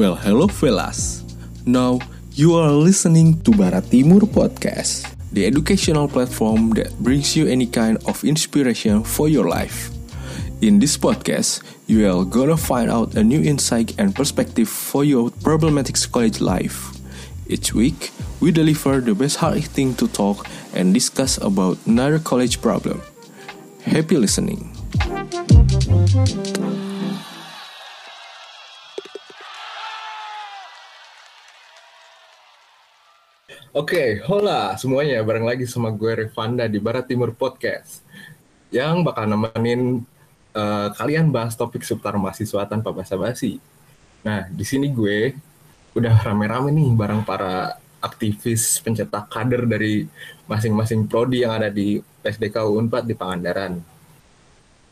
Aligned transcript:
Well, 0.00 0.16
hello 0.16 0.48
fellas. 0.48 1.20
Now 1.66 2.00
you 2.32 2.56
are 2.56 2.72
listening 2.72 3.36
to 3.44 3.52
Barat 3.52 3.92
Timur 3.92 4.24
Podcast, 4.24 5.04
the 5.28 5.44
educational 5.44 6.08
platform 6.08 6.72
that 6.80 6.96
brings 7.04 7.36
you 7.36 7.44
any 7.44 7.66
kind 7.66 8.00
of 8.08 8.24
inspiration 8.24 9.04
for 9.04 9.28
your 9.28 9.44
life. 9.44 9.92
In 10.64 10.80
this 10.80 10.96
podcast, 10.96 11.60
you 11.84 12.08
are 12.08 12.24
gonna 12.24 12.56
find 12.56 12.88
out 12.88 13.12
a 13.12 13.22
new 13.22 13.44
insight 13.44 13.92
and 14.00 14.16
perspective 14.16 14.72
for 14.72 15.04
your 15.04 15.28
problematic 15.44 16.00
college 16.08 16.40
life. 16.40 16.96
Each 17.44 17.76
week, 17.76 18.08
we 18.40 18.56
deliver 18.56 19.04
the 19.04 19.12
best 19.12 19.36
hard 19.36 19.60
thing 19.68 19.92
to 20.00 20.08
talk 20.08 20.48
and 20.72 20.96
discuss 20.96 21.36
about 21.36 21.76
another 21.84 22.24
college 22.24 22.64
problem. 22.64 23.04
Happy 23.84 24.16
listening. 24.16 24.69
Oke, 33.70 34.18
hola 34.26 34.74
semuanya, 34.74 35.22
bareng 35.22 35.46
lagi 35.46 35.62
sama 35.62 35.94
gue 35.94 36.26
Revanda 36.26 36.66
di 36.66 36.82
Barat 36.82 37.06
Timur 37.06 37.30
Podcast 37.30 38.02
yang 38.74 39.06
bakal 39.06 39.30
nemenin 39.30 40.02
uh, 40.58 40.90
kalian 40.98 41.30
bahas 41.30 41.54
topik 41.54 41.86
seputar 41.86 42.18
mahasiswa 42.18 42.66
tanpa 42.66 42.90
basa-basi. 42.90 43.62
Nah, 44.26 44.50
di 44.50 44.66
sini 44.66 44.90
gue 44.90 45.38
udah 45.94 46.18
rame-rame 46.18 46.74
nih 46.74 46.90
bareng 46.98 47.22
para 47.22 47.78
aktivis 48.02 48.82
pencetak 48.82 49.30
kader 49.30 49.62
dari 49.70 50.02
masing-masing 50.50 51.06
prodi 51.06 51.46
yang 51.46 51.54
ada 51.54 51.70
di 51.70 52.02
PSDK 52.26 52.66
Unpad 52.66 53.06
di 53.06 53.14
Pangandaran. 53.14 53.78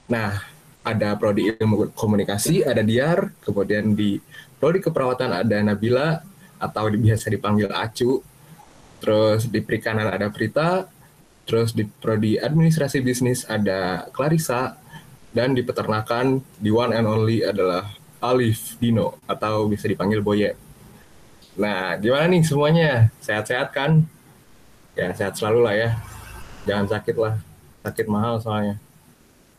Nah, 0.07 0.39
ada 0.87 1.19
prodi 1.19 1.51
ilmu 1.51 1.91
komunikasi, 1.98 2.63
ada 2.63 2.87
Diar, 2.87 3.35
kemudian 3.42 3.91
di 3.98 4.23
prodi 4.63 4.79
keperawatan 4.79 5.35
ada 5.35 5.67
Nabila 5.67 6.23
atau 6.63 6.95
biasa 6.95 7.27
dipanggil 7.27 7.75
Acu, 7.75 8.23
Terus 8.99 9.47
di 9.47 9.63
perikanan 9.63 10.11
ada 10.11 10.31
Prita, 10.31 10.91
terus 11.49 11.73
di 11.73 11.87
prodi 11.87 12.37
administrasi 12.37 13.01
bisnis 13.01 13.47
ada 13.49 14.11
Clarissa, 14.11 14.77
dan 15.33 15.53
di 15.53 15.63
peternakan 15.63 16.41
di 16.59 16.73
one 16.73 16.93
and 16.97 17.07
only 17.07 17.45
adalah 17.45 17.89
Alif 18.19 18.75
Dino 18.83 19.23
atau 19.31 19.71
bisa 19.71 19.87
dipanggil 19.87 20.25
Boyet. 20.25 20.59
Nah, 21.59 21.99
gimana 21.99 22.31
nih 22.31 22.43
semuanya? 22.43 23.11
Sehat-sehat 23.23 23.75
kan? 23.75 24.07
Ya, 24.99 25.15
sehat 25.15 25.39
selalu 25.39 25.61
lah 25.63 25.75
ya. 25.75 25.91
Jangan 26.67 26.87
sakit 26.91 27.17
lah. 27.19 27.35
Sakit 27.87 28.07
mahal 28.11 28.43
soalnya. 28.43 28.77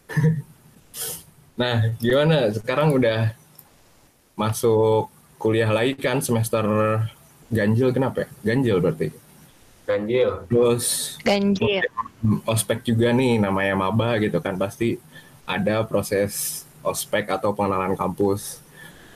nah, 1.60 1.95
gimana? 2.00 2.52
Sekarang 2.52 2.92
udah 2.95 3.36
masuk 4.36 5.12
kuliah 5.40 5.72
lagi 5.72 5.95
kan 5.95 6.20
semester 6.20 6.64
ganjil 7.52 7.92
kenapa 7.95 8.28
ya? 8.28 8.28
Ganjil 8.52 8.80
berarti. 8.84 9.28
Ganjil. 9.90 10.45
Terus 10.45 11.18
Ganjil. 11.26 11.86
ospek 12.45 12.86
juga 12.86 13.09
nih 13.09 13.42
namanya 13.42 13.73
maba 13.73 14.22
gitu 14.22 14.38
kan 14.38 14.54
pasti 14.54 15.02
ada 15.50 15.82
proses 15.82 16.62
ospek 16.86 17.26
atau 17.34 17.58
pengenalan 17.58 17.98
kampus. 17.98 18.62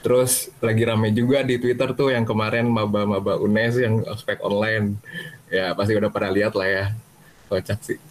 Terus 0.01 0.49
lagi 0.59 0.83
rame 0.83 1.13
juga 1.13 1.45
di 1.45 1.61
Twitter 1.61 1.93
tuh 1.93 2.09
yang 2.09 2.25
kemarin 2.25 2.67
maba-maba 2.67 3.37
UNES 3.37 3.85
yang 3.85 4.01
ospek 4.09 4.41
online. 4.41 4.97
Ya 5.47 5.77
pasti 5.77 5.93
udah 5.93 6.09
pernah 6.09 6.33
lihat 6.33 6.57
lah 6.57 6.67
ya. 6.67 6.85
Kocak 7.47 7.79
sih. 7.85 8.01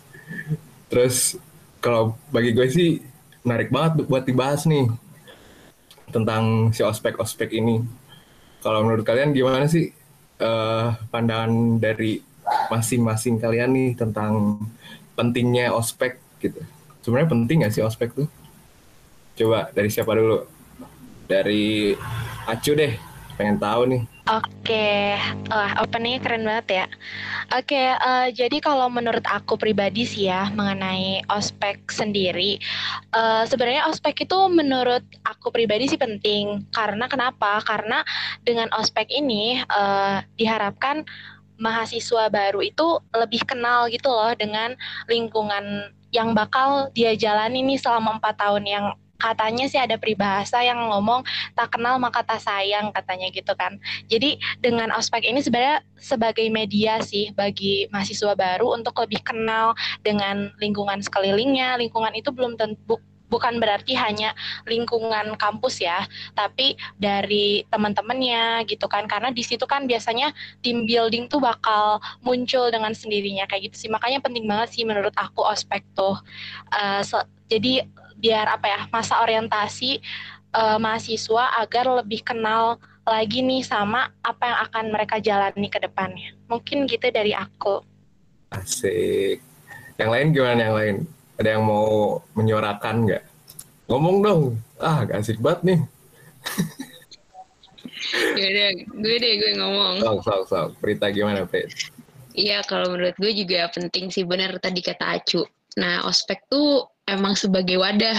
Terus 0.87 1.37
kalau 1.83 2.15
bagi 2.31 2.55
gue 2.55 2.71
sih 2.71 3.03
menarik 3.43 3.75
banget 3.75 4.07
buat 4.07 4.23
dibahas 4.23 4.65
nih 4.71 4.87
tentang 6.15 6.71
si 6.71 6.87
ospek-ospek 6.87 7.51
ini. 7.53 7.83
Kalau 8.63 8.87
menurut 8.87 9.03
kalian 9.03 9.35
gimana 9.35 9.67
sih 9.67 9.91
uh, 10.39 10.95
pandangan 11.11 11.83
dari 11.83 12.32
masing-masing 12.71 13.39
kalian 13.39 13.71
nih 13.73 13.91
tentang 13.95 14.63
pentingnya 15.15 15.71
ospek 15.73 16.19
gitu. 16.41 16.61
Sebenarnya 17.03 17.31
penting 17.31 17.57
nggak 17.63 17.75
sih 17.75 17.85
ospek 17.85 18.15
tuh? 18.15 18.29
Coba 19.37 19.71
dari 19.75 19.91
siapa 19.91 20.13
dulu? 20.15 20.45
Dari 21.27 21.97
Acu 22.47 22.75
deh, 22.75 22.99
pengen 23.39 23.57
tahu 23.57 23.83
nih. 23.89 24.03
Oke, 24.31 25.19
uh, 25.51 25.71
openingnya 25.83 26.23
keren 26.23 26.47
banget 26.47 26.67
ya. 26.71 26.87
Oke, 27.59 27.91
uh, 27.91 28.31
jadi 28.31 28.63
kalau 28.63 28.87
menurut 28.87 29.27
aku 29.27 29.59
pribadi 29.59 30.07
sih 30.07 30.31
ya 30.31 30.47
mengenai 30.55 31.27
ospek 31.27 31.91
sendiri, 31.91 32.63
uh, 33.19 33.43
sebenarnya 33.51 33.91
ospek 33.91 34.23
itu 34.23 34.39
menurut 34.47 35.03
aku 35.27 35.51
pribadi 35.51 35.91
sih 35.91 35.99
penting. 35.99 36.63
Karena 36.71 37.11
kenapa? 37.11 37.59
Karena 37.67 38.07
dengan 38.47 38.71
ospek 38.79 39.11
ini 39.11 39.59
uh, 39.59 40.23
diharapkan 40.39 41.03
mahasiswa 41.61 42.29
baru 42.33 42.61
itu 42.65 43.01
lebih 43.13 43.45
kenal 43.45 43.89
gitu 43.89 44.09
loh 44.09 44.33
dengan 44.37 44.75
lingkungan 45.07 45.93
yang 46.13 46.37
bakal 46.37 46.93
dia 46.93 47.17
jalani 47.17 47.65
nih 47.65 47.81
selama 47.81 48.21
empat 48.21 48.37
tahun 48.37 48.65
yang 48.69 48.87
katanya 49.23 49.71
sih 49.71 49.79
ada 49.79 49.95
peribahasa 49.95 50.67
yang 50.67 50.91
ngomong 50.91 51.23
tak 51.55 51.71
kenal 51.79 52.03
maka 52.03 52.27
tak 52.27 52.43
sayang 52.43 52.91
katanya 52.91 53.31
gitu 53.31 53.55
kan. 53.55 53.79
Jadi 54.11 54.43
dengan 54.59 54.91
ospek 54.91 55.23
ini 55.23 55.39
sebenarnya 55.39 55.87
sebagai 55.95 56.43
media 56.51 56.99
sih 56.99 57.31
bagi 57.39 57.87
mahasiswa 57.95 58.35
baru 58.35 58.75
untuk 58.75 58.99
lebih 58.99 59.23
kenal 59.23 59.79
dengan 60.03 60.51
lingkungan 60.59 60.99
sekelilingnya. 60.99 61.79
Lingkungan 61.79 62.19
itu 62.19 62.35
belum 62.35 62.59
tentu 62.59 62.99
bukan 63.33 63.57
berarti 63.57 63.97
hanya 63.97 64.37
lingkungan 64.69 65.41
kampus 65.41 65.81
ya, 65.81 66.05
tapi 66.37 66.77
dari 67.01 67.65
teman-temannya 67.73 68.69
gitu 68.69 68.85
kan. 68.93 69.09
Karena 69.09 69.33
di 69.33 69.41
situ 69.41 69.65
kan 69.65 69.89
biasanya 69.89 70.37
team 70.61 70.85
building 70.85 71.33
tuh 71.33 71.41
bakal 71.41 71.97
muncul 72.21 72.69
dengan 72.69 72.93
sendirinya 72.93 73.49
kayak 73.49 73.73
gitu 73.73 73.89
sih. 73.89 73.91
Makanya 73.91 74.21
penting 74.21 74.45
banget 74.45 74.77
sih 74.77 74.85
menurut 74.85 75.17
aku 75.17 75.41
ospek 75.41 75.81
tuh. 75.97 76.21
Uh, 76.69 77.01
so, 77.01 77.17
jadi 77.49 77.89
biar 78.21 78.47
apa 78.53 78.69
ya 78.69 78.81
masa 78.93 79.19
orientasi 79.25 79.99
uh, 80.55 80.79
mahasiswa 80.79 81.59
agar 81.59 82.05
lebih 82.05 82.23
kenal 82.23 82.79
lagi 83.03 83.43
nih 83.43 83.67
sama 83.67 84.15
apa 84.23 84.47
yang 84.47 84.59
akan 84.71 84.85
mereka 84.95 85.17
jalani 85.19 85.67
ke 85.67 85.83
depannya. 85.83 86.37
Mungkin 86.47 86.87
gitu 86.87 87.11
dari 87.11 87.35
aku. 87.35 87.83
Asik. 88.53 89.43
Yang 89.99 90.11
lain 90.13 90.27
gimana 90.31 90.61
yang 90.61 90.77
lain? 90.77 90.97
Ada 91.41 91.59
yang 91.59 91.65
mau 91.65 92.21
menyuarakan 92.37 92.97
nggak? 93.09 93.23
Ngomong 93.89 94.17
dong. 94.25 94.43
Ah, 94.81 95.05
gak 95.05 95.21
asik 95.21 95.39
banget 95.39 95.61
nih. 95.63 95.81
deh, 98.37 98.73
gue 98.89 99.17
deh, 99.21 99.33
gue 99.39 99.53
ngomong. 99.59 100.03
Sok, 100.03 100.19
sok, 100.25 100.43
sok. 100.49 100.69
Berita 100.83 101.09
gimana, 101.13 101.45
Pet? 101.47 101.71
Iya, 102.33 102.65
kalau 102.65 102.93
menurut 102.93 103.17
gue 103.21 103.33
juga 103.37 103.69
penting 103.73 104.09
sih, 104.09 104.25
benar 104.25 104.57
tadi 104.61 104.81
kata 104.81 105.21
Acu. 105.21 105.45
Nah, 105.77 106.05
ospek 106.09 106.49
tuh 106.49 106.89
emang 107.09 107.37
sebagai 107.37 107.77
wadah. 107.81 108.17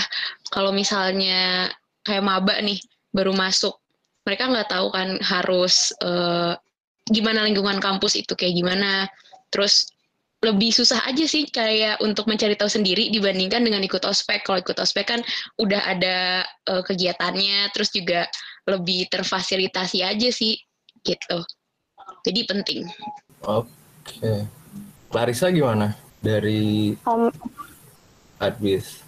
Kalau 0.53 0.69
misalnya 0.73 1.69
kayak 2.05 2.25
maba 2.25 2.57
nih, 2.61 2.77
baru 3.13 3.33
masuk, 3.33 3.77
mereka 4.25 4.49
nggak 4.49 4.69
tahu 4.69 4.87
kan 4.93 5.17
harus 5.21 5.93
uh, 6.01 6.55
gimana 7.09 7.45
lingkungan 7.45 7.81
kampus 7.81 8.17
itu 8.17 8.33
kayak 8.37 8.57
gimana. 8.57 9.09
Terus 9.49 9.89
lebih 10.43 10.75
susah 10.75 10.99
aja 11.07 11.23
sih 11.23 11.47
kayak 11.47 12.03
untuk 12.03 12.27
mencari 12.27 12.59
tahu 12.59 12.67
sendiri 12.67 13.07
dibandingkan 13.07 13.63
dengan 13.63 13.79
ikut 13.79 14.03
ospek. 14.03 14.43
Kalau 14.43 14.59
ikut 14.59 14.75
ospek 14.75 15.07
kan 15.07 15.21
udah 15.55 15.81
ada 15.87 16.43
uh, 16.67 16.83
kegiatannya, 16.83 17.71
terus 17.71 17.95
juga 17.95 18.27
lebih 18.67 19.07
terfasilitasi 19.07 20.03
aja 20.03 20.29
sih 20.29 20.59
gitu. 21.07 21.39
Jadi 22.27 22.39
penting. 22.43 22.81
Oke. 23.47 24.47
Clarissa 25.07 25.47
gimana 25.47 25.95
dari 26.19 26.91
um, 27.07 27.31
Advis? 28.43 28.99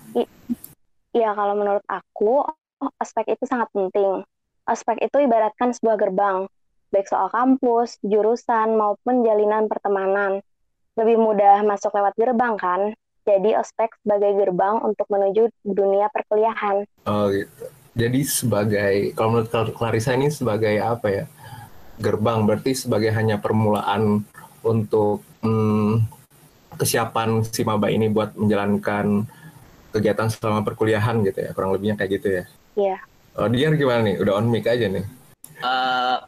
Iya, 1.15 1.31
kalau 1.35 1.55
menurut 1.59 1.83
aku 1.87 2.47
ospek 2.99 3.35
itu 3.35 3.43
sangat 3.43 3.67
penting. 3.75 4.23
Ospek 4.67 5.03
itu 5.03 5.17
ibaratkan 5.19 5.75
sebuah 5.75 5.95
gerbang, 5.99 6.47
baik 6.91 7.07
soal 7.07 7.27
kampus, 7.31 7.99
jurusan 8.03 8.75
maupun 8.75 9.23
jalinan 9.23 9.67
pertemanan 9.67 10.43
lebih 10.95 11.19
mudah 11.19 11.63
masuk 11.67 11.91
lewat 11.91 12.15
gerbang 12.15 12.55
kan. 12.55 12.81
Jadi 13.25 13.57
ospek 13.57 13.89
sebagai 14.05 14.37
gerbang 14.37 14.79
untuk 14.85 15.09
menuju 15.09 15.49
dunia 15.65 16.07
perkuliahan. 16.13 16.85
Oh 17.09 17.33
gitu. 17.33 17.65
Jadi 17.95 18.19
sebagai 18.27 18.93
kalau 19.15 19.39
menurut 19.39 19.71
Clarissa 19.73 20.13
ini 20.13 20.29
sebagai 20.29 20.77
apa 20.83 21.07
ya? 21.09 21.25
Gerbang 21.95 22.43
berarti 22.43 22.75
sebagai 22.75 23.09
hanya 23.15 23.39
permulaan 23.39 24.27
untuk 24.61 25.23
hmm, 25.41 26.03
kesiapan 26.75 27.41
si 27.47 27.63
maba 27.63 27.87
ini 27.87 28.11
buat 28.11 28.35
menjalankan 28.35 29.25
kegiatan 29.95 30.27
selama 30.27 30.61
perkuliahan 30.67 31.23
gitu 31.23 31.39
ya. 31.39 31.49
Kurang 31.55 31.71
lebihnya 31.71 31.95
kayak 31.95 32.11
gitu 32.19 32.27
ya. 32.29 32.43
Iya. 32.75 32.97
Oh, 33.35 33.47
dia 33.51 33.71
gimana 33.71 34.05
nih? 34.05 34.15
Udah 34.19 34.39
on 34.39 34.47
mic 34.51 34.67
aja 34.67 34.87
nih. 34.87 35.05
Uh, 35.55 36.19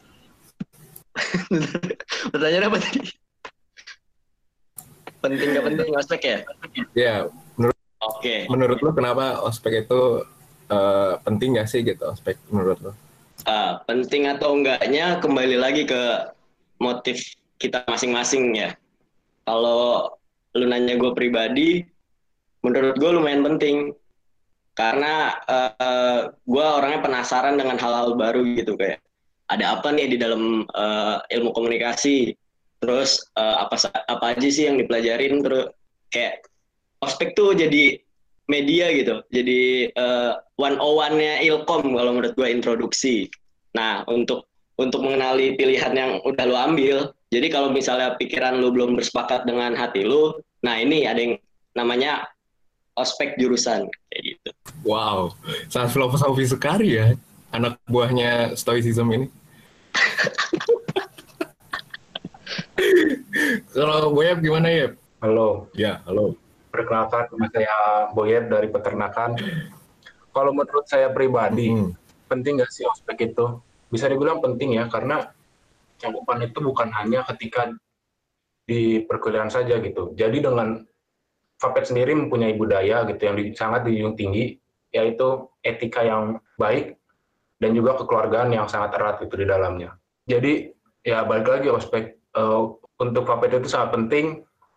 pertanyaan 2.32 2.72
apa 2.72 2.80
tadi? 2.80 3.27
Penting 5.24 5.48
gak 5.58 5.66
penting 5.66 5.88
ospek 5.98 6.22
ya? 6.24 6.38
Iya, 6.94 7.16
menurut 7.58 7.78
Oke. 7.98 8.22
Okay. 8.22 8.40
Menurut 8.48 8.78
lo 8.86 8.92
kenapa 8.94 9.42
ospek 9.42 9.88
itu 9.88 10.24
uh, 10.70 11.14
penting 11.26 11.58
gak 11.58 11.70
sih 11.70 11.82
gitu 11.82 12.04
ospek 12.06 12.38
menurut 12.54 12.78
lo? 12.82 12.92
Ah, 13.46 13.80
penting 13.86 14.28
atau 14.28 14.58
enggaknya 14.58 15.22
kembali 15.22 15.56
lagi 15.62 15.86
ke 15.86 16.34
motif 16.82 17.38
kita 17.62 17.86
masing-masing 17.88 18.54
ya. 18.58 18.74
Kalau 19.46 20.14
lu 20.58 20.66
nanya 20.66 20.98
gue 20.98 21.12
pribadi, 21.14 21.86
menurut 22.66 22.98
gue 22.98 23.12
lumayan 23.14 23.46
penting 23.46 23.94
karena 24.78 25.34
uh, 25.50 26.30
gue 26.46 26.66
orangnya 26.66 27.02
penasaran 27.02 27.58
dengan 27.58 27.82
hal-hal 27.82 28.14
baru 28.14 28.46
gitu 28.54 28.78
kayak 28.78 29.02
ada 29.50 29.80
apa 29.80 29.90
nih 29.96 30.12
di 30.14 30.18
dalam 30.20 30.68
uh, 30.76 31.18
ilmu 31.32 31.56
komunikasi, 31.56 32.36
terus 32.78 33.20
uh, 33.38 33.66
apa 33.66 33.90
apa 34.08 34.26
aja 34.38 34.48
sih 34.48 34.70
yang 34.70 34.78
dipelajarin 34.78 35.42
terus 35.42 35.74
kayak 36.14 36.46
ospek 37.02 37.34
tuh 37.34 37.54
jadi 37.54 37.98
media 38.48 38.88
gitu, 38.96 39.20
jadi 39.28 39.92
uh, 40.00 40.40
one 40.56 40.80
on 40.80 40.96
one-nya 40.96 41.44
ilkom 41.44 41.84
kalau 41.92 42.16
menurut 42.16 42.32
gue 42.32 42.48
introduksi. 42.48 43.28
Nah 43.76 44.08
untuk 44.08 44.48
untuk 44.80 45.04
mengenali 45.04 45.60
pilihan 45.60 45.92
yang 45.92 46.12
udah 46.24 46.46
lo 46.48 46.56
ambil, 46.56 47.12
jadi 47.28 47.52
kalau 47.52 47.76
misalnya 47.76 48.16
pikiran 48.16 48.64
lu 48.64 48.72
belum 48.72 48.96
bersepakat 48.96 49.44
dengan 49.44 49.76
hati 49.76 50.08
lu, 50.08 50.40
nah 50.64 50.80
ini 50.80 51.04
ada 51.04 51.20
yang 51.20 51.36
namanya 51.76 52.24
ospek 52.96 53.36
jurusan 53.36 53.92
kayak 54.10 54.24
gitu. 54.24 54.50
Wow, 54.88 55.36
sangat 55.68 55.92
filosofi 55.92 56.48
sekali 56.48 56.96
ya 56.96 57.20
anak 57.52 57.84
buahnya 57.92 58.56
stoicism 58.56 59.12
ini. 59.12 59.28
kalau 63.74 64.14
Boyep 64.14 64.38
gimana 64.42 64.68
ya? 64.70 64.88
Halo. 65.22 65.70
Ya, 65.74 66.02
halo. 66.06 66.38
Perkenalkan, 66.70 67.30
nama 67.34 67.48
saya 67.50 67.78
Boyep 68.14 68.54
dari 68.54 68.68
peternakan. 68.70 69.34
Kalau 70.30 70.52
menurut 70.54 70.86
saya 70.86 71.10
pribadi, 71.10 71.74
hmm. 71.74 71.98
penting 72.30 72.62
nggak 72.62 72.70
sih 72.70 72.86
ospek 72.86 73.34
itu? 73.34 73.58
Bisa 73.90 74.06
dibilang 74.06 74.38
penting 74.44 74.78
ya, 74.78 74.86
karena 74.86 75.34
cakupan 75.98 76.46
itu 76.46 76.62
bukan 76.62 76.94
hanya 76.94 77.26
ketika 77.34 77.74
di 78.68 79.02
perkuliahan 79.02 79.50
saja 79.50 79.82
gitu. 79.82 80.14
Jadi 80.14 80.44
dengan 80.44 80.86
Fapet 81.58 81.90
sendiri 81.90 82.14
mempunyai 82.14 82.54
budaya 82.54 83.02
gitu 83.10 83.18
yang 83.26 83.34
di, 83.34 83.50
sangat 83.58 83.90
dijunjung 83.90 84.14
tinggi, 84.14 84.62
yaitu 84.94 85.50
etika 85.66 86.06
yang 86.06 86.38
baik 86.54 87.02
dan 87.58 87.74
juga 87.74 87.98
kekeluargaan 87.98 88.54
yang 88.54 88.70
sangat 88.70 88.94
erat 88.94 89.18
itu 89.26 89.34
di 89.34 89.46
dalamnya. 89.50 89.98
Jadi 90.30 90.70
ya 91.02 91.26
balik 91.26 91.50
lagi 91.50 91.74
ospek 91.74 92.17
untuk 92.98 93.24
Fapet 93.26 93.62
itu 93.62 93.70
sangat 93.70 93.94
penting 93.98 94.26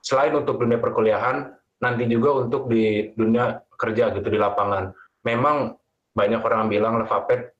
selain 0.00 0.32
untuk 0.36 0.60
dunia 0.60 0.80
perkuliahan, 0.80 1.52
nanti 1.80 2.04
juga 2.08 2.44
untuk 2.44 2.68
di 2.68 3.12
dunia 3.16 3.60
kerja 3.76 4.12
gitu 4.16 4.28
di 4.28 4.38
lapangan. 4.40 4.92
Memang 5.24 5.76
banyak 6.16 6.40
orang 6.40 6.68
bilang 6.68 7.00
Fapet 7.04 7.52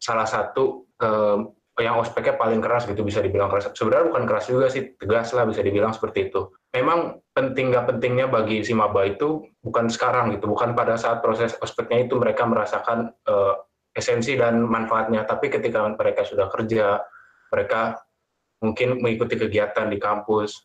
salah 0.00 0.26
satu 0.26 0.88
uh, 1.00 1.38
yang 1.80 1.96
ospeknya 1.96 2.36
paling 2.36 2.60
keras 2.60 2.84
gitu 2.84 3.00
bisa 3.00 3.24
dibilang 3.24 3.48
keras. 3.48 3.72
Sebenarnya 3.72 4.12
bukan 4.12 4.24
keras 4.28 4.44
juga 4.52 4.68
sih, 4.68 4.92
tegas 5.00 5.32
lah 5.32 5.48
bisa 5.48 5.64
dibilang 5.64 5.96
seperti 5.96 6.28
itu. 6.28 6.52
Memang 6.76 7.24
penting 7.32 7.72
nggak 7.72 7.88
pentingnya 7.96 8.28
bagi 8.28 8.60
si 8.60 8.76
maba 8.76 9.08
itu 9.08 9.48
bukan 9.64 9.88
sekarang 9.88 10.36
gitu, 10.36 10.52
bukan 10.52 10.76
pada 10.76 11.00
saat 11.00 11.24
proses 11.24 11.56
ospeknya 11.64 12.04
itu 12.04 12.20
mereka 12.20 12.44
merasakan 12.44 13.16
uh, 13.24 13.56
esensi 13.92 14.36
dan 14.36 14.64
manfaatnya, 14.64 15.24
tapi 15.28 15.52
ketika 15.52 15.84
mereka 15.84 16.24
sudah 16.24 16.48
kerja, 16.48 17.00
mereka 17.52 18.00
mungkin 18.62 19.02
mengikuti 19.02 19.34
kegiatan 19.34 19.90
di 19.90 19.98
kampus, 19.98 20.64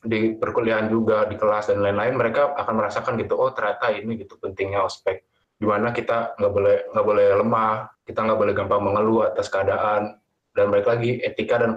di 0.00 0.32
perkuliahan 0.32 0.88
juga, 0.88 1.28
di 1.28 1.36
kelas 1.36 1.68
dan 1.68 1.84
lain-lain, 1.84 2.16
mereka 2.16 2.56
akan 2.56 2.74
merasakan 2.80 3.20
gitu, 3.20 3.36
oh 3.36 3.52
ternyata 3.52 3.92
ini 3.92 4.24
gitu 4.24 4.40
pentingnya 4.40 4.80
ospek 4.80 5.28
di 5.60 5.68
mana 5.68 5.92
kita 5.92 6.40
nggak 6.40 6.52
boleh 6.56 6.76
nggak 6.96 7.06
boleh 7.06 7.26
lemah, 7.36 7.74
kita 8.08 8.24
nggak 8.24 8.38
boleh 8.40 8.52
gampang 8.56 8.80
mengeluh 8.80 9.28
atas 9.28 9.52
keadaan, 9.52 10.16
dan 10.56 10.72
balik 10.72 10.88
lagi 10.88 11.20
etika 11.20 11.60
dan 11.60 11.76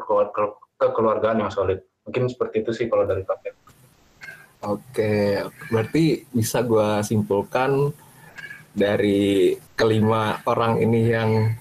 kekeluargaan 0.79 1.43
yang 1.43 1.51
solid. 1.51 1.83
Mungkin 2.07 2.31
seperti 2.31 2.63
itu 2.63 2.71
sih 2.71 2.87
kalau 2.87 3.03
dari 3.03 3.27
Pak. 3.27 3.51
Oke, 4.63 5.43
berarti 5.67 6.23
bisa 6.31 6.63
gue 6.63 7.03
simpulkan 7.03 7.91
dari 8.71 9.51
kelima 9.75 10.39
orang 10.47 10.79
ini 10.79 11.01
yang 11.11 11.51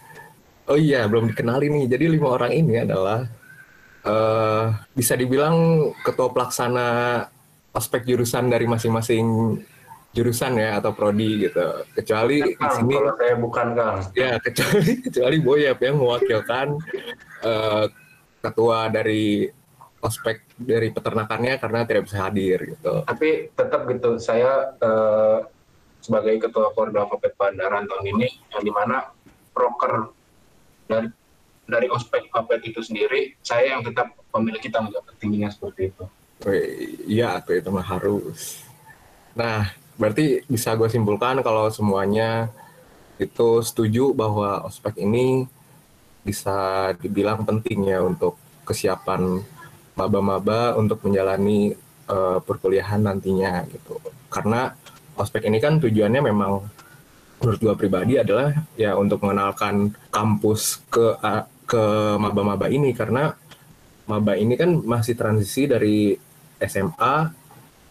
oh 0.70 0.78
iya 0.78 1.11
belum 1.11 1.35
dikenali 1.35 1.67
nih. 1.67 1.85
Jadi 1.90 2.05
lima 2.06 2.38
orang 2.38 2.55
ini 2.55 2.87
adalah 2.87 3.26
uh, 4.06 4.75
bisa 4.94 5.14
dibilang 5.14 5.88
ketua 6.02 6.31
pelaksana 6.31 6.88
aspek 7.72 8.04
jurusan 8.04 8.52
dari 8.52 8.69
masing-masing 8.69 9.58
jurusan 10.12 10.60
ya 10.60 10.76
atau 10.78 10.93
prodi 10.93 11.49
gitu. 11.49 11.88
Kecuali 11.96 12.44
di 12.44 12.69
sini 12.76 12.94
kalau 12.94 13.16
saya 13.16 13.34
bukan 13.40 13.66
Kang. 13.72 13.96
Ya, 14.12 14.37
kecuali 14.44 15.00
kecuali 15.00 15.37
Boyep 15.40 15.78
yang 15.81 15.96
mewakilkan 15.96 16.76
uh, 17.43 17.84
ketua 18.44 18.93
dari 18.93 19.49
ospek 20.02 20.58
dari 20.58 20.90
peternakannya 20.90 21.56
karena 21.56 21.87
tidak 21.88 22.10
bisa 22.10 22.28
hadir 22.28 22.58
gitu. 22.76 23.06
Tapi 23.08 23.54
tetap 23.54 23.88
gitu 23.88 24.20
saya 24.20 24.76
uh, 24.82 25.46
sebagai 26.02 26.43
ketua 26.43 26.75
Korda 26.75 27.08
Kopet 27.08 27.38
Pandaran 27.38 27.87
tahun 27.87 28.06
ini 28.19 28.28
yang 28.52 28.62
di 28.66 28.72
mana 28.75 29.08
proker 29.54 30.10
dari 30.90 31.08
dari 31.67 31.87
ospek 31.88 32.29
Kopet 32.29 32.67
itu 32.67 32.82
sendiri 32.82 33.38
saya 33.41 33.79
yang 33.79 33.82
tetap 33.87 34.12
memiliki 34.35 34.69
tanggung 34.69 34.93
jawab 34.93 35.14
tingginya 35.19 35.49
seperti 35.49 35.94
itu. 35.94 36.05
Iya, 37.06 37.38
itu 37.38 37.70
mah 37.70 37.87
harus. 37.87 38.67
Nah, 39.38 39.70
berarti 39.94 40.43
bisa 40.50 40.75
gue 40.75 40.91
simpulkan 40.91 41.38
kalau 41.41 41.70
semuanya 41.70 42.50
itu 43.23 43.62
setuju 43.62 44.11
bahwa 44.11 44.67
ospek 44.67 45.06
ini 45.06 45.47
bisa 46.26 46.91
dibilang 46.99 47.47
penting 47.47 47.87
ya 47.87 48.03
untuk 48.03 48.38
kesiapan 48.67 49.43
maba-maba 49.94 50.75
untuk 50.79 51.03
menjalani 51.06 51.75
uh, 52.11 52.38
perkuliahan 52.43 53.06
nantinya 53.06 53.62
gitu. 53.70 53.99
Karena 54.32 54.75
ospek 55.14 55.47
ini 55.47 55.62
kan 55.62 55.79
tujuannya 55.79 56.23
memang 56.25 56.67
menurut 57.42 57.58
gue 57.58 57.74
pribadi 57.74 58.14
adalah 58.22 58.54
ya 58.78 58.94
untuk 58.94 59.18
mengenalkan 59.26 59.90
kampus 60.14 60.78
ke 60.86 61.18
ke 61.66 61.84
maba-maba 62.22 62.70
ini 62.70 62.94
karena 62.94 63.34
maba 64.06 64.38
ini 64.38 64.54
kan 64.54 64.78
masih 64.78 65.18
transisi 65.18 65.66
dari 65.66 66.14
SMA 66.62 67.34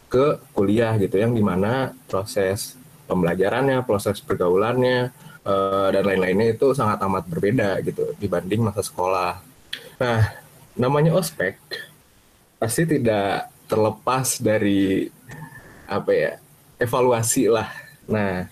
ke 0.08 0.40
kuliah 0.56 0.96
gitu 1.00 1.20
yang 1.20 1.36
di 1.36 1.44
mana 1.44 1.92
proses 2.08 2.80
pembelajarannya, 3.08 3.84
proses 3.84 4.24
pergaulannya 4.24 5.12
uh, 5.44 5.88
dan 5.92 6.04
lain-lainnya 6.04 6.56
itu 6.56 6.72
sangat 6.72 7.00
amat 7.04 7.28
berbeda 7.28 7.80
gitu 7.84 8.16
dibanding 8.20 8.64
masa 8.64 8.84
sekolah. 8.84 9.40
Nah, 10.00 10.32
namanya 10.76 11.16
ospek 11.16 11.60
pasti 12.60 12.88
tidak 12.88 13.52
terlepas 13.68 14.40
dari 14.40 15.12
apa 15.88 16.12
ya 16.12 16.32
evaluasi 16.80 17.52
lah. 17.52 17.72
Nah, 18.08 18.48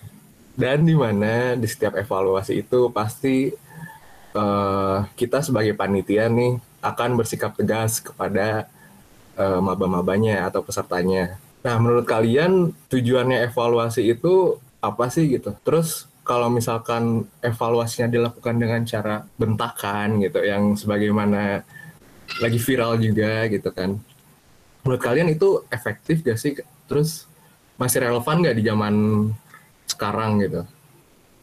dan 0.60 0.84
di 0.84 0.92
mana 0.92 1.56
di 1.56 1.64
setiap 1.64 1.96
evaluasi 1.96 2.60
itu 2.60 2.92
pasti 2.92 3.48
uh, 4.36 5.08
kita 5.16 5.40
sebagai 5.40 5.72
panitia 5.72 6.28
nih 6.28 6.60
akan 6.84 7.16
bersikap 7.16 7.56
tegas 7.56 8.04
kepada 8.04 8.68
uh, 9.40 9.60
maba-mabanya 9.64 10.44
atau 10.44 10.60
pesertanya 10.60 11.40
Nah, 11.60 11.76
menurut 11.76 12.08
kalian 12.08 12.72
tujuannya 12.88 13.44
evaluasi 13.52 14.16
itu 14.16 14.56
apa 14.80 15.12
sih 15.12 15.28
gitu? 15.28 15.52
Terus 15.60 16.08
kalau 16.24 16.48
misalkan 16.48 17.28
evaluasinya 17.44 18.08
dilakukan 18.08 18.56
dengan 18.56 18.80
cara 18.88 19.28
bentakan 19.36 20.24
gitu, 20.24 20.40
yang 20.40 20.72
sebagaimana 20.72 21.60
lagi 22.40 22.56
viral 22.56 22.96
juga 22.96 23.44
gitu 23.52 23.68
kan. 23.76 24.00
Menurut 24.80 25.02
kalian 25.04 25.28
itu 25.28 25.60
efektif 25.68 26.24
gak 26.24 26.40
sih? 26.40 26.56
Terus 26.88 27.28
masih 27.76 28.08
relevan 28.08 28.40
gak 28.40 28.56
di 28.56 28.64
zaman 28.64 28.94
sekarang 29.90 30.38
gitu? 30.46 30.62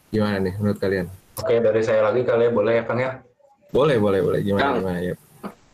Gimana 0.08 0.40
nih 0.40 0.54
menurut 0.56 0.80
kalian? 0.80 1.06
Oke, 1.36 1.60
dari 1.60 1.82
saya 1.84 2.08
lagi 2.08 2.24
kali 2.24 2.48
ya, 2.48 2.50
boleh 2.50 2.72
ya 2.80 2.82
Kang 2.88 2.98
ya? 2.98 3.20
Boleh, 3.68 4.00
boleh, 4.00 4.20
boleh. 4.24 4.40
Gimana, 4.40 4.64
Kang, 4.64 4.76
gimana 4.80 5.00
ya? 5.04 5.14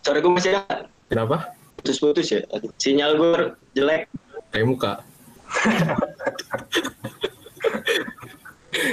Sorry 0.02 0.18
gue 0.20 0.32
masih 0.34 0.50
ada. 0.58 0.90
Kenapa? 1.06 1.54
Putus-putus 1.78 2.26
ya. 2.34 2.42
Sinyal 2.76 3.16
gue 3.16 3.54
jelek 3.78 4.10
kayak 4.54 4.66
muka. 4.70 4.92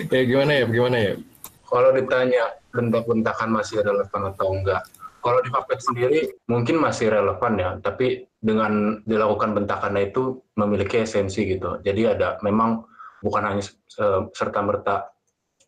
ya 0.10 0.22
gimana 0.26 0.52
ya, 0.58 0.66
gimana 0.66 0.98
ya? 0.98 1.14
Kalau 1.70 1.94
ditanya 1.94 2.44
bentak-bentakan 2.74 3.50
masih 3.54 3.86
relevan 3.86 4.34
atau 4.34 4.48
enggak, 4.58 4.82
kalau 5.22 5.38
di 5.46 5.54
Fapet 5.54 5.80
sendiri 5.86 6.34
mungkin 6.50 6.82
masih 6.82 7.14
relevan 7.14 7.62
ya, 7.62 7.78
tapi 7.86 8.26
dengan 8.42 9.06
dilakukan 9.06 9.54
bentakannya 9.54 10.10
itu 10.10 10.42
memiliki 10.58 11.06
esensi 11.06 11.46
gitu. 11.46 11.78
Jadi 11.86 12.10
ada 12.10 12.42
memang 12.42 12.90
bukan 13.22 13.42
hanya 13.46 13.64
serta 14.34 14.60
merta 14.66 15.14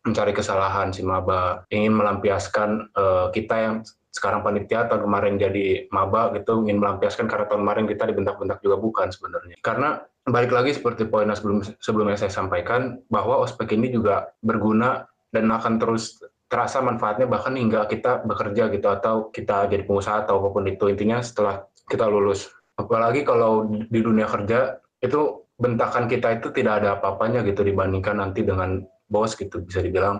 mencari 0.04 0.36
kesalahan 0.36 0.92
si 0.92 1.00
maba, 1.00 1.64
ingin 1.72 1.96
melampiaskan 1.96 2.92
uh, 2.92 3.32
kita 3.32 3.56
yang 3.56 3.74
sekarang 4.14 4.46
panitia 4.46 4.86
tahun 4.86 5.10
kemarin 5.10 5.34
jadi 5.40 5.90
maba 5.90 6.30
gitu 6.38 6.62
ingin 6.62 6.78
melampiaskan 6.78 7.26
karena 7.26 7.50
tahun 7.50 7.66
kemarin 7.66 7.84
kita 7.90 8.04
dibentak-bentak 8.12 8.58
juga 8.62 8.76
bukan 8.78 9.10
sebenarnya. 9.10 9.56
Karena 9.58 9.98
balik 10.28 10.54
lagi 10.54 10.76
seperti 10.76 11.08
poin 11.10 11.26
sebelum 11.34 11.66
sebelumnya 11.82 12.14
saya 12.20 12.30
sampaikan 12.30 13.02
bahwa 13.10 13.42
ospek 13.42 13.74
ini 13.74 13.90
juga 13.90 14.30
berguna 14.44 15.08
dan 15.34 15.50
akan 15.50 15.82
terus 15.82 16.22
terasa 16.46 16.78
manfaatnya 16.78 17.26
bahkan 17.26 17.58
hingga 17.58 17.90
kita 17.90 18.22
bekerja 18.22 18.70
gitu 18.70 18.86
atau 18.86 19.34
kita 19.34 19.66
jadi 19.66 19.82
pengusaha 19.82 20.22
atau 20.28 20.38
apa 20.38 20.48
pun 20.54 20.64
itu. 20.70 20.86
Intinya 20.86 21.18
setelah 21.18 21.66
kita 21.90 22.06
lulus. 22.06 22.46
Apalagi 22.78 23.26
kalau 23.26 23.66
di 23.66 23.98
dunia 23.98 24.30
kerja 24.30 24.78
itu 25.02 25.43
bentakan 25.54 26.10
kita 26.10 26.42
itu 26.42 26.50
tidak 26.50 26.82
ada 26.82 26.98
apa-apanya 26.98 27.46
gitu 27.46 27.62
dibandingkan 27.62 28.18
nanti 28.18 28.42
dengan 28.42 28.82
bos 29.06 29.38
gitu 29.38 29.62
bisa 29.62 29.84
dibilang 29.84 30.18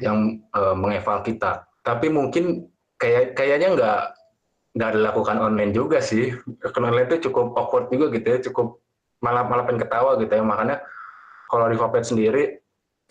yang 0.00 0.40
uh, 0.52 0.76
mengeval 0.76 1.24
kita. 1.24 1.64
Tapi 1.80 2.12
mungkin 2.12 2.68
kayak 3.00 3.36
kayaknya 3.36 3.72
nggak 3.76 4.00
nggak 4.76 4.90
dilakukan 4.96 5.36
online 5.40 5.72
juga 5.72 5.98
sih. 6.04 6.32
Karena 6.76 7.04
itu 7.04 7.30
cukup 7.30 7.56
awkward 7.56 7.88
juga 7.88 8.12
gitu 8.12 8.26
ya 8.26 8.38
cukup 8.52 8.80
malah 9.20 9.44
malah 9.48 9.64
pengen 9.64 9.84
ketawa 9.84 10.20
gitu 10.20 10.32
ya. 10.32 10.44
Makanya 10.44 10.76
kalau 11.48 11.66
di 11.68 11.76
Vapet 11.76 12.04
sendiri 12.04 12.42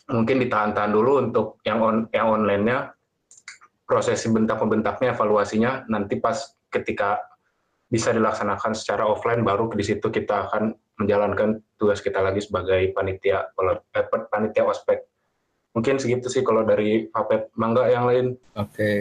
mungkin 0.10 0.41
ditahan-tahan 0.41 0.91
dulu 0.94 1.12
untuk 1.22 1.48
yang 1.65 1.79
on 1.82 1.98
yang 2.13 2.29
online-nya. 2.29 2.94
Proses 3.89 4.22
bentak 4.29 4.62
pembentaknya 4.62 5.18
evaluasinya 5.18 5.89
nanti 5.89 6.22
pas 6.22 6.38
ketika 6.70 7.18
bisa 7.89 8.13
dilaksanakan 8.13 8.77
secara 8.77 9.01
offline 9.10 9.41
baru 9.41 9.65
di 9.74 9.82
situ 9.82 10.13
kita 10.13 10.46
akan 10.46 10.77
menjalankan 11.00 11.63
tugas 11.79 12.03
kita 12.03 12.20
lagi 12.20 12.44
sebagai 12.44 12.91
panitia 12.91 13.48
eh, 13.56 14.06
panitia 14.27 14.68
ospek. 14.68 15.08
Mungkin 15.72 15.96
segitu 15.96 16.27
sih 16.27 16.44
kalau 16.44 16.68
dari 16.68 17.08
Vapet 17.08 17.56
mangga 17.56 17.88
yang 17.88 18.06
lain? 18.06 18.36
Oke. 18.60 18.75
Okay. 18.75 19.00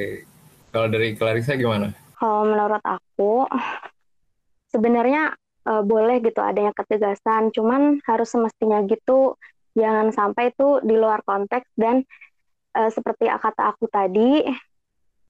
kalau 0.71 0.87
dari 0.87 1.17
Clarissa 1.19 1.59
gimana? 1.59 1.91
Kalau 2.15 2.45
menurut 2.47 2.85
aku 2.85 3.49
sebenarnya 4.71 5.33
uh, 5.67 5.83
boleh 5.83 6.21
gitu 6.23 6.39
adanya 6.39 6.71
ketegasan. 6.77 7.51
Cuman 7.51 7.99
harus 8.07 8.31
semestinya 8.31 8.85
gitu. 8.87 9.35
Jangan 9.75 10.13
sampai 10.15 10.53
itu 10.55 10.79
di 10.85 10.95
luar 10.95 11.25
konteks 11.25 11.67
dan 11.75 12.05
uh, 12.77 12.91
seperti 12.93 13.27
kata 13.33 13.75
aku 13.75 13.89
tadi 13.89 14.45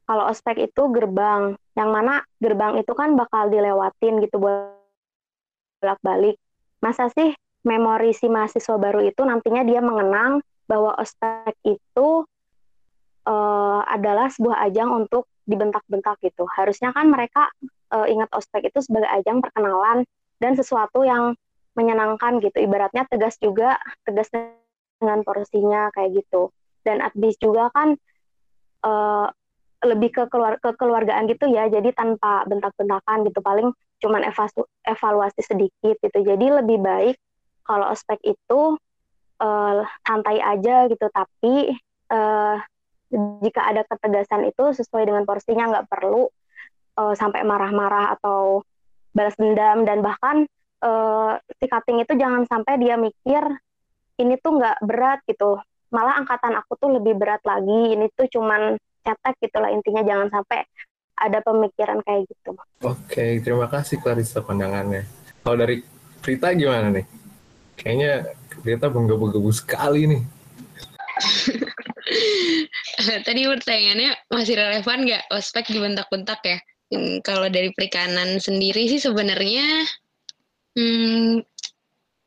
kalau 0.04 0.26
ospek 0.26 0.68
itu 0.68 0.82
gerbang. 0.90 1.54
Yang 1.78 1.90
mana 1.94 2.26
gerbang 2.42 2.82
itu 2.82 2.92
kan 2.98 3.14
bakal 3.14 3.46
dilewatin 3.46 4.18
gitu 4.26 4.42
bolak-balik 4.42 6.34
masa 6.78 7.10
sih 7.12 7.34
memori 7.66 8.14
si 8.14 8.30
mahasiswa 8.30 8.78
baru 8.78 9.02
itu 9.02 9.20
nantinya 9.26 9.66
dia 9.66 9.82
mengenang 9.82 10.40
bahwa 10.68 10.94
ospek 11.00 11.56
itu 11.66 12.28
uh, 13.26 13.80
adalah 13.88 14.30
sebuah 14.30 14.68
ajang 14.70 14.88
untuk 14.92 15.26
dibentak-bentak 15.48 16.20
gitu. 16.20 16.44
Harusnya 16.52 16.92
kan 16.92 17.08
mereka 17.08 17.48
uh, 17.92 18.04
ingat 18.04 18.28
ospek 18.36 18.68
itu 18.68 18.84
sebagai 18.84 19.08
ajang 19.08 19.40
perkenalan 19.40 20.04
dan 20.38 20.52
sesuatu 20.54 21.02
yang 21.02 21.34
menyenangkan 21.72 22.38
gitu. 22.44 22.62
Ibaratnya 22.62 23.08
tegas 23.08 23.40
juga 23.40 23.80
tegas 24.04 24.28
dengan 25.00 25.24
porsinya 25.24 25.88
kayak 25.96 26.24
gitu. 26.24 26.52
Dan 26.84 27.00
abis 27.00 27.40
juga 27.40 27.72
kan 27.72 27.96
uh, 28.84 29.28
lebih 29.78 30.10
ke 30.10 30.22
keluar 30.26 30.58
ke 30.58 30.74
keluargaan 30.74 31.30
gitu 31.30 31.46
ya 31.46 31.70
jadi 31.70 31.94
tanpa 31.94 32.42
bentak-bentakan 32.50 33.30
gitu 33.30 33.38
paling 33.38 33.70
cuman 33.98 34.26
evasu, 34.26 34.66
evaluasi 34.86 35.42
sedikit 35.42 35.96
gitu. 35.98 36.18
Jadi 36.22 36.46
lebih 36.50 36.78
baik 36.82 37.16
kalau 37.66 37.90
ospek 37.90 38.18
itu 38.24 38.78
uh, 39.42 39.80
santai 40.06 40.38
aja 40.40 40.86
gitu 40.90 41.06
tapi 41.10 41.74
uh, 42.10 42.56
jika 43.42 43.60
ada 43.64 43.82
ketegasan 43.88 44.48
itu 44.48 44.64
sesuai 44.76 45.08
dengan 45.08 45.24
porsinya 45.24 45.64
nggak 45.68 45.88
perlu 45.88 46.28
uh, 47.00 47.14
sampai 47.16 47.44
marah-marah 47.44 48.18
atau 48.18 48.62
balas 49.12 49.34
dendam 49.40 49.82
dan 49.88 50.04
bahkan 50.04 50.44
uh, 50.84 51.40
cutting 51.58 52.04
itu 52.04 52.12
jangan 52.14 52.44
sampai 52.46 52.78
dia 52.78 52.94
mikir 53.00 53.42
ini 54.18 54.34
tuh 54.42 54.58
nggak 54.58 54.78
berat 54.82 55.22
gitu. 55.30 55.58
Malah 55.88 56.20
angkatan 56.20 56.52
aku 56.58 56.76
tuh 56.76 56.90
lebih 57.00 57.16
berat 57.16 57.40
lagi. 57.46 57.96
Ini 57.96 58.12
tuh 58.12 58.28
cuman 58.28 58.76
cetek 59.08 59.34
gitulah 59.48 59.72
intinya 59.72 60.04
jangan 60.04 60.28
sampai 60.28 60.68
ada 61.18 61.38
pemikiran 61.40 61.98
kayak 62.04 62.28
gitu. 62.28 62.52
Oke 62.84 63.40
terima 63.40 63.72
kasih 63.72 63.96
Clarissa 64.04 64.44
pandangannya. 64.44 65.08
Kalau 65.42 65.56
dari 65.56 65.80
Prita 66.20 66.52
gimana 66.52 66.92
nih? 66.92 67.06
Kayaknya 67.78 68.36
Prita 68.60 68.92
bangga-bangga 68.92 69.40
sekali 69.54 70.12
nih. 70.12 70.22
Tadi 73.26 73.40
pertanyaannya 73.46 74.10
masih 74.32 74.54
relevan 74.58 75.06
nggak? 75.06 75.22
Ospek 75.32 75.66
dibentak-bentak 75.72 76.40
ya? 76.44 76.58
Hmm, 76.88 77.20
kalau 77.20 77.52
dari 77.52 77.68
perikanan 77.76 78.40
sendiri 78.40 78.88
sih 78.88 79.00
sebenarnya 79.00 79.84
hmm, 80.76 81.44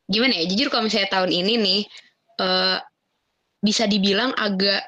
gimana 0.06 0.34
ya? 0.38 0.44
Jujur 0.50 0.70
kalau 0.70 0.84
misalnya 0.86 1.10
tahun 1.10 1.32
ini 1.34 1.54
nih 1.58 1.82
uh, 2.40 2.78
bisa 3.62 3.86
dibilang 3.86 4.32
agak 4.38 4.82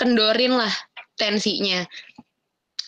dikendorin 0.00 0.56
lah 0.56 0.72
tensinya. 1.20 1.84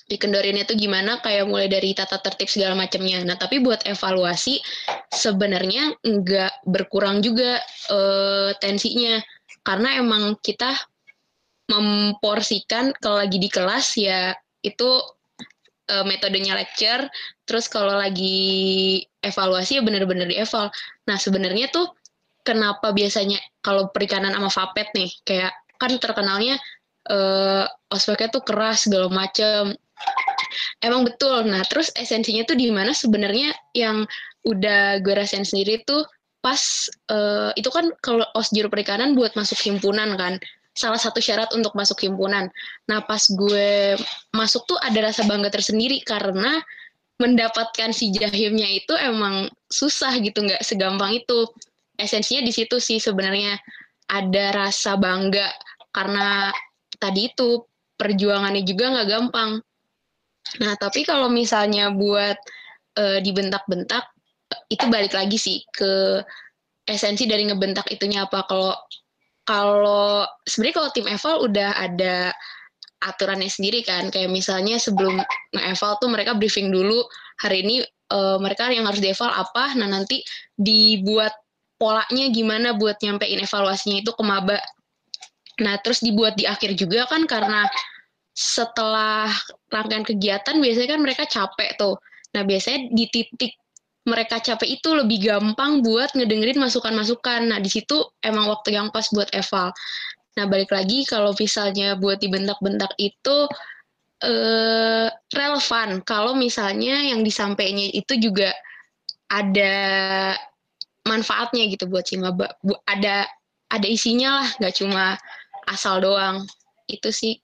Dikendorinnya 0.08 0.64
tuh 0.64 0.80
gimana? 0.80 1.20
Kayak 1.20 1.44
mulai 1.44 1.68
dari 1.68 1.92
tata 1.92 2.16
tertib 2.16 2.48
segala 2.48 2.72
macamnya. 2.72 3.20
Nah, 3.20 3.36
tapi 3.36 3.60
buat 3.60 3.84
evaluasi 3.84 4.64
sebenarnya 5.12 5.92
nggak 6.00 6.64
berkurang 6.64 7.20
juga 7.20 7.60
uh, 7.92 8.56
tensinya 8.64 9.20
karena 9.60 10.00
emang 10.00 10.40
kita 10.40 10.72
memporsikan 11.68 12.96
kalau 12.96 13.20
lagi 13.20 13.36
di 13.36 13.52
kelas 13.52 14.00
ya 14.00 14.32
itu 14.64 14.90
uh, 15.92 16.04
metodenya 16.08 16.56
lecture 16.56 17.06
terus 17.44 17.68
kalau 17.68 17.92
lagi 17.94 19.04
evaluasi 19.20 19.78
ya 19.78 19.82
benar-benar 19.84 20.26
dieval 20.26 20.68
nah 21.06 21.16
sebenarnya 21.16 21.70
tuh 21.70 21.92
kenapa 22.42 22.90
biasanya 22.90 23.38
kalau 23.62 23.88
perikanan 23.94 24.34
sama 24.34 24.50
vapet 24.50 24.90
nih 24.92 25.10
kayak 25.22 25.52
kan 25.78 25.94
terkenalnya 26.02 26.58
uh, 27.10 27.64
ospeknya 27.90 28.28
tuh 28.30 28.44
keras 28.44 28.86
segala 28.86 29.08
macem. 29.10 29.74
Emang 30.84 31.06
betul. 31.06 31.46
Nah 31.48 31.62
terus 31.66 31.90
esensinya 31.96 32.44
tuh 32.44 32.58
di 32.58 32.68
mana? 32.68 32.92
Sebenarnya 32.92 33.54
yang 33.72 34.04
udah 34.42 34.98
gue 35.00 35.14
rasain 35.14 35.46
sendiri 35.46 35.82
tuh 35.86 36.02
pas 36.42 36.58
uh, 37.14 37.54
itu 37.54 37.70
kan 37.70 37.94
kalau 38.02 38.26
osjur 38.34 38.66
perikanan 38.66 39.14
buat 39.14 39.32
masuk 39.38 39.56
himpunan 39.62 40.18
kan. 40.18 40.36
Salah 40.72 40.98
satu 40.98 41.20
syarat 41.20 41.52
untuk 41.52 41.76
masuk 41.76 42.00
himpunan. 42.00 42.48
Nah, 42.88 43.04
pas 43.04 43.20
gue 43.28 43.92
masuk 44.32 44.64
tuh 44.64 44.80
ada 44.80 45.12
rasa 45.12 45.22
bangga 45.28 45.52
tersendiri 45.52 46.00
karena 46.00 46.64
mendapatkan 47.20 47.92
si 47.92 48.08
jahimnya 48.08 48.66
itu 48.80 48.96
emang 48.96 49.52
susah 49.68 50.16
gitu, 50.24 50.40
nggak 50.40 50.64
segampang 50.64 51.20
itu. 51.20 51.44
Esensinya 52.00 52.40
di 52.40 52.52
situ 52.56 52.80
sih 52.80 52.96
sebenarnya. 52.96 53.60
Ada 54.08 54.64
rasa 54.64 54.96
bangga 54.96 55.44
karena 55.92 56.48
tadi 57.02 57.26
itu 57.34 57.66
perjuangannya 57.98 58.62
juga 58.62 58.94
nggak 58.94 59.08
gampang. 59.10 59.58
Nah, 60.62 60.74
tapi 60.78 61.02
kalau 61.02 61.26
misalnya 61.26 61.90
buat 61.90 62.38
e, 62.94 63.18
dibentak-bentak, 63.22 64.06
itu 64.70 64.84
balik 64.86 65.14
lagi 65.14 65.38
sih 65.38 65.58
ke 65.70 66.22
esensi 66.86 67.26
dari 67.26 67.46
ngebentak 67.50 67.90
itunya 67.90 68.26
apa. 68.26 68.46
Kalau 68.46 68.74
kalau 69.42 70.22
sebenarnya 70.46 70.76
kalau 70.78 70.90
tim 70.94 71.06
eval 71.10 71.36
udah 71.42 71.70
ada 71.74 72.30
aturannya 73.02 73.50
sendiri 73.50 73.82
kan 73.82 74.14
kayak 74.14 74.30
misalnya 74.30 74.78
sebelum 74.78 75.18
nge-eval 75.50 75.98
tuh 75.98 76.06
mereka 76.06 76.38
briefing 76.38 76.70
dulu 76.70 77.02
hari 77.42 77.66
ini 77.66 77.82
uh, 78.14 78.38
mereka 78.38 78.70
yang 78.70 78.86
harus 78.86 79.02
dieval 79.02 79.26
apa 79.26 79.74
nah 79.74 79.90
nanti 79.90 80.22
dibuat 80.54 81.34
polanya 81.82 82.30
gimana 82.30 82.78
buat 82.78 82.94
nyampein 83.02 83.42
evaluasinya 83.42 84.06
itu 84.06 84.14
ke 84.14 84.22
maba 84.22 84.62
nah 85.62 85.78
terus 85.78 86.02
dibuat 86.02 86.34
di 86.34 86.44
akhir 86.44 86.74
juga 86.74 87.06
kan 87.06 87.24
karena 87.30 87.70
setelah 88.34 89.30
rangkaian 89.70 90.04
kegiatan 90.04 90.56
biasanya 90.58 90.88
kan 90.96 91.00
mereka 91.00 91.24
capek 91.28 91.70
tuh 91.78 91.94
nah 92.34 92.42
biasanya 92.42 92.90
di 92.90 93.06
titik 93.12 93.52
mereka 94.02 94.42
capek 94.42 94.82
itu 94.82 94.88
lebih 94.90 95.18
gampang 95.22 95.78
buat 95.78 96.10
ngedengerin 96.18 96.58
masukan-masukan. 96.58 97.46
Nah, 97.46 97.62
di 97.62 97.70
situ 97.70 98.02
emang 98.18 98.50
waktu 98.50 98.74
yang 98.74 98.90
pas 98.90 99.06
buat 99.14 99.30
eval. 99.30 99.70
Nah, 100.38 100.44
balik 100.48 100.74
lagi 100.74 101.06
kalau 101.06 101.36
misalnya 101.36 101.94
buat 101.94 102.18
dibentak-bentak 102.18 102.98
itu 102.98 103.36
eh, 104.26 105.08
relevan 105.34 106.02
kalau 106.02 106.34
misalnya 106.34 107.14
yang 107.14 107.22
disampaikannya 107.22 107.94
itu 107.94 108.18
juga 108.18 108.50
ada 109.30 109.74
manfaatnya 111.06 111.70
gitu 111.70 111.86
buat 111.86 112.06
si 112.06 112.18
maba. 112.18 112.50
Ada 112.90 113.28
ada 113.72 113.86
isinya 113.88 114.42
lah, 114.42 114.48
nggak 114.58 114.74
cuma 114.82 115.16
asal 115.66 116.02
doang. 116.02 116.46
Itu 116.90 117.14
sih 117.14 117.38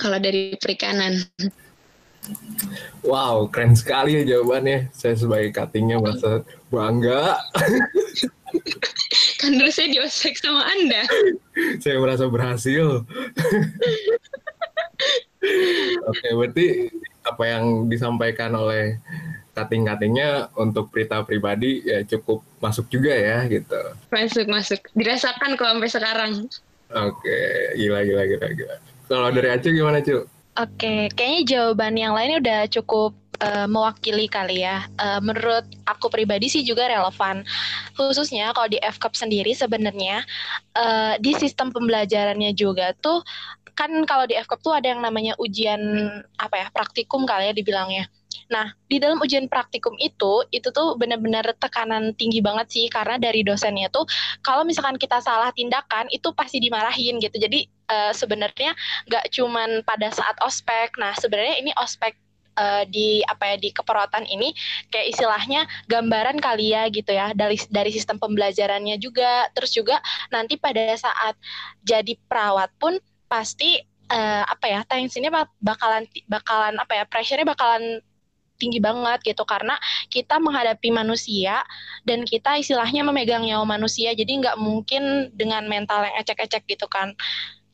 kalau 0.00 0.18
dari 0.18 0.58
perikanan. 0.58 1.22
Wow, 3.06 3.46
keren 3.54 3.78
sekali 3.78 4.18
ya 4.18 4.36
jawabannya. 4.36 4.90
Saya 4.90 5.14
sebagai 5.14 5.54
cuttingnya 5.54 6.02
merasa 6.02 6.42
bangga. 6.74 7.38
kan 9.40 9.50
dulu 9.54 9.70
saya 9.70 9.94
diospek 9.94 10.34
sama 10.34 10.66
Anda. 10.66 11.06
saya 11.78 12.02
merasa 12.02 12.26
berhasil. 12.26 13.06
Oke, 16.10 16.26
berarti 16.34 16.90
apa 17.22 17.42
yang 17.46 17.86
disampaikan 17.86 18.50
oleh 18.58 18.98
cutting-cuttingnya 19.56 20.52
untuk 20.58 20.92
Prita 20.92 21.24
pribadi 21.24 21.80
ya 21.86 22.04
cukup 22.04 22.44
masuk 22.60 22.90
juga 22.92 23.14
ya 23.14 23.46
gitu. 23.46 23.78
Masuk, 24.12 24.46
masuk. 24.50 24.80
Dirasakan 24.92 25.56
kok 25.56 25.70
sampai 25.70 25.90
sekarang. 25.90 26.32
Oke, 26.94 27.38
gila 27.74 28.06
gila 28.06 28.22
gila 28.30 28.48
gila. 28.54 28.76
Kalau 29.06 29.28
dari 29.30 29.48
Acu 29.50 29.70
gimana, 29.70 29.98
Cu? 30.02 30.26
Oke, 30.56 31.12
kayaknya 31.12 31.42
jawaban 31.44 31.94
yang 32.00 32.16
lain 32.16 32.40
udah 32.40 32.64
cukup 32.72 33.12
uh, 33.44 33.68
mewakili 33.68 34.26
kali 34.30 34.64
ya. 34.64 34.88
Uh, 34.96 35.20
menurut 35.20 35.66
aku 35.84 36.08
pribadi 36.08 36.48
sih 36.48 36.64
juga 36.64 36.88
relevan. 36.88 37.44
Khususnya 37.98 38.56
kalau 38.56 38.70
di 38.70 38.80
FCAP 38.80 39.14
sendiri 39.14 39.52
sebenarnya 39.52 40.24
uh, 40.78 41.14
di 41.20 41.36
sistem 41.36 41.68
pembelajarannya 41.74 42.56
juga 42.56 42.96
tuh 42.98 43.20
kan 43.76 43.92
kalau 44.08 44.24
di 44.24 44.32
FCAP 44.32 44.60
tuh 44.64 44.72
ada 44.72 44.88
yang 44.88 45.04
namanya 45.04 45.36
ujian 45.36 45.80
apa 46.40 46.56
ya 46.56 46.66
praktikum 46.72 47.28
kali 47.28 47.52
ya 47.52 47.54
dibilangnya. 47.54 48.08
Nah, 48.52 48.72
di 48.86 49.00
dalam 49.00 49.18
ujian 49.22 49.46
praktikum 49.50 49.94
itu, 49.98 50.44
itu 50.52 50.68
tuh 50.70 50.94
benar-benar 51.00 51.46
tekanan 51.58 52.12
tinggi 52.14 52.40
banget 52.44 52.66
sih, 52.70 52.86
karena 52.88 53.16
dari 53.16 53.42
dosennya 53.42 53.88
tuh, 53.90 54.04
kalau 54.42 54.62
misalkan 54.62 54.96
kita 55.00 55.18
salah 55.20 55.50
tindakan, 55.52 56.06
itu 56.12 56.30
pasti 56.32 56.60
dimarahin 56.62 57.18
gitu. 57.18 57.36
Jadi, 57.36 57.66
uh, 57.90 58.12
sebenarnya 58.12 58.72
nggak 59.08 59.24
cuman 59.34 59.82
pada 59.82 60.08
saat 60.12 60.36
ospek, 60.42 60.94
nah 61.00 61.12
sebenarnya 61.16 61.60
ini 61.60 61.72
ospek 61.76 62.14
uh, 62.56 62.82
di 62.88 63.22
apa 63.28 63.54
ya 63.54 63.56
di 63.60 63.70
keperawatan 63.70 64.24
ini 64.26 64.52
kayak 64.90 65.12
istilahnya 65.12 65.68
gambaran 65.86 66.40
kali 66.40 66.72
ya 66.72 66.88
gitu 66.90 67.12
ya 67.12 67.36
dari 67.36 67.60
dari 67.68 67.90
sistem 67.92 68.16
pembelajarannya 68.18 68.96
juga 68.98 69.46
terus 69.52 69.76
juga 69.76 70.00
nanti 70.32 70.56
pada 70.56 70.96
saat 70.96 71.36
jadi 71.84 72.16
perawat 72.26 72.72
pun 72.80 72.96
pasti 73.28 73.78
uh, 74.10 74.44
apa 74.48 74.66
ya 74.66 74.80
tensinya 74.88 75.46
bakalan 75.60 76.08
bakalan 76.26 76.74
apa 76.80 76.92
ya 76.96 77.04
pressure-nya 77.06 77.46
bakalan 77.46 78.00
tinggi 78.56 78.80
banget 78.82 79.22
gitu. 79.22 79.44
Karena 79.44 79.76
kita 80.08 80.40
menghadapi 80.40 80.88
manusia 80.92 81.62
dan 82.02 82.24
kita 82.24 82.58
istilahnya 82.58 83.06
memegang 83.06 83.44
nyawa 83.44 83.64
manusia. 83.64 84.12
Jadi 84.16 84.42
nggak 84.42 84.56
mungkin 84.58 85.32
dengan 85.36 85.64
mental 85.68 86.08
yang 86.08 86.16
ecek-ecek 86.20 86.64
gitu 86.66 86.88
kan 86.88 87.14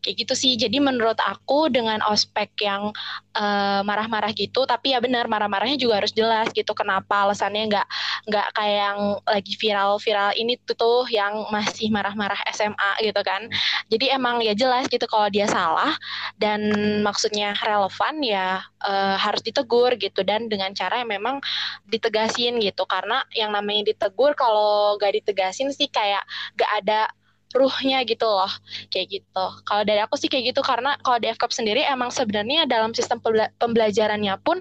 kayak 0.03 0.27
gitu 0.27 0.35
sih. 0.37 0.53
Jadi 0.59 0.83
menurut 0.83 1.17
aku 1.23 1.71
dengan 1.73 2.03
ospek 2.05 2.53
yang 2.61 2.93
marah 3.33 4.03
marah-marah 4.03 4.35
gitu 4.37 4.67
tapi 4.69 4.93
ya 4.93 5.01
benar 5.01 5.31
marah-marahnya 5.31 5.79
juga 5.79 6.03
harus 6.03 6.13
jelas 6.13 6.51
gitu. 6.53 6.75
Kenapa 6.75 7.25
alasannya 7.25 7.71
nggak 7.71 7.87
nggak 8.29 8.47
kayak 8.59 8.79
yang 8.93 9.01
lagi 9.25 9.53
viral-viral 9.57 10.31
ini 10.37 10.59
tuh, 10.67 10.77
tuh 10.77 11.03
yang 11.09 11.47
masih 11.55 11.89
marah-marah 11.89 12.37
SMA 12.51 12.93
gitu 13.07 13.23
kan. 13.23 13.47
Jadi 13.89 14.11
emang 14.11 14.43
ya 14.43 14.53
jelas 14.59 14.91
gitu 14.91 15.07
kalau 15.07 15.31
dia 15.31 15.47
salah 15.47 15.95
dan 16.37 16.61
maksudnya 17.07 17.55
relevan 17.63 18.21
ya 18.21 18.61
uh, 18.83 19.17
harus 19.17 19.41
ditegur 19.41 19.95
gitu. 19.97 20.27
Dan 20.27 20.51
dengan 20.51 20.75
cara 20.75 21.01
yang 21.01 21.11
memang 21.15 21.39
ditegasin 21.87 22.59
gitu. 22.59 22.83
Karena 22.85 23.23
yang 23.33 23.55
namanya 23.55 23.95
ditegur 23.95 24.35
kalau 24.35 24.99
gak 24.99 25.15
ditegasin 25.15 25.71
sih 25.71 25.87
kayak 25.87 26.27
gak 26.59 26.71
ada 26.83 27.09
ruhnya 27.55 28.03
gitu 28.05 28.25
loh 28.25 28.51
kayak 28.89 29.21
gitu. 29.21 29.47
Kalau 29.65 29.83
dari 29.85 30.01
aku 30.01 30.17
sih 30.17 30.29
kayak 30.29 30.55
gitu 30.55 30.61
karena 30.65 30.97
kalau 31.05 31.19
di 31.21 31.29
FKP 31.31 31.53
sendiri 31.53 31.81
emang 31.85 32.09
sebenarnya 32.09 32.65
dalam 32.65 32.93
sistem 32.97 33.21
pembelajarannya 33.61 34.35
pun 34.41 34.61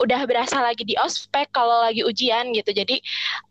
udah 0.00 0.20
berasa 0.24 0.60
lagi 0.60 0.82
di 0.84 0.96
ospek 0.96 1.52
kalau 1.52 1.84
lagi 1.84 2.02
ujian 2.04 2.52
gitu. 2.56 2.72
Jadi 2.72 3.00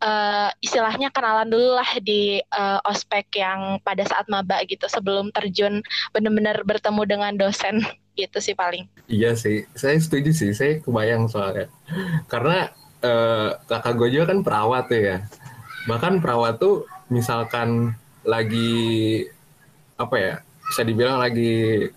uh, 0.02 0.50
istilahnya 0.60 1.14
kenalan 1.14 1.48
dulu 1.48 1.78
lah 1.78 1.90
di 2.02 2.42
uh, 2.54 2.78
ospek 2.86 3.30
yang 3.38 3.78
pada 3.86 4.02
saat 4.06 4.26
maba 4.26 4.62
gitu 4.66 4.86
sebelum 4.90 5.30
terjun 5.30 5.82
benar-benar 6.10 6.62
bertemu 6.66 7.02
dengan 7.06 7.32
dosen 7.38 7.82
gitu 8.20 8.38
sih 8.42 8.54
paling. 8.58 8.90
Iya 9.06 9.38
sih 9.38 9.64
saya 9.78 9.96
setuju 9.96 10.34
sih 10.34 10.50
saya 10.52 10.82
kebayang 10.82 11.30
soalnya. 11.30 11.70
Karena 12.26 12.70
uh, 13.04 13.56
kakak 13.66 13.94
gue 13.96 14.08
juga 14.12 14.34
kan 14.34 14.40
perawat 14.42 14.86
ya. 14.92 15.24
Bahkan 15.88 16.20
perawat 16.20 16.60
tuh 16.60 16.84
misalkan 17.10 17.96
lagi 18.24 19.24
apa 19.96 20.16
ya 20.16 20.34
bisa 20.70 20.82
dibilang 20.86 21.18
lagi 21.20 21.88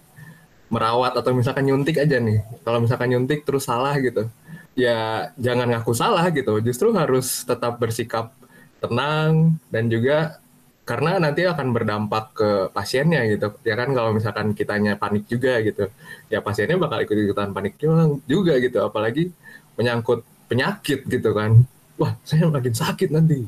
merawat 0.74 1.14
atau 1.14 1.32
misalkan 1.38 1.70
nyuntik 1.70 2.02
aja 2.02 2.18
nih. 2.18 2.42
Kalau 2.66 2.82
misalkan 2.82 3.14
nyuntik 3.14 3.46
terus 3.46 3.70
salah 3.70 3.94
gitu 4.02 4.26
ya 4.74 5.30
jangan 5.38 5.70
ngaku 5.70 5.94
salah 5.94 6.26
gitu. 6.34 6.58
Justru 6.66 6.90
harus 6.98 7.46
tetap 7.46 7.78
bersikap 7.78 8.34
tenang 8.82 9.62
dan 9.70 9.88
juga 9.88 10.42
karena 10.84 11.16
nanti 11.16 11.48
akan 11.48 11.72
berdampak 11.72 12.26
ke 12.36 12.50
pasiennya 12.74 13.24
gitu. 13.30 13.54
Ya 13.64 13.78
kan 13.78 13.94
kalau 13.94 14.12
misalkan 14.12 14.58
kitanya 14.58 14.98
panik 14.98 15.30
juga 15.30 15.62
gitu 15.62 15.88
ya 16.28 16.42
pasiennya 16.42 16.76
bakal 16.82 17.06
ikut 17.06 17.16
ikutan 17.30 17.54
panik 17.54 17.78
juga 18.26 18.58
gitu. 18.58 18.82
Apalagi 18.82 19.30
menyangkut 19.78 20.26
penyakit 20.50 21.06
gitu 21.06 21.30
kan. 21.38 21.64
Wah 22.02 22.18
saya 22.26 22.50
makin 22.50 22.74
sakit 22.74 23.14
nanti 23.14 23.46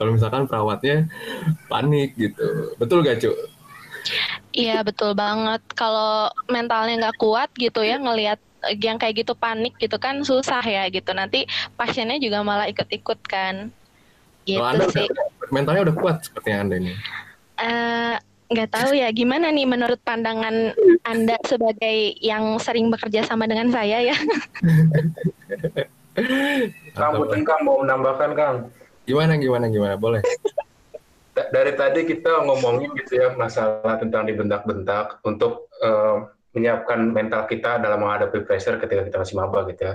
kalau 0.00 0.16
misalkan 0.16 0.48
perawatnya 0.48 1.12
panik 1.68 2.16
gitu. 2.16 2.72
Betul 2.80 3.04
gak 3.04 3.20
cu? 3.20 3.36
Iya 4.56 4.80
betul 4.80 5.12
banget. 5.12 5.60
Kalau 5.76 6.32
mentalnya 6.48 6.96
nggak 7.04 7.20
kuat 7.20 7.52
gitu 7.60 7.84
ya 7.84 8.00
ngelihat 8.00 8.40
yang 8.80 8.96
kayak 8.96 9.20
gitu 9.20 9.36
panik 9.36 9.76
gitu 9.76 10.00
kan 10.00 10.24
susah 10.24 10.64
ya 10.64 10.88
gitu. 10.88 11.12
Nanti 11.12 11.44
pasiennya 11.76 12.16
juga 12.16 12.40
malah 12.40 12.64
ikut-ikut 12.72 13.20
kan. 13.28 13.68
Gitu 14.48 14.64
anda 14.64 14.88
sih. 14.88 15.04
udah, 15.04 15.52
mentalnya 15.52 15.92
udah 15.92 15.96
kuat 16.00 16.24
seperti 16.24 16.48
anda 16.48 16.80
ini? 16.80 16.96
Uh, 17.60 18.16
nggak 18.48 18.72
tahu 18.72 18.96
ya 18.96 19.12
gimana 19.12 19.52
nih 19.52 19.68
menurut 19.68 20.00
pandangan 20.00 20.72
anda 21.04 21.36
sebagai 21.44 22.16
yang 22.24 22.56
sering 22.56 22.88
bekerja 22.88 23.20
sama 23.28 23.44
dengan 23.44 23.68
saya 23.68 24.00
ya? 24.00 24.16
Kang 26.96 27.20
Puting 27.20 27.44
Kang 27.44 27.68
mau 27.68 27.84
menambahkan 27.84 28.32
Kang 28.32 28.56
Gimana 29.10 29.34
gimana 29.42 29.66
gimana? 29.66 29.94
Boleh. 29.98 30.22
Dari 31.34 31.72
tadi 31.74 32.06
kita 32.06 32.46
ngomongin 32.46 32.94
gitu 32.94 33.18
ya 33.18 33.34
masalah 33.34 33.98
tentang 33.98 34.30
dibentak-bentak 34.30 35.18
untuk 35.26 35.66
uh, 35.82 36.30
menyiapkan 36.54 37.10
mental 37.10 37.50
kita 37.50 37.82
dalam 37.82 38.06
menghadapi 38.06 38.46
pressure 38.46 38.78
ketika 38.78 39.02
kita 39.02 39.18
masih 39.18 39.34
maba 39.34 39.66
gitu 39.66 39.82
ya. 39.82 39.94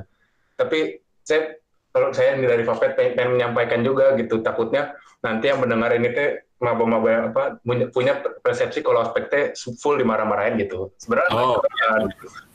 Tapi 0.59 0.99
saya 1.23 1.55
kalau 1.95 2.11
saya 2.11 2.35
dari 2.35 2.63
Fafet 2.67 2.99
pengen, 2.99 3.15
pengen 3.15 3.31
menyampaikan 3.39 3.79
juga 3.87 4.19
gitu 4.19 4.43
takutnya 4.43 4.99
nanti 5.23 5.47
yang 5.47 5.63
mendengar 5.63 5.95
ini 5.95 6.11
teh 6.11 6.43
maba-maba 6.59 7.31
apa 7.31 7.43
punya 7.91 8.19
persepsi 8.43 8.83
kalau 8.83 9.03
aspeknya 9.07 9.55
full 9.79 9.95
dimarah-marahin 9.95 10.59
gitu. 10.59 10.91
Sebenarnya 10.99 11.31
oh. 11.39 11.63
ya, 11.63 11.89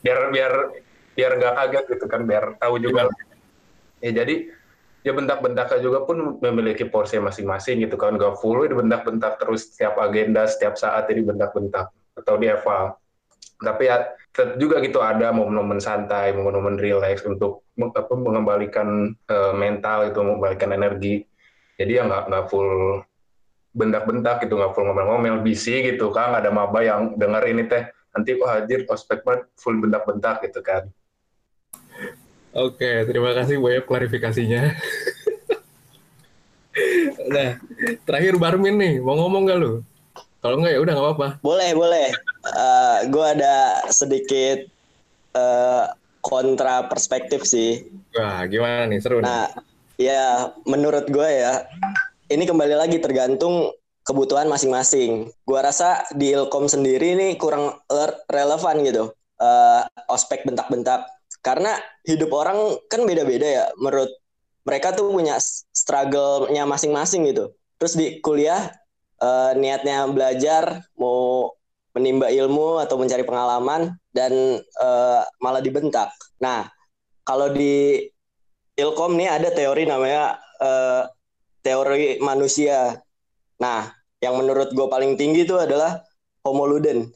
biar 0.04 0.18
biar 0.28 0.52
biar 1.16 1.30
nggak 1.40 1.54
kaget 1.56 1.84
gitu 1.96 2.04
kan 2.08 2.28
biar 2.28 2.44
tahu 2.60 2.80
juga. 2.80 3.08
Ya, 3.08 4.08
ya 4.08 4.10
jadi 4.24 4.34
ya 5.00 5.12
bentak-bentaknya 5.16 5.78
juga 5.80 6.04
pun 6.04 6.40
memiliki 6.40 6.84
porsi 6.88 7.16
masing-masing 7.16 7.84
gitu 7.84 7.96
kan. 7.96 8.16
Gak 8.20 8.40
full 8.40 8.66
dibentak-bentak 8.68 9.40
terus 9.40 9.72
setiap 9.72 10.00
agenda 10.00 10.44
setiap 10.44 10.76
saat 10.76 11.08
ini 11.12 11.24
bentak-bentak 11.24 11.92
atau 12.16 12.34
di 12.36 12.50
eval 12.50 13.00
tapi 13.60 13.92
ya 13.92 14.16
juga 14.56 14.80
gitu 14.80 15.04
ada 15.04 15.36
momen-momen 15.36 15.82
santai 15.84 16.32
momen-momen 16.32 16.80
relax 16.80 17.20
untuk 17.28 17.68
apa, 17.76 18.12
mengembalikan 18.16 19.12
uh, 19.28 19.52
mental 19.52 20.08
itu 20.08 20.20
mengembalikan 20.20 20.72
energi. 20.72 21.24
Jadi 21.76 21.92
ya 21.96 22.02
nggak 22.08 22.24
nggak 22.28 22.44
full 22.48 23.00
bentak-bentak 23.76 24.44
gitu 24.44 24.56
nggak 24.56 24.72
full 24.72 24.88
ngomel-ngomel 24.88 25.44
bisi 25.44 25.84
gitu 25.84 26.08
kan. 26.08 26.40
Ada 26.40 26.48
maba 26.48 26.80
yang 26.80 27.20
dengar 27.20 27.44
ini 27.44 27.68
teh 27.68 27.84
nanti 28.16 28.34
wah 28.40 28.58
hadir 28.58 28.88
ospek 28.88 29.22
full 29.54 29.76
bentak-bentak 29.78 30.42
gitu 30.48 30.64
kan 30.64 30.88
Oke, 32.50 33.06
terima 33.06 33.30
kasih 33.30 33.62
Bu 33.62 33.70
ya 33.70 33.80
klarifikasinya. 33.82 34.74
nah, 37.34 37.50
terakhir 38.02 38.34
Barmin 38.42 38.74
nih, 38.74 38.94
mau 38.98 39.14
ngomong 39.14 39.46
gak 39.46 39.58
lu? 39.58 39.72
Kalau 40.40 40.56
enggak 40.56 40.72
ya 40.72 40.80
udah 40.80 40.92
nggak 40.96 41.06
apa-apa. 41.06 41.28
Boleh, 41.44 41.70
boleh. 41.76 42.08
Uh, 42.42 42.56
eh, 42.56 42.96
gue 43.12 43.26
ada 43.38 43.84
sedikit 43.92 44.58
uh, 45.36 45.92
kontra 46.24 46.88
perspektif 46.88 47.44
sih. 47.44 47.84
Wah, 48.16 48.48
gimana 48.48 48.88
nih? 48.88 48.98
Seru 49.04 49.20
Nah, 49.20 49.52
nih. 50.00 50.10
ya 50.10 50.48
menurut 50.64 51.06
gue 51.12 51.28
ya, 51.28 51.68
ini 52.32 52.48
kembali 52.48 52.72
lagi 52.72 52.96
tergantung 53.04 53.68
kebutuhan 54.00 54.48
masing-masing. 54.48 55.28
Gua 55.44 55.60
rasa 55.62 56.02
di 56.16 56.32
Ilkom 56.32 56.66
sendiri 56.66 57.14
nih 57.14 57.36
kurang 57.36 57.76
relevan 58.26 58.82
gitu. 58.82 59.04
Uh, 59.40 59.84
ospek 60.08 60.44
bentak-bentak 60.44 61.04
karena 61.40 61.76
hidup 62.04 62.30
orang 62.32 62.76
kan 62.88 63.04
beda-beda 63.08 63.48
ya. 63.48 63.64
Menurut 63.80 64.12
mereka 64.64 64.92
tuh 64.92 65.08
punya 65.10 65.40
struggle-nya 65.72 66.68
masing-masing 66.68 67.28
gitu. 67.32 67.52
Terus 67.80 67.96
di 67.96 68.06
kuliah 68.20 68.68
uh, 69.20 69.56
niatnya 69.56 70.04
belajar 70.12 70.84
mau 71.00 71.52
menimba 71.96 72.30
ilmu 72.30 72.78
atau 72.78 73.00
mencari 73.00 73.24
pengalaman 73.26 73.96
dan 74.14 74.32
uh, 74.78 75.22
malah 75.42 75.64
dibentak. 75.64 76.12
Nah 76.38 76.68
kalau 77.24 77.50
di 77.50 78.04
ilkom 78.78 79.16
nih 79.18 79.28
ada 79.32 79.48
teori 79.50 79.88
namanya 79.88 80.38
uh, 80.60 81.08
teori 81.64 82.20
manusia. 82.22 83.00
Nah 83.58 83.90
yang 84.20 84.36
menurut 84.36 84.70
gue 84.76 84.86
paling 84.86 85.16
tinggi 85.16 85.48
itu 85.48 85.56
adalah 85.56 86.04
homo 86.44 86.68
ludens 86.68 87.10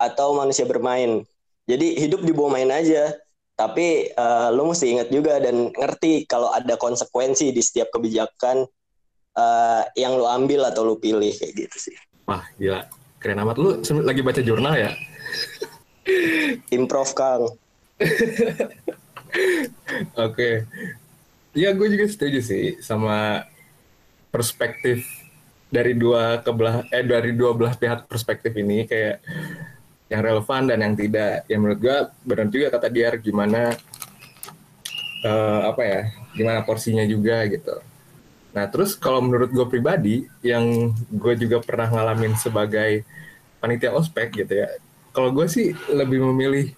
atau 0.00 0.32
manusia 0.36 0.64
bermain. 0.64 1.22
Jadi 1.66 1.98
hidup 1.98 2.22
dibawa 2.22 2.56
main 2.58 2.70
aja 2.72 3.14
tapi 3.56 4.12
uh, 4.12 4.52
lu 4.52 4.68
mesti 4.68 4.92
ingat 4.92 5.08
juga 5.08 5.40
dan 5.40 5.72
ngerti 5.72 6.28
kalau 6.28 6.52
ada 6.52 6.76
konsekuensi 6.76 7.56
di 7.56 7.64
setiap 7.64 7.88
kebijakan 7.88 8.68
uh, 9.32 9.82
yang 9.96 10.20
lu 10.20 10.28
ambil 10.28 10.68
atau 10.68 10.84
lu 10.84 11.00
pilih 11.00 11.32
kayak 11.32 11.56
gitu 11.56 11.76
sih. 11.90 11.96
Wah 12.28 12.44
gila, 12.60 12.84
Keren 13.16 13.40
amat 13.40 13.56
lu 13.56 13.80
sem- 13.80 14.04
lagi 14.04 14.20
baca 14.20 14.44
jurnal 14.44 14.76
ya? 14.76 14.92
Improv 16.68 17.16
Kang. 17.16 17.48
Oke. 20.28 20.68
Ya 21.56 21.72
gue 21.72 21.88
juga 21.88 22.06
setuju 22.12 22.44
sih 22.44 22.76
sama 22.84 23.48
perspektif 24.28 25.08
dari 25.72 25.96
dua 25.96 26.44
kebelah 26.44 26.84
eh 26.92 27.02
dari 27.02 27.32
dua 27.32 27.56
belah 27.56 27.74
pihak 27.74 28.04
perspektif 28.04 28.52
ini 28.52 28.84
kayak 28.84 29.24
yang 30.06 30.20
relevan 30.22 30.62
dan 30.70 30.78
yang 30.82 30.94
tidak. 30.94 31.44
Yang 31.50 31.60
menurut 31.60 31.80
gue 31.82 31.98
benar 32.26 32.46
juga 32.50 32.66
kata 32.78 32.88
dia 32.90 33.08
gimana 33.18 33.74
eh, 35.24 35.60
apa 35.66 35.82
ya? 35.82 36.00
Gimana 36.36 36.60
porsinya 36.62 37.04
juga 37.06 37.42
gitu. 37.48 37.80
Nah, 38.56 38.64
terus 38.72 38.96
kalau 38.96 39.20
menurut 39.20 39.52
gue 39.52 39.66
pribadi 39.68 40.24
yang 40.40 40.92
gue 41.12 41.34
juga 41.36 41.60
pernah 41.60 41.92
ngalamin 41.92 42.32
sebagai 42.40 43.04
panitia 43.60 43.92
ospek 43.92 44.32
gitu 44.44 44.64
ya. 44.64 44.68
Kalau 45.12 45.32
gue 45.32 45.44
sih 45.48 45.72
lebih 45.92 46.20
memilih 46.32 46.72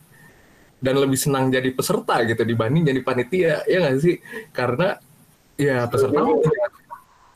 dan 0.79 0.95
lebih 0.95 1.19
senang 1.19 1.51
jadi 1.51 1.75
peserta 1.75 2.23
gitu 2.23 2.47
dibanding 2.47 2.87
jadi 2.87 3.01
panitia 3.03 3.67
ya 3.67 3.83
nggak 3.83 3.99
sih 3.99 4.23
karena 4.55 4.95
ya 5.59 5.91
peserta 5.91 6.23
mah 6.23 6.38
tinggal- 6.38 6.68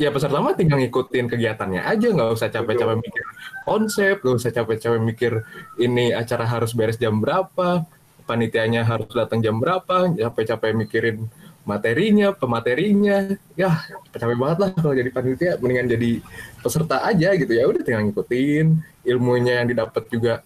ya 0.00 0.08
peserta 0.08 0.38
mah 0.40 0.56
tinggal 0.56 0.78
ngikutin 0.80 1.26
kegiatannya 1.28 1.82
aja. 1.84 2.06
Nggak 2.12 2.30
usah 2.32 2.48
capek-capek 2.48 2.96
mikir 3.00 3.24
konsep 3.62 4.16
nggak 4.20 4.36
usah 4.36 4.50
capek-capek 4.50 5.00
mikir 5.00 5.32
ini 5.78 6.10
acara 6.10 6.44
harus 6.48 6.74
beres 6.74 6.98
jam 6.98 7.22
berapa 7.22 7.86
panitianya 8.24 8.86
harus 8.86 9.10
datang 9.10 9.42
jam 9.42 9.58
berapa 9.58 10.14
capek-capek 10.14 10.72
mikirin 10.74 11.26
materinya 11.62 12.34
pematerinya. 12.34 13.38
Ya 13.54 13.82
capek 14.14 14.36
banget 14.38 14.58
lah 14.58 14.70
kalau 14.74 14.94
jadi 14.94 15.10
panitia. 15.10 15.52
Mendingan 15.58 15.88
jadi 15.94 16.10
peserta 16.62 17.02
aja 17.06 17.34
gitu. 17.38 17.52
Ya 17.54 17.64
udah 17.66 17.82
tinggal 17.82 18.02
ngikutin. 18.10 18.66
Ilmunya 19.06 19.62
yang 19.62 19.68
didapat 19.70 20.06
juga 20.10 20.42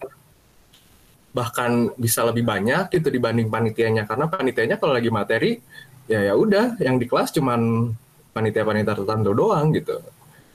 bahkan 1.37 1.93
bisa 2.01 2.25
lebih 2.25 2.49
banyak 2.49 2.89
gitu 2.93 3.09
dibanding 3.13 3.49
panitianya. 3.53 4.09
Karena 4.09 4.29
panitianya 4.29 4.77
kalau 4.81 4.97
lagi 4.97 5.09
materi 5.13 5.61
ya 6.09 6.21
ya 6.33 6.35
udah. 6.37 6.77
Yang 6.81 6.97
di 7.01 7.07
kelas 7.09 7.31
cuman 7.33 7.93
panitia-panitia 8.37 8.93
tertentu 8.93 9.33
doang 9.33 9.73
gitu. 9.73 9.97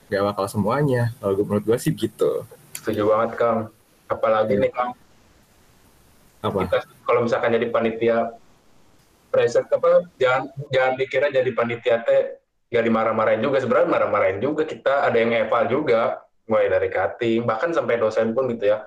Gak 0.06 0.22
bakal 0.22 0.46
semuanya. 0.46 1.10
Kalau 1.18 1.34
menurut 1.42 1.66
gue 1.66 1.78
sih 1.82 1.90
gitu. 1.98 2.46
Setuju 2.78 3.10
banget 3.10 3.30
Kang. 3.34 3.58
Apalagi 4.06 4.54
nih 4.54 4.70
Kang, 4.70 4.94
apa? 6.46 6.58
Kita 6.62 6.78
kalau 7.02 7.26
misalkan 7.26 7.58
jadi 7.58 7.66
panitia 7.72 8.16
preset 9.32 9.66
apa 9.72 10.04
jangan 10.20 10.52
jangan 10.68 10.92
dikira 11.00 11.32
jadi 11.32 11.50
panitia 11.56 12.04
teh 12.06 12.38
gak 12.70 12.84
dimarah-marahin 12.86 13.42
juga. 13.42 13.58
Sebenarnya 13.58 13.88
marah-marahin 13.90 14.38
juga. 14.38 14.62
Kita 14.62 15.02
ada 15.02 15.16
yang 15.18 15.34
eval 15.34 15.66
juga 15.66 16.22
mulai 16.46 16.70
dari 16.70 16.86
cutting 16.92 17.42
bahkan 17.48 17.74
sampai 17.74 17.98
dosen 17.98 18.30
pun 18.36 18.46
gitu 18.52 18.70
ya. 18.70 18.84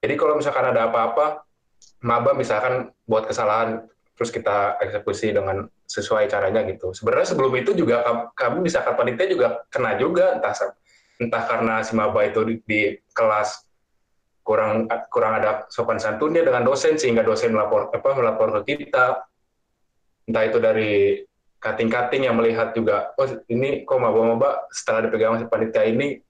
Jadi 0.00 0.14
kalau 0.14 0.38
misalkan 0.38 0.68
ada 0.68 0.86
apa-apa 0.88 1.42
maba 2.04 2.32
misalkan 2.36 2.92
buat 3.08 3.28
kesalahan 3.28 3.88
terus 4.16 4.28
kita 4.32 4.76
eksekusi 4.84 5.32
dengan 5.32 5.68
sesuai 5.90 6.30
caranya 6.30 6.62
gitu. 6.70 6.94
Sebenarnya 6.94 7.34
sebelum 7.34 7.50
itu 7.58 7.74
juga 7.74 8.06
kam- 8.06 8.30
kami 8.38 8.70
misalkan 8.70 8.94
panitia 8.94 9.26
juga 9.26 9.66
kena 9.66 9.98
juga 9.98 10.38
entah 10.38 10.54
entah 11.18 11.42
karena 11.50 11.74
si 11.82 11.92
maba 11.98 12.22
itu 12.22 12.40
di, 12.46 12.54
di 12.62 12.80
kelas 13.10 13.66
kurang 14.46 14.86
kurang 15.10 15.42
ada 15.42 15.66
sopan 15.66 15.98
santunnya 15.98 16.46
dengan 16.46 16.62
dosen 16.62 16.94
sehingga 16.94 17.26
dosen 17.26 17.50
melapor 17.50 17.90
apa 17.90 18.10
melapor 18.14 18.62
ke 18.62 18.86
kita. 18.86 19.26
Entah 20.30 20.46
itu 20.46 20.62
dari 20.62 21.26
cutting-cutting 21.58 22.30
yang 22.30 22.38
melihat 22.38 22.70
juga 22.70 23.10
oh 23.18 23.26
ini 23.50 23.82
kok 23.82 23.98
maba-maba 23.98 24.70
setelah 24.70 25.10
dipegang 25.10 25.42
si 25.42 25.50
panitia 25.50 25.84
ini 25.90 26.22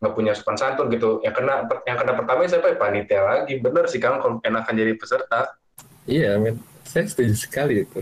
nggak 0.00 0.14
punya 0.16 0.32
sopan 0.32 0.56
santun 0.56 0.88
gitu. 0.88 1.20
Yang 1.20 1.44
kena 1.44 1.68
yang 1.84 2.00
kena 2.00 2.16
pertama 2.16 2.48
siapa? 2.48 2.72
Ya 2.72 2.76
panitia 2.80 3.20
lagi. 3.20 3.60
Bener 3.60 3.84
sih 3.84 4.00
kang 4.00 4.16
enakan 4.40 4.72
jadi 4.72 4.96
peserta. 4.96 5.60
Iya 6.08 6.40
men. 6.40 6.56
Saya 6.88 7.04
setuju 7.04 7.36
sekali 7.36 7.84
itu 7.84 8.00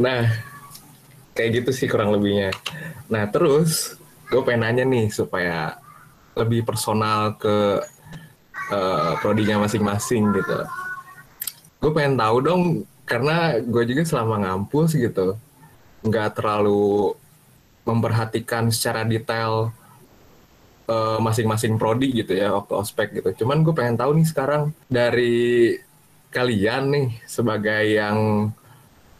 nah 0.00 0.26
kayak 1.32 1.62
gitu 1.62 1.70
sih 1.72 1.88
kurang 1.88 2.12
lebihnya. 2.12 2.52
Nah 3.08 3.28
terus 3.28 3.96
gue 4.28 4.40
pengen 4.44 4.64
nanya 4.64 4.84
nih 4.88 5.12
supaya 5.12 5.76
lebih 6.32 6.64
personal 6.64 7.36
ke 7.36 7.80
eh, 8.72 9.12
prodinya 9.20 9.64
masing-masing 9.64 10.32
gitu. 10.32 10.58
Gue 11.82 11.90
pengen 11.92 12.16
tahu 12.16 12.36
dong 12.40 12.62
karena 13.04 13.60
gue 13.60 13.82
juga 13.84 14.02
selama 14.08 14.40
ngampus 14.40 14.96
gitu 14.96 15.36
nggak 16.02 16.38
terlalu 16.40 17.12
memperhatikan 17.82 18.70
secara 18.70 19.02
detail 19.04 19.74
eh, 20.88 21.18
masing-masing 21.20 21.76
prodi 21.76 22.12
gitu 22.12 22.32
ya 22.36 22.52
waktu 22.56 22.72
ospek 22.76 23.08
gitu. 23.20 23.44
Cuman 23.44 23.64
gue 23.64 23.74
pengen 23.76 23.96
tahu 23.96 24.16
nih 24.20 24.26
sekarang 24.28 24.72
dari 24.88 25.76
kalian 26.32 26.84
nih 26.88 27.08
sebagai 27.28 27.84
yang 27.92 28.48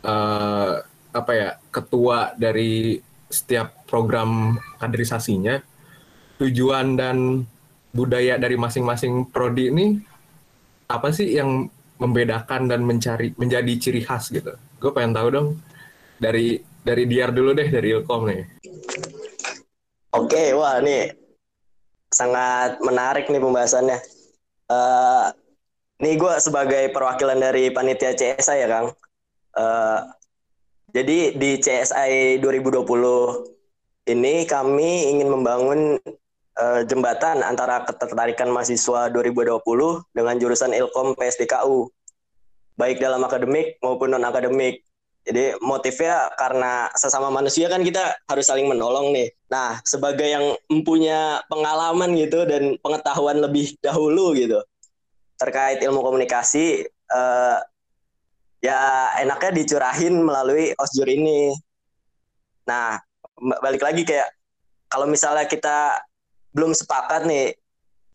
eh, 0.03 0.73
apa 1.13 1.33
ya 1.35 1.51
ketua 1.71 2.35
dari 2.37 3.01
setiap 3.33 3.89
program 3.89 4.61
kaderisasinya 4.77 5.61
tujuan 6.41 6.97
dan 6.99 7.47
budaya 7.93 8.37
dari 8.37 8.57
masing-masing 8.57 9.29
prodi 9.29 9.73
ini 9.73 9.87
apa 10.89 11.13
sih 11.13 11.37
yang 11.37 11.69
membedakan 12.01 12.69
dan 12.69 12.85
mencari 12.85 13.33
menjadi 13.39 13.73
ciri 13.79 14.03
khas 14.05 14.33
gitu 14.33 14.53
gue 14.57 14.91
pengen 14.93 15.17
tahu 15.17 15.29
dong 15.33 15.49
dari 16.19 16.61
dari 16.83 17.07
Diar 17.07 17.31
dulu 17.31 17.55
deh 17.55 17.69
dari 17.69 17.95
Ilkom 17.95 18.23
nih 18.27 18.43
Oke, 20.13 20.53
wah 20.53 20.77
ini 20.85 21.09
sangat 22.13 22.77
menarik 22.85 23.33
nih 23.33 23.41
pembahasannya. 23.41 23.99
Eh 24.69 25.27
nih 26.05 26.15
gue 26.21 26.35
sebagai 26.37 26.93
perwakilan 26.93 27.41
dari 27.41 27.73
panitia 27.73 28.13
CSI 28.13 28.61
ya 28.61 28.69
Kang. 28.69 28.93
Eh 29.59 30.01
jadi 30.93 31.33
di 31.41 31.57
CSI 31.57 32.37
2020 32.45 32.85
ini 34.13 34.45
kami 34.45 35.09
ingin 35.09 35.29
membangun 35.33 35.97
eh, 36.61 36.81
jembatan 36.85 37.41
antara 37.41 37.81
ketertarikan 37.89 38.53
mahasiswa 38.53 39.09
2020 39.09 39.65
dengan 40.13 40.35
jurusan 40.37 40.77
Ilkom 40.77 41.17
PSDKU, 41.17 41.89
baik 42.77 43.01
dalam 43.01 43.25
akademik 43.25 43.81
maupun 43.81 44.13
non 44.13 44.29
akademik. 44.29 44.85
Jadi 45.23 45.57
motifnya 45.63 46.29
karena 46.35 46.91
sesama 46.99 47.31
manusia 47.31 47.71
kan 47.71 47.81
kita 47.87 48.21
harus 48.29 48.45
saling 48.45 48.67
menolong 48.69 49.15
nih. 49.15 49.31
Nah, 49.49 49.79
sebagai 49.87 50.27
yang 50.27 50.59
mempunyai 50.67 51.41
pengalaman 51.47 52.19
gitu 52.19 52.43
dan 52.45 52.77
pengetahuan 52.83 53.39
lebih 53.41 53.79
dahulu 53.81 54.35
gitu 54.37 54.61
terkait 55.39 55.81
ilmu 55.81 56.05
komunikasi, 56.05 56.85
eh, 56.91 57.59
ya 58.63 59.11
enaknya 59.19 59.51
dicurahin 59.59 60.23
melalui 60.23 60.71
osjur 60.79 61.11
ini. 61.11 61.51
Nah, 62.63 62.97
balik 63.59 63.83
lagi 63.83 64.07
kayak 64.07 64.31
kalau 64.87 65.11
misalnya 65.11 65.51
kita 65.51 65.99
belum 66.55 66.71
sepakat 66.71 67.27
nih, 67.27 67.59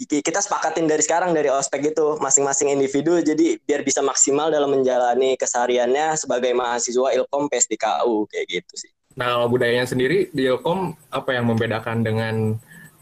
ki- 0.07 0.23
kita 0.23 0.39
sepakatin 0.39 0.88
dari 0.88 1.03
sekarang 1.03 1.36
dari 1.36 1.51
ospek 1.51 1.91
itu 1.91 2.15
masing-masing 2.23 2.71
individu 2.71 3.19
jadi 3.19 3.60
biar 3.67 3.83
bisa 3.83 3.99
maksimal 3.99 4.47
dalam 4.47 4.71
menjalani 4.71 5.36
kesehariannya 5.36 6.15
sebagai 6.15 6.55
mahasiswa 6.55 7.12
Ilkom 7.12 7.51
PSDKU 7.51 8.31
kayak 8.31 8.45
gitu 8.47 8.73
sih. 8.88 8.91
Nah, 9.17 9.36
kalau 9.36 9.47
budayanya 9.51 9.89
sendiri 9.89 10.31
di 10.31 10.47
Ilkom 10.47 10.95
apa 11.12 11.36
yang 11.36 11.49
membedakan 11.51 12.05
dengan 12.05 12.55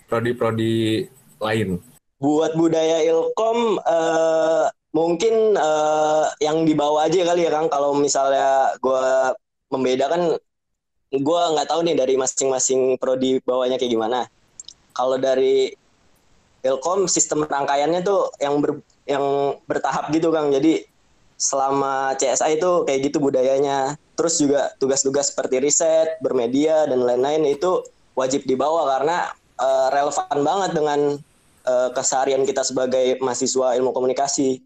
prodi-prodi 0.08 1.05
lain? 1.43 1.77
Buat 2.17 2.55
budaya 2.55 3.03
Ilkom 3.03 3.77
eh, 3.84 4.65
mungkin 4.95 5.60
eh, 5.60 6.25
yang 6.39 6.63
dibawa 6.63 7.12
aja 7.12 7.19
kali 7.27 7.43
ya 7.43 7.51
Kang 7.51 7.67
kalau 7.67 7.91
misalnya 7.99 8.71
gue 8.79 9.03
membedakan 9.67 10.39
gue 11.12 11.41
nggak 11.51 11.67
tahu 11.67 11.84
nih 11.84 11.95
dari 11.99 12.15
masing-masing 12.15 12.95
prodi 12.95 13.43
bawanya 13.43 13.75
kayak 13.75 13.91
gimana. 13.91 14.19
Kalau 14.95 15.19
dari 15.19 15.75
Ilkom 16.65 17.05
sistem 17.12 17.45
rangkaiannya 17.45 18.01
tuh 18.01 18.31
yang 18.41 18.58
ber, 18.63 18.81
yang 19.05 19.53
bertahap 19.67 20.10
gitu 20.15 20.31
Kang. 20.31 20.49
Jadi 20.49 20.88
selama 21.36 22.15
CSI 22.15 22.58
itu 22.58 22.88
kayak 22.88 22.99
gitu 23.12 23.17
budayanya. 23.19 23.99
Terus 24.15 24.39
juga 24.39 24.71
tugas-tugas 24.79 25.36
seperti 25.36 25.60
riset, 25.60 26.17
bermedia 26.23 26.88
dan 26.88 27.03
lain-lain 27.03 27.51
itu 27.51 27.84
wajib 28.15 28.47
dibawa 28.47 28.88
karena 28.95 29.29
eh, 29.60 29.88
relevan 29.91 30.39
banget 30.39 30.71
dengan 30.71 30.99
eh, 31.67 31.89
keseharian 31.91 32.47
kita 32.47 32.63
sebagai 32.63 33.19
mahasiswa 33.19 33.75
ilmu 33.75 33.91
komunikasi. 33.91 34.63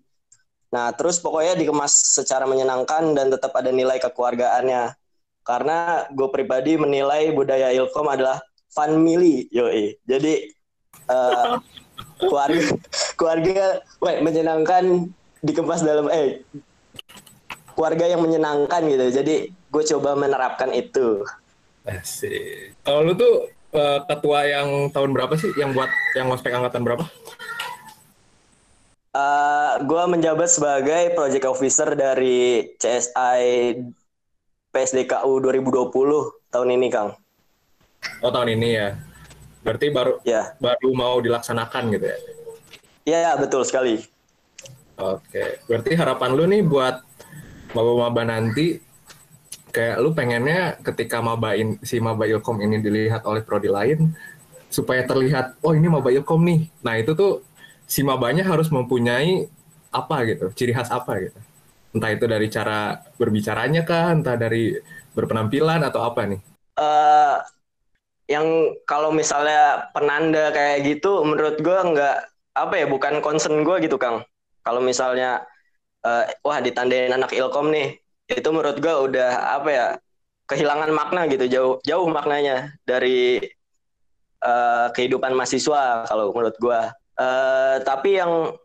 Nah, 0.70 0.94
terus 0.94 1.18
pokoknya 1.18 1.58
dikemas 1.58 1.94
secara 2.22 2.46
menyenangkan 2.46 3.18
dan 3.18 3.34
tetap 3.34 3.54
ada 3.58 3.74
nilai 3.74 3.98
kekeluargaannya. 3.98 4.94
Karena 5.42 6.06
gue 6.14 6.30
pribadi 6.30 6.78
menilai 6.78 7.34
budaya 7.34 7.74
Ilkom 7.74 8.06
adalah 8.06 8.38
family, 8.70 9.50
yoi. 9.50 9.98
Jadi 10.06 10.54
eh, 11.10 11.48
keluarga 12.30 12.62
keluarga 13.18 13.66
weh, 13.98 14.18
menyenangkan 14.22 15.10
dikemas 15.42 15.82
dalam 15.82 16.06
eh 16.14 16.46
keluarga 17.74 18.06
yang 18.06 18.22
menyenangkan 18.22 18.82
gitu. 18.86 19.06
Jadi 19.10 19.36
gue 19.50 19.84
coba 19.96 20.14
menerapkan 20.14 20.70
itu. 20.76 21.26
Asik. 21.88 22.76
Kalau 22.84 23.08
lu 23.08 23.16
tuh 23.16 23.50
uh, 23.74 24.04
ketua 24.06 24.46
yang 24.46 24.92
tahun 24.92 25.16
berapa 25.16 25.34
sih? 25.40 25.50
Yang 25.56 25.80
buat 25.80 25.92
yang 26.14 26.28
ospek 26.30 26.54
angkatan 26.54 26.84
berapa? 26.84 27.08
Uh, 29.10 29.82
gue 29.89 30.04
menjabat 30.06 30.45
sebagai 30.54 31.17
project 31.17 31.45
officer 31.50 31.98
dari 31.98 32.69
CSI 32.78 33.74
PSDKU 34.69 35.34
2020 35.41 35.89
tahun 36.54 36.69
ini, 36.78 36.88
Kang. 36.93 37.17
Oh, 38.22 38.30
tahun 38.30 38.54
ini 38.54 38.69
ya. 38.78 38.93
Berarti 39.65 39.89
baru 39.89 40.22
ya. 40.22 40.54
baru 40.62 40.93
mau 40.93 41.17
dilaksanakan 41.26 41.84
gitu 41.98 42.06
ya? 42.06 42.17
Iya, 43.10 43.32
betul 43.41 43.65
sekali. 43.65 43.98
Oke, 45.00 45.63
berarti 45.65 45.91
harapan 45.98 46.30
lu 46.36 46.45
nih 46.45 46.62
buat 46.62 47.02
maba-maba 47.74 48.28
nanti 48.28 48.78
kayak 49.74 49.98
lu 50.06 50.13
pengennya 50.13 50.78
ketika 50.86 51.24
mabain 51.24 51.80
si 51.82 51.98
maba 51.98 52.28
ilkom 52.28 52.60
ini 52.60 52.82
dilihat 52.84 53.24
oleh 53.24 53.41
prodi 53.45 53.69
lain 53.72 54.12
supaya 54.69 55.06
terlihat 55.08 55.58
oh 55.65 55.74
ini 55.74 55.88
maba 55.89 56.13
ilkom 56.13 56.45
nih. 56.45 56.62
Nah, 56.86 56.93
itu 57.00 57.17
tuh 57.17 57.41
si 57.89 58.06
mabanya 58.06 58.45
harus 58.45 58.69
mempunyai 58.69 59.49
apa 59.89 60.21
gitu, 60.30 60.54
ciri 60.54 60.78
khas 60.78 60.93
apa 60.93 61.17
gitu. 61.25 61.39
Entah 61.89 62.13
itu 62.13 62.30
dari 62.30 62.45
cara 62.54 63.02
berbicaranya 63.17 63.82
kah, 63.82 64.13
entah 64.13 64.38
dari 64.38 64.78
berpenampilan 65.17 65.82
atau 65.82 66.06
apa 66.06 66.30
nih? 66.30 66.39
Uh, 66.78 67.41
yang 68.30 68.45
kalau 68.86 69.10
misalnya 69.10 69.89
penanda 69.89 70.54
kayak 70.54 70.86
gitu, 70.86 71.25
menurut 71.25 71.58
gue 71.58 71.80
nggak 71.82 72.17
apa 72.54 72.73
ya, 72.78 72.86
bukan 72.86 73.25
concern 73.25 73.65
gue 73.65 73.82
gitu, 73.82 73.97
Kang. 73.97 74.21
Kalau 74.62 74.86
misalnya, 74.86 75.41
uh, 76.06 76.30
wah 76.45 76.62
ditandain 76.62 77.10
anak 77.10 77.34
ilkom 77.34 77.73
nih, 77.73 77.97
itu 78.30 78.49
menurut 78.54 78.78
gue 78.78 78.93
udah 79.10 79.58
apa 79.58 79.69
ya, 79.73 79.88
kehilangan 80.45 80.93
makna 80.93 81.25
gitu, 81.25 81.49
jauh 81.49 81.73
jauh 81.82 82.06
maknanya 82.06 82.69
dari 82.86 83.41
uh, 84.45 84.93
kehidupan 84.93 85.34
mahasiswa 85.34 86.06
kalau 86.06 86.30
menurut 86.30 86.54
gue. 86.62 86.82
Uh, 87.20 87.84
tapi 87.84 88.16
yang 88.16 88.56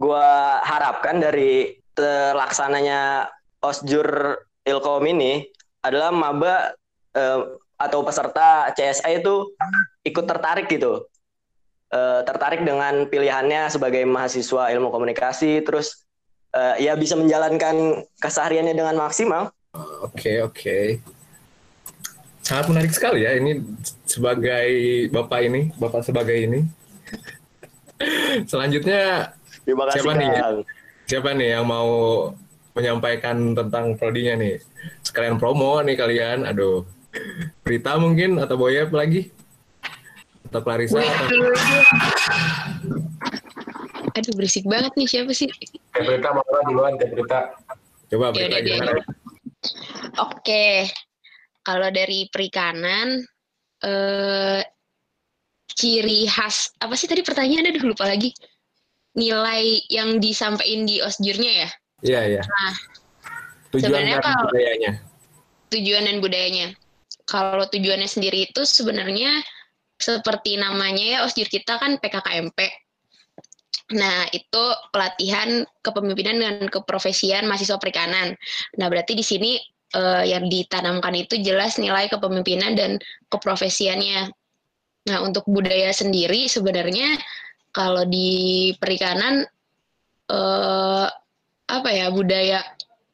gue 0.00 0.28
harapkan 0.66 1.22
dari 1.22 1.78
terlaksananya 1.94 3.30
osjur 3.62 4.40
ilkom 4.66 5.06
ini 5.06 5.46
adalah 5.86 6.10
maba 6.10 6.74
uh, 7.14 7.40
atau 7.80 8.02
peserta 8.02 8.74
CSI 8.74 9.22
itu 9.22 9.54
ikut 10.02 10.24
tertarik 10.26 10.66
gitu. 10.66 11.06
Uh, 11.90 12.22
tertarik 12.22 12.62
dengan 12.62 13.06
pilihannya 13.10 13.66
sebagai 13.66 14.06
mahasiswa 14.06 14.70
ilmu 14.70 14.94
komunikasi 14.94 15.58
terus 15.66 16.06
uh, 16.54 16.78
ya 16.78 16.94
bisa 16.94 17.18
menjalankan 17.18 18.06
kesehariannya 18.18 18.74
dengan 18.74 18.98
maksimal. 18.98 19.50
Oke 20.02 20.10
okay, 20.10 20.36
oke. 20.42 20.54
Okay. 20.58 20.86
sangat 22.40 22.66
menarik 22.66 22.90
sekali 22.90 23.22
ya 23.22 23.38
ini 23.38 23.62
sebagai 24.02 24.66
bapak 25.14 25.40
ini 25.46 25.70
bapak 25.78 26.02
sebagai 26.02 26.34
ini 26.34 26.66
Selanjutnya 28.50 29.34
Terima 29.64 29.84
kasih, 29.88 30.00
siapa 30.00 30.12
Kang. 30.16 30.20
nih? 30.20 30.32
Siapa 31.04 31.30
nih 31.36 31.48
yang 31.58 31.66
mau 31.68 31.90
menyampaikan 32.72 33.52
tentang 33.52 33.98
prodinya 33.98 34.40
nih? 34.40 34.56
Sekalian 35.04 35.36
promo 35.36 35.82
nih 35.84 35.96
kalian. 35.98 36.48
Aduh. 36.48 36.86
Prita 37.66 37.98
mungkin 37.98 38.38
atau 38.38 38.54
Boyep 38.54 38.94
lagi? 38.94 39.34
Atau 40.48 40.60
Clarissa? 40.62 41.02
Atau... 41.02 41.26
Aduh 44.10 44.32
berisik 44.34 44.66
banget 44.66 44.94
nih 44.94 45.08
siapa 45.10 45.32
sih? 45.34 45.50
Teh 45.94 46.02
Prita 46.02 46.30
mau 46.34 46.42
duluan 46.66 46.94
Teh 46.96 47.10
Prita. 47.10 47.52
Coba 48.10 48.30
Prita 48.34 48.58
Yaudah, 48.58 48.60
gimana? 48.62 49.02
Oke. 50.30 50.88
Kalau 51.60 51.88
dari 51.92 52.26
perikanan 52.32 53.20
eh 53.80 54.60
ciri 55.80 56.28
khas 56.28 56.76
apa 56.76 56.92
sih 56.92 57.08
tadi 57.08 57.24
pertanyaannya? 57.24 57.72
Aduh 57.72 57.96
lupa 57.96 58.04
lagi. 58.04 58.36
Nilai 59.16 59.80
yang 59.88 60.20
disampaikan 60.20 60.84
di 60.84 61.00
osjurnya 61.00 61.52
ya? 61.64 61.68
Iya 62.04 62.20
iya. 62.36 62.42
Nah 62.44 62.74
tujuan 63.72 63.88
sebenarnya 63.88 64.16
dan 64.20 64.24
kalau- 64.28 64.48
budayanya. 64.52 64.92
Tujuan 65.70 66.02
dan 66.04 66.16
budayanya. 66.20 66.66
Kalau 67.24 67.64
tujuannya 67.70 68.10
sendiri 68.10 68.52
itu 68.52 68.62
sebenarnya 68.68 69.40
seperti 69.96 70.60
namanya 70.60 71.04
ya 71.04 71.18
osjur 71.24 71.48
kita 71.48 71.80
kan 71.80 71.96
PKKMP 71.96 72.58
Nah, 73.90 74.22
itu 74.30 74.62
pelatihan 74.94 75.66
kepemimpinan 75.82 76.38
dan 76.38 76.70
keprofesian 76.70 77.50
mahasiswa 77.50 77.74
perikanan. 77.82 78.38
Nah, 78.78 78.86
berarti 78.86 79.18
di 79.18 79.26
sini 79.26 79.58
eh, 79.90 80.24
yang 80.30 80.46
ditanamkan 80.46 81.10
itu 81.18 81.42
jelas 81.42 81.74
nilai 81.74 82.06
kepemimpinan 82.06 82.78
dan 82.78 83.02
keprofesiannya. 83.26 84.30
Nah, 85.08 85.24
untuk 85.24 85.48
budaya 85.48 85.88
sendiri 85.96 86.44
sebenarnya 86.50 87.16
kalau 87.72 88.04
di 88.04 88.70
perikanan 88.76 89.46
eh, 90.28 91.08
apa 91.70 91.90
ya 91.94 92.10
budaya 92.10 92.60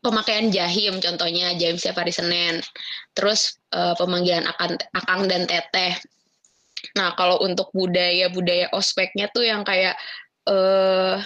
pemakaian 0.00 0.48
jahim 0.48 0.98
contohnya 0.98 1.54
jahim 1.54 1.78
setiap 1.78 2.02
hari 2.02 2.10
Senin. 2.10 2.58
Terus 3.14 3.60
eh, 3.70 3.94
pemanggilan 3.94 4.50
akang, 4.50 4.74
akang 4.96 5.30
dan 5.30 5.46
teteh. 5.46 5.94
Nah, 6.98 7.14
kalau 7.14 7.38
untuk 7.42 7.70
budaya-budaya 7.74 8.72
ospeknya 8.74 9.30
tuh 9.30 9.46
yang 9.46 9.62
kayak 9.62 9.94
eh, 10.48 11.22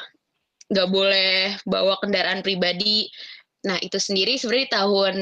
nggak 0.70 0.88
boleh 0.88 1.56
bawa 1.66 1.98
kendaraan 1.98 2.44
pribadi. 2.44 3.08
Nah, 3.66 3.76
itu 3.80 3.96
sendiri 4.00 4.36
sebenarnya 4.40 4.66
di 4.68 4.72
tahun 4.72 5.16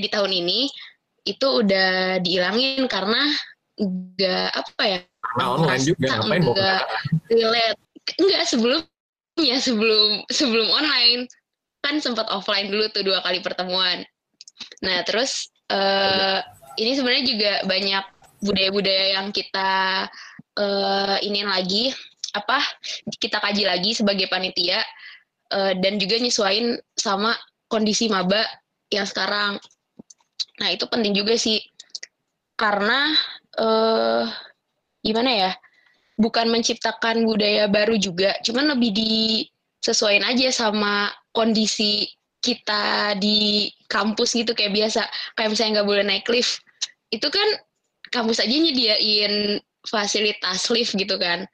di 0.00 0.08
tahun 0.08 0.32
ini 0.32 0.60
itu 1.28 1.46
udah 1.60 2.16
dihilangin 2.24 2.88
karena 2.88 3.28
nggak 3.80 4.48
apa 4.52 4.82
ya? 4.84 5.00
Nah, 5.40 5.46
online 5.56 5.82
juga 5.82 6.06
ngapain 6.20 6.42
nggak 6.44 6.82
relate. 7.32 7.80
Enggak 8.20 8.44
sebelumnya 8.44 9.56
sebelum 9.60 10.08
sebelum 10.28 10.68
online. 10.68 11.24
Kan 11.80 11.96
sempat 12.04 12.28
offline 12.28 12.68
dulu 12.68 12.92
tuh 12.92 13.00
dua 13.00 13.24
kali 13.24 13.40
pertemuan. 13.40 14.04
Nah 14.84 15.00
terus 15.08 15.48
eh 15.72 16.44
ini 16.76 16.92
sebenarnya 16.92 17.24
juga 17.24 17.52
banyak 17.64 18.04
budaya-budaya 18.44 19.16
yang 19.16 19.32
kita 19.32 20.04
eh 20.60 21.16
ini 21.24 21.40
lagi 21.44 21.88
apa 22.36 22.60
kita 23.16 23.40
kaji 23.40 23.64
lagi 23.64 23.90
sebagai 23.96 24.28
panitia 24.28 24.84
eh, 25.50 25.72
dan 25.80 25.96
juga 25.96 26.20
nyesuaiin 26.20 26.76
sama 26.94 27.32
kondisi 27.70 28.12
maba 28.12 28.44
yang 28.92 29.08
sekarang. 29.08 29.56
Nah 30.60 30.68
itu 30.68 30.84
penting 30.84 31.16
juga 31.16 31.38
sih. 31.40 31.64
Karena 32.60 33.08
eh 33.58 34.24
gimana 35.00 35.30
ya 35.32 35.50
bukan 36.20 36.52
menciptakan 36.52 37.24
budaya 37.24 37.66
baru 37.66 37.96
juga 37.96 38.36
cuman 38.44 38.76
lebih 38.76 38.92
disesuaikan 38.92 40.28
aja 40.30 40.52
sama 40.52 41.08
kondisi 41.32 42.06
kita 42.40 43.16
di 43.20 43.68
kampus 43.88 44.36
gitu 44.36 44.52
kayak 44.52 44.72
biasa 44.72 45.04
kayak 45.36 45.50
misalnya 45.52 45.80
nggak 45.80 45.88
boleh 45.88 46.04
naik 46.04 46.26
lift 46.28 46.60
itu 47.10 47.26
kan 47.26 47.48
kampus 48.10 48.42
aja 48.42 48.50
nyediain 48.50 49.58
fasilitas 49.86 50.68
lift 50.68 50.92
gitu 50.98 51.16
kan. 51.16 51.46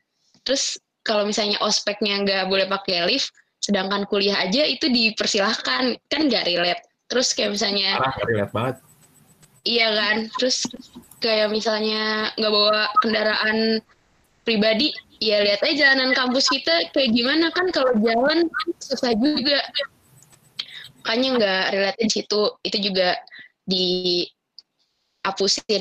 Terus 0.43 0.81
kalau 1.07 1.29
misalnya 1.29 1.61
ospeknya 1.63 2.23
nggak 2.25 2.51
boleh 2.51 2.67
pakai 2.67 3.07
lift 3.07 3.31
sedangkan 3.63 4.07
kuliah 4.07 4.37
aja 4.47 4.63
itu 4.63 4.87
dipersilahkan 4.89 5.97
kan 6.11 6.21
nggak 6.27 6.45
relate. 6.49 6.83
Terus 7.07 7.33
kayak 7.37 7.55
misalnya 7.55 7.99
nggak 8.01 8.27
relate 8.27 8.53
banget. 8.53 8.77
Iya 9.67 9.89
kan, 9.99 10.17
terus 10.39 10.63
kayak 11.21 11.49
misalnya 11.53 12.31
nggak 12.37 12.53
bawa 12.53 12.89
kendaraan 13.01 13.81
pribadi, 14.47 14.93
ya 15.19 15.43
lihat 15.43 15.65
aja 15.65 15.93
jalanan 15.93 16.15
kampus 16.15 16.47
kita 16.53 16.93
kayak 16.93 17.11
gimana 17.13 17.51
kan 17.53 17.73
kalau 17.73 17.93
jalan 18.01 18.47
susah 18.79 19.13
juga. 19.17 19.61
Makanya 21.03 21.29
nggak 21.39 21.71
relate 21.71 22.01
di 22.03 22.11
situ, 22.11 22.51
itu 22.67 22.79
juga 22.83 23.15
dihapusin 23.67 24.33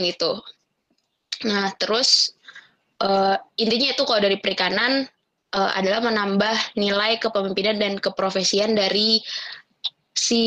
itu. 0.05 0.31
Nah 1.49 1.73
terus 1.77 2.33
eh, 3.03 3.35
intinya 3.59 3.89
itu 3.93 4.03
kalau 4.07 4.21
dari 4.23 4.37
perikanan 4.39 5.05
eh, 5.53 5.71
adalah 5.75 5.99
menambah 6.05 6.77
nilai 6.79 7.19
kepemimpinan 7.19 7.77
dan 7.81 7.99
keprofesian 7.99 8.73
dari 8.77 9.19
si 10.15 10.43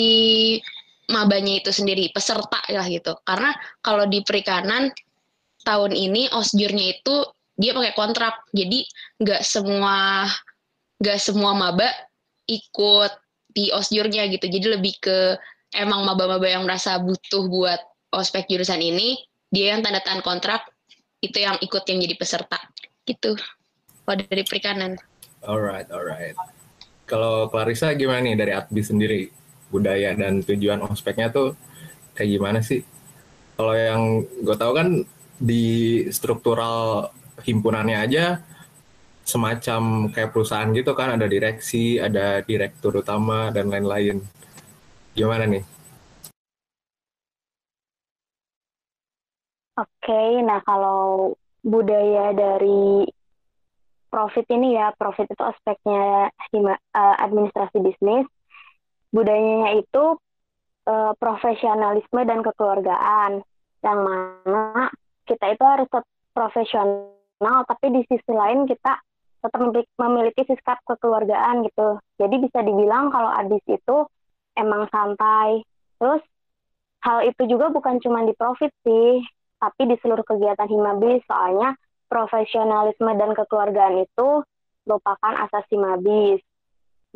mabanya 1.09 1.61
itu 1.61 1.73
sendiri, 1.73 2.13
peserta 2.13 2.61
lah 2.69 2.87
gitu. 2.87 3.17
Karena 3.25 3.57
kalau 3.81 4.05
di 4.05 4.21
perikanan 4.21 4.93
tahun 5.65 5.93
ini 5.97 6.33
osjurnya 6.33 7.01
itu 7.01 7.25
dia 7.59 7.75
pakai 7.75 7.95
kontrak, 7.97 8.47
jadi 8.55 8.87
nggak 9.19 9.43
semua 9.43 10.29
nggak 11.03 11.19
semua 11.19 11.53
maba 11.57 11.89
ikut 12.47 13.13
di 13.51 13.73
osjurnya 13.75 14.31
gitu. 14.31 14.47
Jadi 14.47 14.67
lebih 14.79 14.95
ke 15.03 15.19
emang 15.75 16.07
maba-maba 16.07 16.47
yang 16.47 16.65
merasa 16.65 16.97
butuh 17.03 17.51
buat 17.51 17.81
ospek 18.15 18.49
jurusan 18.49 18.81
ini, 18.81 19.19
dia 19.51 19.75
yang 19.75 19.85
tanda 19.85 20.01
tangan 20.01 20.23
kontrak 20.25 20.63
itu 21.19 21.43
yang 21.43 21.59
ikut 21.59 21.83
yang 21.89 21.99
jadi 21.99 22.15
peserta 22.15 22.59
gitu. 23.05 23.35
Kalau 24.07 24.17
dari 24.17 24.45
perikanan. 24.47 24.97
Alright, 25.45 25.91
alright. 25.91 26.37
Kalau 27.09 27.49
Clarissa 27.49 27.93
gimana 27.97 28.25
nih 28.25 28.37
dari 28.37 28.53
Atbi 28.53 28.81
sendiri? 28.85 29.23
Budaya 29.69 30.17
dan 30.17 30.41
tujuan 30.45 30.81
ospeknya 30.85 31.29
tuh 31.29 31.55
kayak 32.17 32.31
gimana 32.39 32.59
sih? 32.65 32.81
Kalau 33.59 33.75
yang 33.75 34.25
gue 34.43 34.57
tahu 34.57 34.73
kan 34.73 34.89
di 35.39 36.07
struktural 36.11 37.11
himpunannya 37.47 37.99
aja 37.99 38.43
semacam 39.29 40.09
kayak 40.09 40.33
perusahaan 40.33 40.73
gitu 40.73 40.97
kan 40.97 41.15
ada 41.15 41.29
direksi, 41.29 42.01
ada 42.01 42.41
direktur 42.41 43.05
utama 43.05 43.53
dan 43.53 43.69
lain-lain. 43.69 44.25
Gimana 45.13 45.45
nih? 45.45 45.65
Oke, 49.79 50.43
nah 50.43 50.59
kalau 50.65 51.37
budaya 51.63 52.35
dari 52.35 53.07
profit 54.09 54.49
ini 54.49 54.75
ya, 54.75 54.91
profit 54.97 55.29
itu 55.29 55.45
aspeknya 55.45 56.33
uh, 56.33 57.17
administrasi 57.23 57.79
bisnis. 57.85 58.27
Budayanya 59.09 59.81
itu 59.81 60.05
uh, 60.89 61.13
profesionalisme 61.17 62.21
dan 62.29 62.45
kekeluargaan, 62.45 63.41
yang 63.85 63.99
mana 64.05 64.93
kita 65.25 65.55
itu 65.55 65.65
harus 65.65 65.89
profesional, 66.33 67.65
tapi 67.69 67.87
di 67.95 68.03
sisi 68.09 68.33
lain 68.33 68.69
kita 68.69 69.01
tetap 69.39 69.61
memiliki 70.03 70.43
sikap 70.51 70.83
kekeluargaan 70.83 71.63
gitu. 71.63 72.03
Jadi 72.19 72.37
bisa 72.43 72.59
dibilang 72.61 73.15
kalau 73.15 73.31
Adis 73.31 73.63
itu 73.71 73.97
emang 74.59 74.91
santai. 74.91 75.63
Terus 76.03 76.23
hal 77.07 77.23
itu 77.31 77.47
juga 77.47 77.71
bukan 77.71 78.03
cuma 78.03 78.27
di 78.27 78.35
profit 78.35 78.75
sih, 78.83 79.23
tapi 79.63 79.83
di 79.87 79.97
seluruh 80.03 80.27
kegiatan 80.27 80.67
Himabis 80.67 81.23
soalnya 81.31 81.79
profesionalisme 82.11 83.11
dan 83.15 83.31
kekeluargaan 83.37 84.03
itu 84.03 84.29
merupakan 84.89 85.35
asas 85.47 85.65
Himabis. 85.71 86.43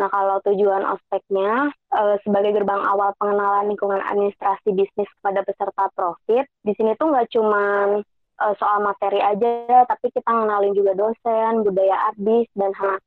Nah, 0.00 0.08
kalau 0.08 0.40
tujuan 0.48 0.88
ospeknya 0.88 1.68
e, 1.92 2.00
sebagai 2.24 2.56
gerbang 2.56 2.80
awal 2.80 3.12
pengenalan 3.20 3.68
lingkungan 3.68 4.00
administrasi 4.00 4.72
bisnis 4.72 5.10
kepada 5.20 5.44
peserta 5.44 5.92
profit, 5.92 6.48
di 6.64 6.72
sini 6.72 6.96
tuh 6.96 7.12
nggak 7.12 7.28
cuma 7.28 7.96
uh, 8.42 8.54
soal 8.58 8.82
materi 8.82 9.22
aja, 9.22 9.86
tapi 9.86 10.10
kita 10.10 10.26
ngenalin 10.26 10.74
juga 10.74 10.92
dosen, 10.98 11.62
budaya 11.62 12.10
abis, 12.14 12.50
dan 12.58 12.74
hal 12.74 12.98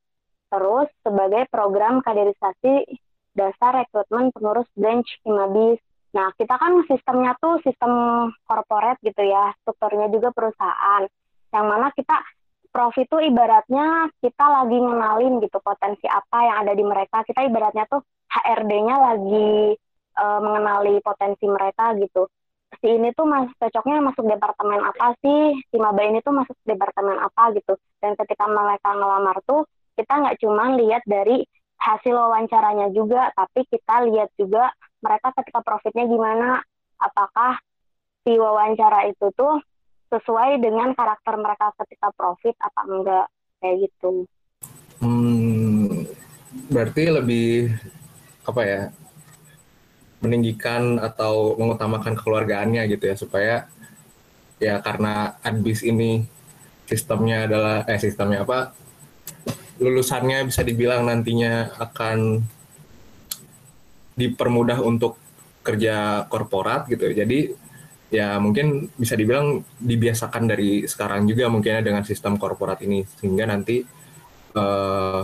terus 0.53 0.87
sebagai 1.03 1.49
program 1.51 1.99
kaderisasi 1.99 2.87
dasar 3.35 3.83
rekrutmen 3.83 4.31
pengurus 4.31 4.69
branch 4.77 5.09
Himabis. 5.27 5.81
Nah, 6.15 6.31
kita 6.39 6.55
kan 6.55 6.79
sistemnya 6.87 7.35
tuh 7.43 7.59
sistem 7.59 7.91
korporat 8.47 8.95
gitu 9.03 9.19
ya, 9.19 9.51
strukturnya 9.59 10.07
juga 10.07 10.31
perusahaan. 10.31 11.03
Yang 11.51 11.65
mana 11.67 11.91
kita 11.91 12.15
prof 12.75 12.91
itu 12.99 13.15
ibaratnya 13.23 14.11
kita 14.19 14.43
lagi 14.43 14.75
ngenalin 14.75 15.39
gitu 15.39 15.63
potensi 15.63 16.11
apa 16.11 16.43
yang 16.43 16.57
ada 16.67 16.73
di 16.75 16.83
mereka. 16.83 17.23
Kita 17.23 17.47
ibaratnya 17.47 17.87
tuh 17.87 18.03
HRD-nya 18.27 18.95
lagi 18.99 19.79
uh, 20.19 20.39
mengenali 20.43 20.99
potensi 20.99 21.47
mereka 21.47 21.95
gitu. 21.95 22.27
Si 22.83 22.91
ini 22.91 23.15
tuh 23.15 23.23
mas 23.23 23.47
cocoknya 23.55 24.03
masuk 24.03 24.27
departemen 24.27 24.83
apa 24.83 25.15
sih? 25.23 25.55
Si 25.71 25.79
maba 25.79 26.03
ini 26.03 26.19
tuh 26.19 26.35
masuk 26.35 26.51
departemen 26.67 27.15
apa 27.15 27.55
gitu. 27.55 27.79
Dan 28.03 28.19
ketika 28.19 28.43
mereka 28.43 28.91
ngelamar 28.91 29.39
tuh 29.47 29.63
kita 29.95 30.11
nggak 30.11 30.37
cuma 30.43 30.75
lihat 30.75 31.07
dari 31.07 31.47
hasil 31.79 32.11
wawancaranya 32.11 32.91
juga 32.91 33.31
tapi 33.39 33.63
kita 33.71 34.03
lihat 34.11 34.35
juga 34.35 34.67
mereka 34.99 35.31
ketika 35.39 35.63
profitnya 35.63 36.11
gimana. 36.11 36.59
Apakah 36.99 37.55
si 38.27 38.35
wawancara 38.35 39.07
itu 39.07 39.31
tuh 39.31 39.63
sesuai 40.15 40.63
dengan 40.63 40.95
karakter 40.95 41.35
mereka 41.35 41.75
ketika 41.83 42.15
profit 42.15 42.55
apa 42.63 42.81
enggak 42.87 43.27
kayak 43.59 43.75
gitu. 43.91 44.23
Hmm, 45.03 46.07
berarti 46.71 47.03
lebih 47.11 47.75
apa 48.47 48.61
ya 48.63 48.81
meninggikan 50.23 50.97
atau 50.97 51.59
mengutamakan 51.59 52.15
kekeluargaannya 52.15 52.87
gitu 52.89 53.03
ya 53.03 53.15
supaya 53.19 53.55
ya 54.57 54.79
karena 54.79 55.35
adbis 55.43 55.83
ini 55.83 56.23
sistemnya 56.87 57.45
adalah 57.49 57.83
eh 57.85 57.99
sistemnya 57.99 58.47
apa 58.47 58.71
lulusannya 59.83 60.47
bisa 60.47 60.63
dibilang 60.63 61.03
nantinya 61.03 61.75
akan 61.75 62.39
dipermudah 64.15 64.79
untuk 64.79 65.19
kerja 65.59 66.23
korporat 66.31 66.87
gitu 66.87 67.11
jadi 67.11 67.51
ya 68.15 68.39
mungkin 68.39 68.87
bisa 68.95 69.19
dibilang 69.19 69.59
dibiasakan 69.75 70.47
dari 70.47 70.87
sekarang 70.87 71.27
juga 71.27 71.51
mungkinnya 71.51 71.83
dengan 71.83 72.07
sistem 72.07 72.39
korporat 72.39 72.79
ini 72.87 73.03
sehingga 73.19 73.43
nanti 73.43 73.83
uh, 74.55 75.21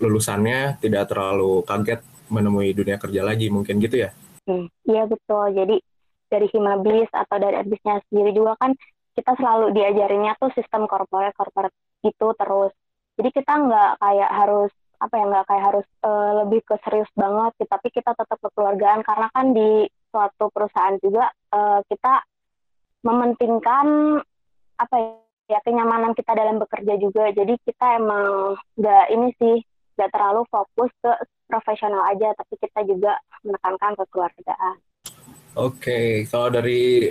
lulusannya 0.00 0.80
tidak 0.80 1.12
terlalu 1.12 1.60
kaget 1.68 2.00
menemui 2.32 2.72
dunia 2.72 2.96
kerja 2.96 3.20
lagi 3.20 3.52
mungkin 3.52 3.76
gitu 3.84 4.08
ya 4.08 4.10
Hmm, 4.44 4.68
iya 4.84 5.08
betul. 5.08 5.56
Jadi 5.56 5.76
dari 6.28 6.46
Himabis 6.52 7.08
atau 7.12 7.36
dari 7.40 7.56
Adbisnya 7.56 8.00
sendiri 8.08 8.36
juga 8.36 8.56
kan 8.60 8.76
kita 9.16 9.32
selalu 9.40 9.72
diajarinnya 9.72 10.36
tuh 10.36 10.50
sistem 10.52 10.84
korporat 10.84 11.32
korporat 11.36 11.72
gitu 12.04 12.36
terus. 12.36 12.72
Jadi 13.16 13.28
kita 13.32 13.52
nggak 13.56 13.90
kayak 14.02 14.30
harus 14.30 14.72
apa 15.00 15.14
ya 15.20 15.24
nggak 15.28 15.46
kayak 15.48 15.64
harus 15.64 15.86
uh, 16.04 16.32
lebih 16.44 16.60
ke 16.64 16.76
serius 16.84 17.10
banget, 17.16 17.52
tapi 17.68 17.88
kita 17.92 18.10
tetap 18.16 18.38
kekeluargaan 18.40 19.00
karena 19.04 19.28
kan 19.32 19.46
di 19.52 19.88
suatu 20.14 20.46
perusahaan 20.54 20.94
juga 21.02 21.26
uh, 21.50 21.82
kita 21.90 22.22
mementingkan 23.02 24.22
apa 24.78 25.18
ya 25.50 25.58
kenyamanan 25.66 26.14
kita 26.14 26.38
dalam 26.38 26.62
bekerja 26.62 26.94
juga. 27.02 27.34
Jadi 27.34 27.58
kita 27.66 27.98
emang 27.98 28.54
nggak 28.78 29.06
ini 29.10 29.28
sih 29.42 29.56
nggak 29.98 30.10
terlalu 30.14 30.46
fokus 30.46 30.90
ke 31.02 31.10
profesional 31.50 32.06
aja, 32.06 32.30
tapi 32.38 32.54
kita 32.62 32.86
juga 32.86 33.18
menekankan 33.42 33.98
kekeluargaan. 33.98 34.76
Oke, 35.54 35.78
okay. 35.82 36.08
kalau 36.30 36.50
dari 36.50 37.10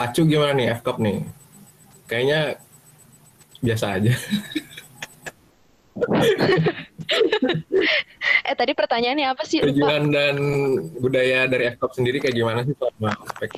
Acu 0.00 0.24
gimana 0.24 0.56
nih 0.56 0.74
FCOP 0.80 0.96
nih? 1.02 1.18
Kayaknya 2.08 2.40
biasa 3.60 3.86
aja. 4.00 4.14
eh 8.48 8.56
tadi 8.56 8.72
pertanyaannya 8.72 9.26
apa 9.30 9.42
sih? 9.44 9.60
Tujuan 9.60 10.14
dan 10.14 10.36
budaya 11.02 11.50
dari 11.50 11.74
FCOP 11.74 11.92
sendiri 11.98 12.22
kayak 12.22 12.36
gimana 12.36 12.62
sih 12.62 12.74
sama 12.78 13.10
ospek? 13.26 13.50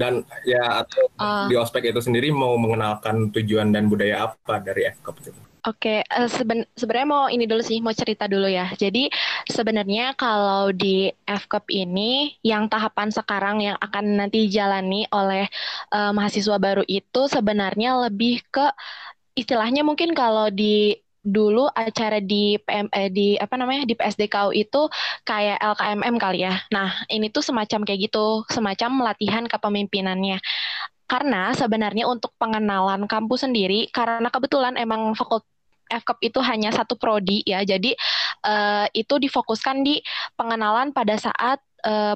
Dan 0.00 0.24
ya 0.48 0.84
atau 0.84 1.12
uh, 1.20 1.48
di 1.48 1.56
ospek 1.60 1.92
itu 1.92 2.00
sendiri 2.00 2.32
mau 2.32 2.56
mengenalkan 2.56 3.28
tujuan 3.36 3.72
dan 3.72 3.92
budaya 3.92 4.32
apa 4.32 4.60
dari 4.60 4.88
FCOP 4.88 5.16
itu? 5.24 5.40
Oke, 5.68 6.00
uh, 6.00 6.24
seben 6.24 6.64
sebenarnya 6.72 7.08
mau 7.08 7.28
ini 7.28 7.44
dulu 7.44 7.60
sih, 7.60 7.84
mau 7.84 7.92
cerita 7.92 8.24
dulu 8.24 8.48
ya. 8.48 8.72
Jadi 8.80 9.12
sebenarnya 9.44 10.16
kalau 10.16 10.72
di 10.72 11.12
FCOP 11.28 11.68
ini, 11.68 12.32
yang 12.40 12.72
tahapan 12.72 13.12
sekarang 13.12 13.60
yang 13.60 13.76
akan 13.76 14.24
nanti 14.24 14.48
dijalani 14.48 15.04
oleh 15.12 15.52
uh, 15.92 16.16
mahasiswa 16.16 16.56
baru 16.56 16.80
itu 16.88 17.28
sebenarnya 17.28 18.08
lebih 18.08 18.40
ke 18.48 18.72
istilahnya 19.36 19.84
mungkin 19.84 20.16
kalau 20.16 20.48
di 20.48 20.96
dulu 21.20 21.68
acara 21.68 22.18
di 22.18 22.56
PM 22.64 22.88
eh, 22.92 23.12
di 23.12 23.36
apa 23.36 23.54
namanya 23.60 23.84
di 23.84 23.92
PSDKU 23.92 24.56
itu 24.56 24.88
kayak 25.24 25.60
LKMM 25.60 26.16
kali 26.16 26.48
ya. 26.48 26.56
Nah, 26.72 27.04
ini 27.12 27.28
tuh 27.28 27.44
semacam 27.44 27.84
kayak 27.84 28.10
gitu, 28.10 28.44
semacam 28.48 29.12
latihan 29.12 29.44
kepemimpinannya 29.44 30.40
karena 31.10 31.50
sebenarnya 31.58 32.06
untuk 32.06 32.30
pengenalan 32.38 33.10
kampus 33.10 33.42
sendiri 33.42 33.90
karena 33.90 34.30
kebetulan 34.30 34.78
emang 34.78 35.10
fakult 35.18 35.42
FKP 35.90 36.30
itu 36.30 36.38
hanya 36.38 36.70
satu 36.70 36.94
prodi 36.94 37.42
ya 37.42 37.66
jadi 37.66 37.98
uh, 38.46 38.86
itu 38.94 39.18
difokuskan 39.18 39.82
di 39.82 39.98
pengenalan 40.38 40.94
pada 40.94 41.18
saat 41.18 41.58
uh, 41.82 42.14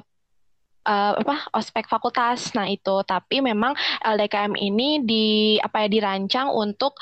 uh, 0.85 1.13
apa 1.19 1.49
ospek 1.57 1.89
fakultas. 1.89 2.53
Nah 2.53 2.69
itu 2.69 3.01
tapi 3.03 3.41
memang 3.41 3.73
LDKM 4.05 4.53
ini 4.55 5.01
di 5.03 5.25
apa 5.59 5.85
ya 5.85 5.87
dirancang 5.91 6.53
untuk 6.53 6.95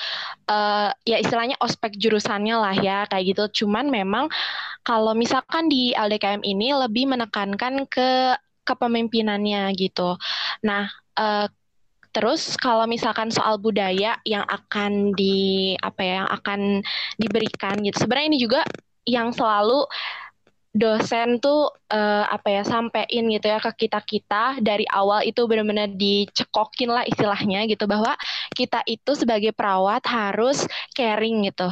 uh, 0.49 0.89
ya 1.03 1.19
istilahnya 1.19 1.59
ospek 1.59 1.99
jurusannya 1.99 2.55
lah 2.55 2.75
ya 2.79 2.97
kayak 3.11 3.35
gitu. 3.35 3.63
Cuman 3.63 3.91
memang 3.91 4.31
kalau 4.81 5.13
misalkan 5.13 5.67
di 5.67 5.91
LDKM 5.93 6.41
ini 6.41 6.73
lebih 6.73 7.11
menekankan 7.11 7.85
ke 7.91 8.39
kepemimpinannya 8.63 9.75
gitu. 9.75 10.15
Nah 10.63 10.87
uh, 11.19 11.47
Terus 12.13 12.53
kalau 12.61 12.85
misalkan 12.85 13.33
soal 13.33 13.57
budaya 13.57 14.21
yang 14.21 14.45
akan 14.45 15.17
di 15.17 15.73
apa 15.81 16.01
ya 16.05 16.13
yang 16.21 16.29
akan 16.29 16.59
diberikan 17.17 17.81
gitu. 17.81 18.05
Sebenarnya 18.05 18.29
ini 18.29 18.39
juga 18.39 18.61
yang 19.09 19.33
selalu 19.33 19.89
dosen 20.73 21.37
tuh 21.37 21.69
uh, 21.93 22.25
apa 22.25 22.49
ya 22.49 22.63
sampein 22.65 23.29
gitu 23.29 23.45
ya 23.45 23.61
ke 23.61 23.85
kita 23.85 24.01
kita 24.01 24.57
dari 24.57 24.89
awal 24.89 25.21
itu 25.21 25.45
benar-benar 25.45 25.93
dicekokin 25.93 26.89
lah 26.89 27.05
istilahnya 27.05 27.69
gitu 27.69 27.85
bahwa 27.85 28.17
kita 28.57 28.81
itu 28.89 29.13
sebagai 29.13 29.53
perawat 29.53 30.01
harus 30.09 30.65
caring 30.97 31.45
gitu. 31.45 31.69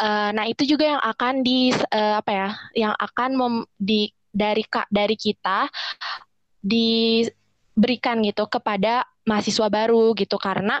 Uh, 0.00 0.32
nah 0.32 0.48
itu 0.48 0.64
juga 0.64 0.96
yang 0.96 1.02
akan 1.04 1.44
di 1.44 1.76
uh, 1.76 2.24
apa 2.24 2.30
ya 2.32 2.48
yang 2.88 2.94
akan 2.96 3.30
mem, 3.36 3.54
di 3.76 4.08
dari 4.32 4.64
dari 4.88 5.16
kita 5.20 5.68
diberikan 6.64 8.24
gitu 8.24 8.48
kepada 8.48 9.04
mahasiswa 9.28 9.68
baru 9.68 10.16
gitu 10.16 10.40
karena 10.40 10.80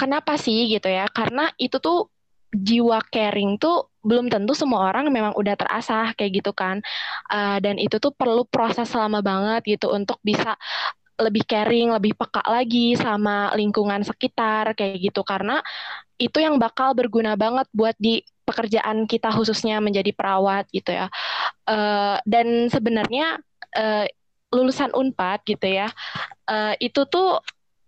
kenapa 0.00 0.40
sih 0.40 0.64
gitu 0.72 0.88
ya 0.88 1.04
karena 1.12 1.52
itu 1.60 1.76
tuh 1.76 2.08
jiwa 2.56 3.04
caring 3.12 3.60
tuh 3.60 3.92
belum 4.06 4.30
tentu 4.30 4.54
semua 4.54 4.88
orang 4.94 5.10
memang 5.10 5.34
udah 5.34 5.58
terasah 5.58 6.14
kayak 6.14 6.40
gitu 6.40 6.54
kan 6.54 6.78
uh, 7.34 7.58
dan 7.58 7.76
itu 7.82 7.98
tuh 7.98 8.14
perlu 8.14 8.46
proses 8.46 8.86
lama 8.94 9.18
banget 9.18 9.76
gitu 9.76 9.90
untuk 9.90 10.22
bisa 10.22 10.54
lebih 11.16 11.48
caring, 11.48 11.96
lebih 11.96 12.12
peka 12.12 12.44
lagi 12.44 12.92
sama 12.92 13.48
lingkungan 13.56 14.04
sekitar 14.04 14.76
kayak 14.76 15.00
gitu 15.00 15.24
karena 15.24 15.64
itu 16.20 16.40
yang 16.40 16.60
bakal 16.60 16.92
berguna 16.92 17.36
banget 17.36 17.64
buat 17.72 17.96
di 17.96 18.20
pekerjaan 18.46 19.08
kita 19.08 19.32
khususnya 19.32 19.80
menjadi 19.80 20.12
perawat 20.12 20.68
gitu 20.70 20.92
ya. 20.92 21.08
Uh, 21.66 22.20
dan 22.28 22.68
sebenarnya 22.68 23.40
uh, 23.74 24.06
lulusan 24.52 24.92
Unpad 24.94 25.42
gitu 25.44 25.66
ya, 25.66 25.90
uh, 26.48 26.72
itu 26.78 27.04
tuh 27.08 27.42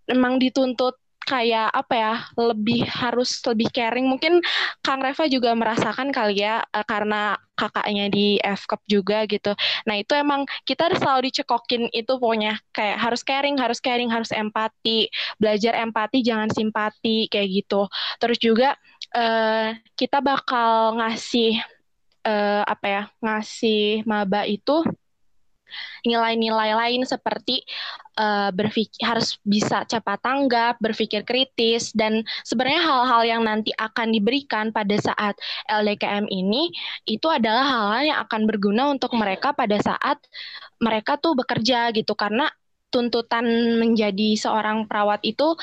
memang 0.09 0.41
dituntut 0.41 0.97
kayak 1.29 1.69
apa 1.69 1.93
ya 1.93 2.13
lebih 2.33 2.89
harus 2.89 3.37
lebih 3.45 3.69
caring. 3.69 4.09
Mungkin 4.09 4.41
Kang 4.81 5.05
Reva 5.05 5.29
juga 5.29 5.53
merasakan 5.53 6.09
kali 6.09 6.41
ya 6.41 6.65
uh, 6.65 6.85
karena 6.89 7.37
kakaknya 7.53 8.09
di 8.09 8.41
FKUP 8.41 8.81
juga 8.89 9.29
gitu. 9.29 9.53
Nah 9.85 9.95
itu 10.01 10.17
emang 10.17 10.49
kita 10.65 10.89
selalu 10.97 11.29
dicekokin 11.29 11.93
itu 11.93 12.17
pokoknya. 12.17 12.57
Kayak 12.73 12.97
harus 12.97 13.21
caring 13.21 13.61
harus 13.61 13.77
caring 13.77 14.09
harus 14.09 14.33
empati. 14.33 15.13
Belajar 15.37 15.77
empati 15.77 16.25
jangan 16.25 16.49
simpati 16.49 17.29
kayak 17.29 17.47
gitu. 17.61 17.85
Terus 18.17 18.37
juga 18.41 18.73
uh, 19.13 19.77
kita 19.93 20.25
bakal 20.25 20.97
ngasih 20.97 21.61
uh, 22.25 22.65
apa 22.65 22.85
ya 22.89 23.03
ngasih 23.21 24.01
maba 24.09 24.49
itu 24.49 24.81
nilai-nilai 26.03 26.75
lain 26.75 27.01
seperti 27.03 27.63
uh, 28.19 28.51
berpikir 28.51 29.01
harus 29.03 29.39
bisa 29.47 29.87
cepat 29.87 30.19
tanggap, 30.19 30.75
berpikir 30.83 31.23
kritis 31.23 31.95
dan 31.95 32.21
sebenarnya 32.43 32.83
hal-hal 32.83 33.21
yang 33.23 33.41
nanti 33.47 33.71
akan 33.79 34.11
diberikan 34.11 34.75
pada 34.75 34.99
saat 34.99 35.39
LDKM 35.71 36.27
ini 36.27 36.69
itu 37.07 37.27
adalah 37.31 37.63
hal-hal 37.65 38.03
yang 38.15 38.19
akan 38.27 38.41
berguna 38.45 38.91
untuk 38.91 39.15
mereka 39.15 39.55
pada 39.55 39.79
saat 39.79 40.19
mereka 40.83 41.15
tuh 41.15 41.35
bekerja 41.39 41.95
gitu. 41.95 42.13
Karena 42.13 42.51
tuntutan 42.89 43.45
menjadi 43.77 44.35
seorang 44.35 44.89
perawat 44.89 45.21
itu 45.23 45.55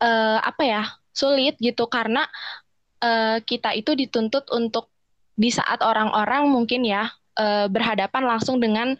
uh, 0.00 0.38
apa 0.40 0.62
ya 0.62 0.82
sulit 1.10 1.58
gitu. 1.58 1.90
Karena 1.90 2.24
uh, 3.02 3.42
kita 3.42 3.74
itu 3.74 3.96
dituntut 3.98 4.46
untuk 4.54 4.92
di 5.36 5.52
saat 5.52 5.84
orang-orang 5.84 6.48
mungkin 6.48 6.80
ya 6.88 7.12
uh, 7.38 7.66
berhadapan 7.70 8.22
langsung 8.26 8.58
dengan 8.58 8.96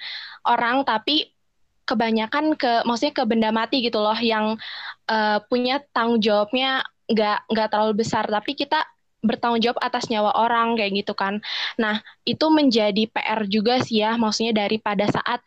orang 0.47 0.85
tapi 0.87 1.33
kebanyakan 1.87 2.59
ke 2.59 2.83
maksudnya 2.83 3.15
ke 3.15 3.23
benda 3.25 3.51
mati 3.55 3.81
gitu 3.81 4.03
loh 4.03 4.19
yang 4.19 4.59
uh, 5.07 5.39
punya 5.47 5.79
tanggung 5.95 6.19
jawabnya 6.19 6.83
nggak 7.07 7.47
nggak 7.47 7.69
terlalu 7.71 8.03
besar 8.03 8.27
tapi 8.27 8.59
kita 8.59 8.83
bertanggung 9.27 9.59
jawab 9.59 9.83
atas 9.83 10.07
nyawa 10.07 10.31
orang 10.39 10.79
kayak 10.79 11.03
gitu 11.03 11.13
kan. 11.19 11.43
Nah, 11.81 11.99
itu 12.23 12.47
menjadi 12.47 13.11
PR 13.11 13.43
juga 13.51 13.83
sih 13.83 14.01
ya, 14.07 14.15
maksudnya 14.15 14.55
dari 14.55 14.79
pada 14.79 15.11
saat 15.11 15.43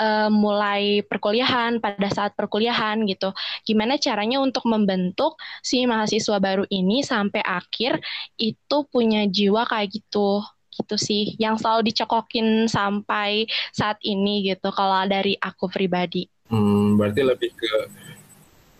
uh, 0.00 0.32
mulai 0.32 1.04
perkuliahan, 1.04 1.78
pada 1.82 2.08
saat 2.08 2.32
perkuliahan 2.32 3.04
gitu. 3.04 3.36
Gimana 3.68 4.00
caranya 4.00 4.40
untuk 4.40 4.64
membentuk 4.64 5.36
si 5.60 5.84
mahasiswa 5.84 6.40
baru 6.40 6.64
ini 6.72 7.04
sampai 7.04 7.44
akhir 7.44 8.00
itu 8.40 8.76
punya 8.88 9.28
jiwa 9.28 9.68
kayak 9.68 9.92
gitu 9.92 10.40
gitu 10.78 10.94
sih 10.94 11.34
yang 11.42 11.58
selalu 11.58 11.90
dicekokin 11.90 12.70
sampai 12.70 13.50
saat 13.74 13.98
ini 14.06 14.46
gitu 14.46 14.70
kalau 14.70 15.02
dari 15.10 15.34
aku 15.42 15.66
pribadi. 15.66 16.30
Hmm, 16.48 16.96
berarti 16.96 17.20
lebih 17.26 17.50
ke 17.52 17.70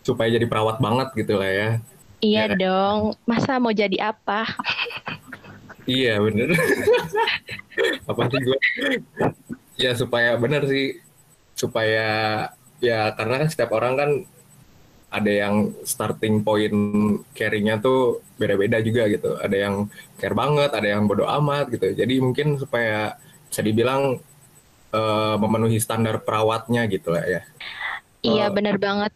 supaya 0.01 0.31
jadi 0.31 0.47
perawat 0.47 0.79
banget 0.79 1.11
gitu 1.13 1.37
lah 1.37 1.51
ya. 1.51 1.69
Iya 2.19 2.43
ya. 2.51 2.55
dong, 2.59 3.15
masa 3.23 3.59
mau 3.61 3.71
jadi 3.71 4.11
apa? 4.11 4.43
iya 5.87 6.19
bener. 6.19 6.51
apa 8.09 8.21
sih 8.27 8.41
gue? 8.43 8.59
Ya 9.79 9.95
supaya 9.95 10.35
bener 10.35 10.67
sih, 10.67 10.99
supaya 11.55 12.07
ya 12.83 13.11
karena 13.15 13.45
kan 13.45 13.47
setiap 13.51 13.71
orang 13.75 13.93
kan 13.95 14.09
ada 15.09 15.31
yang 15.31 15.73
starting 15.81 16.45
point 16.45 16.73
caringnya 17.33 17.81
tuh 17.81 18.21
beda-beda 18.37 18.77
juga 18.79 19.09
gitu. 19.09 19.37
Ada 19.41 19.57
yang 19.57 19.75
care 20.21 20.37
banget, 20.37 20.69
ada 20.73 20.87
yang 20.87 21.09
bodoh 21.09 21.25
amat 21.25 21.73
gitu. 21.73 21.91
Jadi 21.97 22.21
mungkin 22.21 22.61
supaya 22.61 23.17
bisa 23.49 23.65
dibilang 23.65 24.21
uh, 24.93 25.35
memenuhi 25.41 25.81
standar 25.81 26.21
perawatnya 26.21 26.85
gitu 26.85 27.09
lah 27.09 27.25
ya. 27.25 27.41
Iya 28.21 28.45
uh, 28.47 28.53
benar 28.53 28.77
banget. 28.77 29.11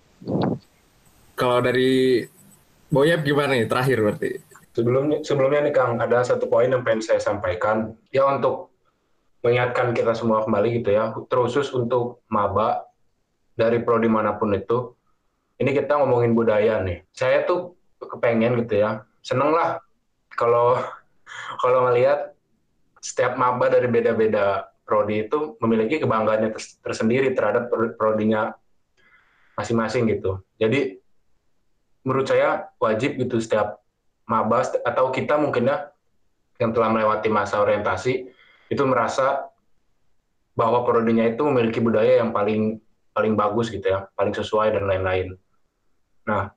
Kalau 1.37 1.61
dari 1.61 2.25
Boyep 2.93 3.25
gimana 3.25 3.57
nih 3.57 3.65
terakhir 3.65 3.97
berarti? 4.05 4.31
Sebelumnya 4.73 5.21
sebelumnya 5.21 5.65
nih 5.69 5.73
Kang 5.73 5.97
ada 5.97 6.21
satu 6.21 6.45
poin 6.45 6.69
yang 6.69 6.85
pengen 6.85 7.01
saya 7.01 7.21
sampaikan 7.21 7.93
ya 8.09 8.25
untuk 8.25 8.73
mengingatkan 9.41 9.97
kita 9.97 10.13
semua 10.17 10.45
kembali 10.45 10.81
gitu 10.81 10.93
ya, 10.93 11.13
terusus 11.29 11.69
untuk 11.73 12.21
maba 12.29 12.85
dari 13.53 13.81
prodi 13.81 14.09
mana 14.09 14.37
pun 14.37 14.53
itu 14.53 14.93
ini 15.61 15.69
kita 15.73 15.99
ngomongin 16.01 16.33
budaya 16.33 16.81
nih. 16.81 17.05
Saya 17.13 17.45
tuh 17.45 17.77
kepengen 17.99 18.59
gitu 18.65 18.81
ya, 18.81 19.05
seneng 19.21 19.53
lah 19.53 19.79
kalau 20.33 20.77
kalau 21.61 21.89
ngelihat 21.89 22.33
setiap 23.03 23.35
maba 23.35 23.67
dari 23.67 23.91
beda-beda 23.91 24.71
prodi 24.83 25.27
itu 25.27 25.55
memiliki 25.59 25.99
kebanggaannya 25.99 26.55
tersendiri 26.83 27.31
terhadap 27.35 27.71
prodinya 27.99 28.55
masing-masing 29.55 30.07
gitu. 30.11 30.43
Jadi 30.59 30.99
menurut 32.03 32.27
saya 32.27 32.71
wajib 32.79 33.15
gitu 33.15 33.39
setiap 33.39 33.79
maba 34.27 34.63
atau 34.83 35.11
kita 35.11 35.39
mungkin 35.39 35.71
ya 35.71 35.91
yang 36.59 36.71
telah 36.71 36.91
melewati 36.91 37.27
masa 37.27 37.59
orientasi 37.59 38.27
itu 38.71 38.83
merasa 38.87 39.51
bahwa 40.53 40.85
prodinya 40.85 41.25
itu 41.25 41.41
memiliki 41.43 41.81
budaya 41.81 42.21
yang 42.21 42.31
paling 42.31 42.77
paling 43.13 43.37
bagus 43.37 43.69
gitu 43.69 43.85
ya, 43.85 44.09
paling 44.17 44.33
sesuai 44.33 44.73
dan 44.73 44.89
lain-lain. 44.89 45.37
Nah, 46.25 46.51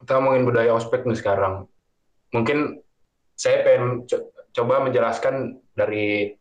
kita 0.00 0.16
ngomongin 0.16 0.46
budaya 0.46 0.72
ospek 0.72 1.04
nih 1.04 1.18
sekarang. 1.18 1.66
Mungkin 2.32 2.80
saya 3.36 3.66
pengen 3.66 4.06
co 4.06 4.30
coba 4.50 4.82
menjelaskan 4.82 5.62
dari 5.74 6.34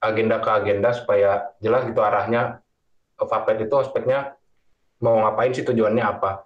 agenda 0.00 0.40
ke 0.40 0.50
agenda 0.50 0.90
supaya 0.92 1.52
jelas 1.60 1.84
gitu 1.88 2.00
arahnya 2.00 2.60
Vapet 3.16 3.64
itu 3.64 3.72
ospeknya 3.72 4.36
mau 5.00 5.24
ngapain 5.24 5.52
sih 5.56 5.64
tujuannya 5.64 6.04
apa. 6.04 6.44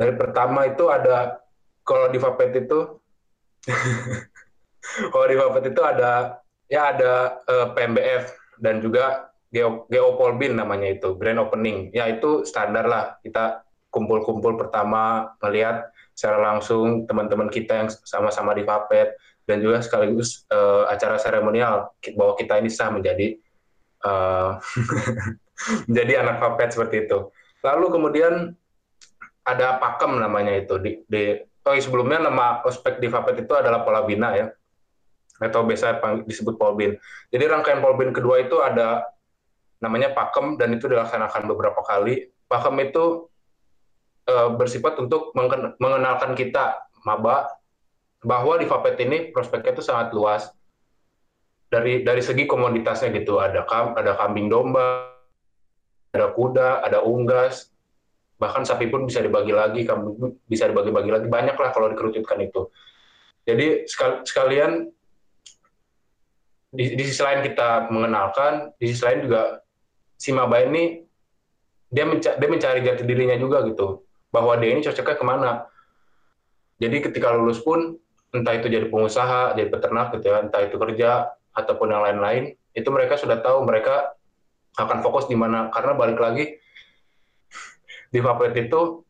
Dari 0.00 0.16
pertama 0.16 0.64
itu 0.64 0.88
ada 0.88 1.44
kalau 1.84 2.08
di 2.08 2.16
Vapet 2.16 2.64
itu 2.64 2.78
kalau 5.12 5.26
di 5.28 5.36
Vapet 5.36 5.76
itu 5.76 5.80
ada 5.84 6.40
ya 6.72 6.96
ada 6.96 7.36
eh, 7.44 7.66
PMBF 7.76 8.24
dan 8.64 8.80
juga 8.80 9.31
Geo, 9.52 9.84
Geopolbin 9.92 10.56
namanya 10.56 10.88
itu 10.88 11.12
grand 11.20 11.38
opening 11.38 11.92
ya 11.92 12.08
itu 12.08 12.48
standar 12.48 12.88
lah 12.88 13.20
kita 13.20 13.62
kumpul-kumpul 13.92 14.56
pertama 14.56 15.36
melihat 15.44 15.92
secara 16.16 16.40
langsung 16.40 17.04
teman-teman 17.04 17.52
kita 17.52 17.84
yang 17.84 17.88
sama-sama 17.92 18.56
di 18.56 18.64
Vapet 18.64 19.12
dan 19.44 19.60
juga 19.60 19.84
sekaligus 19.84 20.48
uh, 20.48 20.88
acara 20.88 21.20
seremonial 21.20 21.92
bahwa 22.16 22.32
kita 22.40 22.56
ini 22.56 22.72
sah 22.72 22.88
menjadi 22.88 23.36
uh, 24.08 24.56
menjadi 25.88 26.24
anak 26.24 26.40
Vapet 26.40 26.72
seperti 26.72 27.04
itu. 27.04 27.28
Lalu 27.60 27.86
kemudian 27.92 28.34
ada 29.42 29.76
pakem 29.76 30.16
namanya 30.16 30.54
itu 30.56 30.78
di, 30.78 31.02
di 31.04 31.36
oh 31.66 31.74
sebelumnya 31.76 32.22
nama 32.22 32.62
ospek 32.64 33.02
di 33.02 33.10
Vapet 33.10 33.44
itu 33.44 33.52
adalah 33.52 33.84
Polabina 33.84 34.32
ya 34.32 34.46
atau 35.42 35.66
biasa 35.66 35.98
disebut 36.22 36.54
Polbin. 36.54 36.94
Jadi 37.34 37.44
rangkaian 37.50 37.82
Polbin 37.82 38.14
kedua 38.14 38.38
itu 38.46 38.62
ada 38.62 39.10
namanya 39.82 40.14
pakem 40.14 40.54
dan 40.56 40.72
itu 40.72 40.86
dilaksanakan 40.86 41.50
beberapa 41.50 41.82
kali. 41.82 42.30
Pakem 42.46 42.78
itu 42.80 43.26
uh, 44.30 44.54
bersifat 44.54 44.96
untuk 45.02 45.34
mengenalkan 45.80 46.38
kita 46.38 46.78
maba 47.02 47.50
bahwa 48.22 48.54
di 48.56 48.66
Vapet 48.70 48.94
ini 49.02 49.34
prospeknya 49.34 49.74
itu 49.74 49.82
sangat 49.82 50.14
luas 50.14 50.46
dari 51.66 52.06
dari 52.06 52.22
segi 52.22 52.46
komoditasnya 52.46 53.10
gitu 53.16 53.42
ada 53.42 53.66
kam, 53.66 53.98
ada 53.98 54.14
kambing 54.14 54.46
domba 54.46 55.10
ada 56.12 56.30
kuda 56.30 56.86
ada 56.86 57.02
unggas 57.02 57.72
bahkan 58.38 58.62
sapi 58.62 58.92
pun 58.92 59.08
bisa 59.08 59.24
dibagi 59.24 59.50
lagi 59.50 59.82
kambing 59.82 60.38
bisa 60.46 60.68
dibagi-bagi 60.68 61.10
lagi 61.10 61.26
banyak 61.26 61.56
lah 61.56 61.70
kalau 61.72 61.90
dikerucutkan 61.90 62.38
itu 62.44 62.68
jadi 63.42 63.88
sekalian 64.28 64.86
di, 66.72 66.84
di 66.94 67.02
sisi 67.08 67.22
lain 67.24 67.40
kita 67.42 67.90
mengenalkan 67.90 68.70
di 68.78 68.92
sisi 68.92 69.02
lain 69.02 69.26
juga 69.26 69.64
si 70.22 70.30
maba 70.30 70.62
ini 70.62 71.02
dia 71.90 72.06
mencari, 72.06 72.38
dia 72.38 72.48
mencari 72.48 72.78
jati 72.86 73.02
dirinya 73.02 73.34
juga 73.34 73.66
gitu 73.66 74.06
bahwa 74.30 74.54
dia 74.62 74.70
ini 74.70 74.86
cocoknya 74.86 75.18
ke 75.18 75.24
mana. 75.26 75.50
Jadi 76.78 77.10
ketika 77.10 77.34
lulus 77.34 77.58
pun 77.58 77.98
entah 78.30 78.54
itu 78.54 78.70
jadi 78.70 78.86
pengusaha, 78.86 79.58
jadi 79.58 79.68
peternak 79.68 80.14
gitu 80.14 80.30
ya, 80.30 80.46
entah 80.46 80.62
itu 80.62 80.78
kerja 80.78 81.34
ataupun 81.52 81.90
yang 81.90 82.00
lain-lain, 82.06 82.54
itu 82.72 82.88
mereka 82.88 83.18
sudah 83.18 83.42
tahu 83.42 83.66
mereka 83.66 84.14
akan 84.78 85.04
fokus 85.04 85.28
di 85.28 85.36
mana 85.36 85.68
karena 85.68 85.92
balik 85.92 86.16
lagi 86.16 86.56
di 88.08 88.18
Vapet 88.24 88.56
itu 88.56 89.04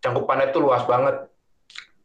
cangkupannya 0.00 0.54
itu 0.54 0.58
luas 0.62 0.86
banget. 0.88 1.28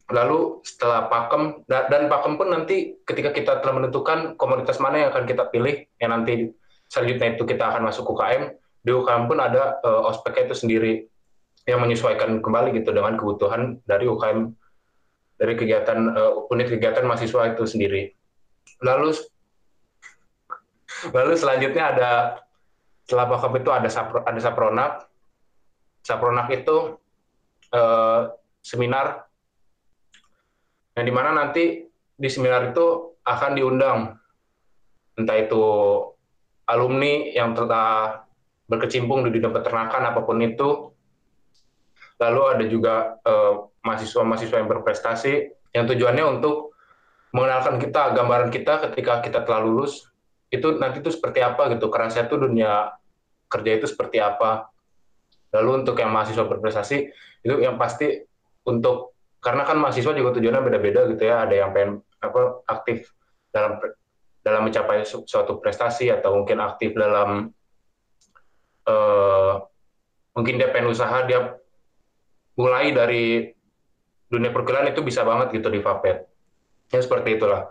Lalu 0.10 0.66
setelah 0.66 1.06
pakem 1.08 1.64
dan 1.70 2.10
pakem 2.10 2.34
pun 2.36 2.50
nanti 2.50 2.98
ketika 3.06 3.30
kita 3.32 3.62
telah 3.62 3.78
menentukan 3.80 4.36
komoditas 4.36 4.82
mana 4.82 5.06
yang 5.06 5.10
akan 5.14 5.24
kita 5.24 5.48
pilih, 5.54 5.86
yang 6.02 6.12
nanti 6.12 6.52
selanjutnya 6.90 7.38
itu 7.38 7.44
kita 7.46 7.70
akan 7.70 7.88
masuk 7.88 8.10
UKM, 8.10 8.52
di 8.82 8.92
UKM 8.92 9.30
pun 9.30 9.38
ada 9.38 9.78
uh, 9.86 10.10
ospeknya 10.10 10.50
itu 10.50 10.56
sendiri 10.58 10.94
yang 11.70 11.80
menyesuaikan 11.86 12.42
kembali 12.42 12.74
gitu 12.82 12.90
dengan 12.90 13.14
kebutuhan 13.14 13.78
dari 13.86 14.10
UKM 14.10 14.50
dari 15.40 15.54
kegiatan 15.56 16.00
uh, 16.18 16.50
unit 16.50 16.68
kegiatan 16.68 17.06
mahasiswa 17.06 17.54
itu 17.54 17.64
sendiri. 17.70 18.12
Lalu 18.82 19.14
lalu 21.14 21.34
selanjutnya 21.38 21.84
ada 21.96 22.12
setelah 23.06 23.26
bakap 23.30 23.54
itu 23.62 23.70
ada 23.70 23.90
sapro, 23.90 24.20
ada 24.26 24.40
sapronak. 24.42 24.92
Sapronak 26.02 26.48
itu 26.50 26.98
uh, 27.76 28.34
seminar 28.66 29.30
yang 30.98 31.06
di 31.06 31.14
mana 31.14 31.32
nanti 31.32 31.86
di 32.20 32.30
seminar 32.30 32.74
itu 32.74 33.16
akan 33.24 33.52
diundang 33.56 34.00
entah 35.16 35.38
itu 35.40 35.64
alumni 36.70 37.34
yang 37.34 37.57
telah 37.57 38.22
berkecimpung 38.70 39.26
di 39.26 39.34
dunia 39.34 39.49
peternakan 39.49 40.13
apa 40.13 40.22
pun 40.22 40.38
itu. 40.45 40.93
Lalu 42.22 42.41
ada 42.45 42.65
juga 42.70 42.93
mahasiswa-mahasiswa 43.82 44.55
uh, 44.55 44.61
yang 44.61 44.70
berprestasi 44.70 45.34
yang 45.74 45.86
tujuannya 45.89 46.26
untuk 46.38 46.78
mengenalkan 47.34 47.78
kita 47.82 48.13
gambaran 48.13 48.49
kita 48.53 48.86
ketika 48.89 49.26
kita 49.26 49.39
telah 49.41 49.65
lulus. 49.65 50.05
Itu 50.49 50.78
nanti 50.78 51.01
itu 51.01 51.09
seperti 51.13 51.41
apa 51.41 51.74
gitu 51.74 51.89
kerasa 51.89 52.26
itu 52.26 52.38
dunia 52.38 52.93
kerja 53.49 53.72
itu 53.82 53.89
seperti 53.89 54.22
apa. 54.22 54.70
Lalu 55.55 55.86
untuk 55.86 55.97
yang 55.97 56.13
mahasiswa 56.13 56.45
berprestasi 56.45 56.97
itu 57.41 57.55
yang 57.57 57.80
pasti 57.82 58.22
untuk 58.70 59.17
karena 59.39 59.63
kan 59.63 59.80
mahasiswa 59.80 60.11
juga 60.13 60.38
tujuannya 60.38 60.61
beda-beda 60.61 61.09
gitu 61.09 61.24
ya. 61.24 61.47
Ada 61.47 61.55
yang 61.65 61.70
pengen 61.74 61.91
apa 62.20 62.61
aktif 62.67 63.09
dalam 63.49 63.80
dalam 64.40 64.68
mencapai 64.68 65.04
suatu 65.04 65.60
prestasi 65.60 66.10
atau 66.10 66.42
mungkin 66.42 66.64
aktif 66.64 66.96
dalam 66.96 67.52
uh, 68.88 69.54
mungkin 70.34 70.56
dia 70.56 70.72
pengen 70.72 70.92
usaha 70.96 71.28
dia 71.28 71.60
mulai 72.56 72.92
dari 72.96 73.52
dunia 74.30 74.52
perkuliahan 74.52 74.92
itu 74.92 75.02
bisa 75.04 75.26
banget 75.26 75.60
gitu 75.60 75.68
di 75.68 75.82
Vapet 75.82 76.30
ya 76.90 77.00
seperti 77.00 77.38
itulah. 77.38 77.70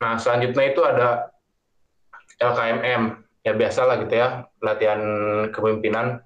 Nah 0.00 0.18
selanjutnya 0.18 0.64
itu 0.72 0.80
ada 0.82 1.30
LKMM 2.40 3.02
ya 3.42 3.52
biasa 3.54 3.80
lah 3.86 3.96
gitu 4.02 4.14
ya 4.14 4.46
latihan 4.62 5.00
kepemimpinan. 5.52 6.22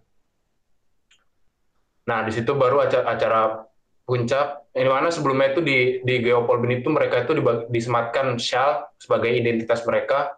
Nah 2.07 2.19
di 2.23 2.33
situ 2.33 2.55
baru 2.55 2.87
acara, 2.87 3.05
acara 3.11 3.41
puncak 4.07 4.66
ini 4.77 4.89
mana 4.93 5.09
sebelumnya 5.09 5.57
itu 5.57 5.65
di 5.65 5.79
di 6.05 6.21
Geopolbin 6.21 6.85
itu 6.85 6.93
mereka 6.93 7.25
itu 7.25 7.33
disematkan 7.73 8.37
shal 8.37 8.85
sebagai 9.01 9.33
identitas 9.33 9.81
mereka. 9.89 10.37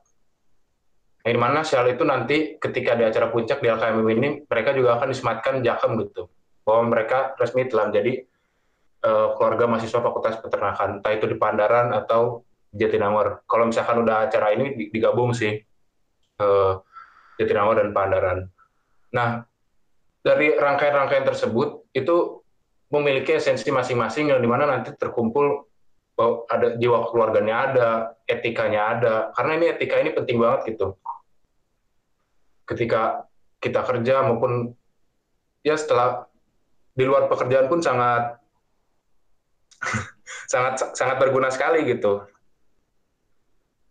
Yang 1.27 1.41
mana 1.43 1.61
shal 1.67 1.91
itu 1.91 2.07
nanti 2.07 2.55
ketika 2.57 2.95
di 2.95 3.03
acara 3.03 3.35
puncak 3.35 3.59
di 3.59 3.67
LKM 3.67 3.99
ini 4.15 4.47
mereka 4.47 4.71
juga 4.79 4.95
akan 4.97 5.11
disematkan 5.11 5.59
jakem 5.67 5.99
gitu. 6.07 6.31
Bahwa 6.63 6.87
mereka 6.87 7.35
resmi 7.35 7.67
telah 7.67 7.91
menjadi 7.91 8.23
uh, 9.03 9.35
keluarga 9.35 9.67
mahasiswa 9.67 9.99
Fakultas 9.99 10.39
Peternakan. 10.39 11.03
Entah 11.03 11.13
itu 11.19 11.27
di 11.27 11.35
Pandaran 11.35 11.91
atau 11.91 12.47
Jatinangor. 12.71 13.43
Kalau 13.43 13.67
misalkan 13.67 14.07
udah 14.07 14.31
acara 14.31 14.55
ini 14.55 14.87
digabung 14.95 15.35
sih 15.35 15.59
uh, 16.39 16.79
Jatinangor 17.43 17.83
dan 17.83 17.91
Pandaran. 17.91 18.39
Nah 19.19 19.43
dari 20.23 20.55
rangkaian-rangkaian 20.55 21.27
tersebut 21.27 21.91
itu 21.91 22.39
memiliki 22.89 23.37
esensi 23.37 23.69
masing-masing 23.69 24.33
yang 24.33 24.41
di 24.41 24.49
mana 24.49 24.65
nanti 24.65 24.97
terkumpul 24.97 25.69
bahwa 26.17 26.49
ada 26.51 26.75
jiwa 26.81 27.07
keluarganya 27.13 27.55
ada, 27.71 27.91
etikanya 28.25 28.81
ada. 28.97 29.15
Karena 29.37 29.53
ini 29.61 29.67
etika 29.71 30.01
ini 30.01 30.11
penting 30.17 30.41
banget 30.41 30.75
gitu. 30.75 30.97
Ketika 32.65 33.29
kita 33.61 33.85
kerja 33.85 34.25
maupun 34.25 34.73
ya 35.63 35.77
setelah 35.77 36.27
di 36.97 37.05
luar 37.07 37.31
pekerjaan 37.31 37.71
pun 37.71 37.79
sangat 37.85 38.41
sangat 40.53 40.97
sangat 40.97 41.17
berguna 41.21 41.53
sekali 41.53 41.87
gitu. 41.87 42.25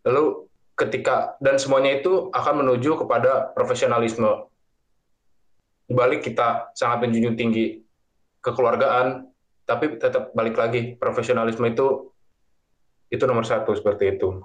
Lalu 0.03 0.49
ketika 0.75 1.37
dan 1.39 1.61
semuanya 1.61 2.01
itu 2.01 2.33
akan 2.33 2.65
menuju 2.65 3.05
kepada 3.05 3.53
profesionalisme. 3.53 4.49
Di 5.87 5.95
balik 5.95 6.27
kita 6.27 6.75
sangat 6.75 7.07
menjunjung 7.07 7.39
tinggi 7.39 7.86
kekeluargaan, 8.47 9.27
tapi 9.67 9.99
tetap 9.99 10.31
balik 10.31 10.55
lagi 10.55 10.95
profesionalisme 10.95 11.67
itu 11.67 12.15
itu 13.11 13.23
nomor 13.27 13.43
satu 13.43 13.75
seperti 13.75 14.15
itu. 14.15 14.39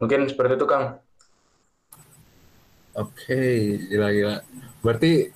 Mungkin 0.00 0.28
seperti 0.30 0.56
itu 0.56 0.66
Kang. 0.68 1.00
Oke, 2.98 3.42
gila-gila. 3.92 4.42
Berarti 4.80 5.30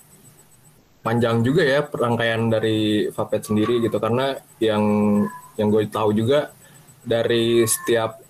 panjang 1.03 1.43
juga 1.43 1.63
ya 1.67 1.83
rangkaian 1.85 2.49
dari 2.49 3.11
Vapet 3.11 3.43
sendiri 3.43 3.83
gitu 3.83 3.99
karena 3.99 4.39
yang 4.63 4.83
yang 5.59 5.69
gue 5.69 5.91
tahu 5.91 6.15
juga 6.15 6.55
dari 7.03 7.67
setiap 7.67 8.23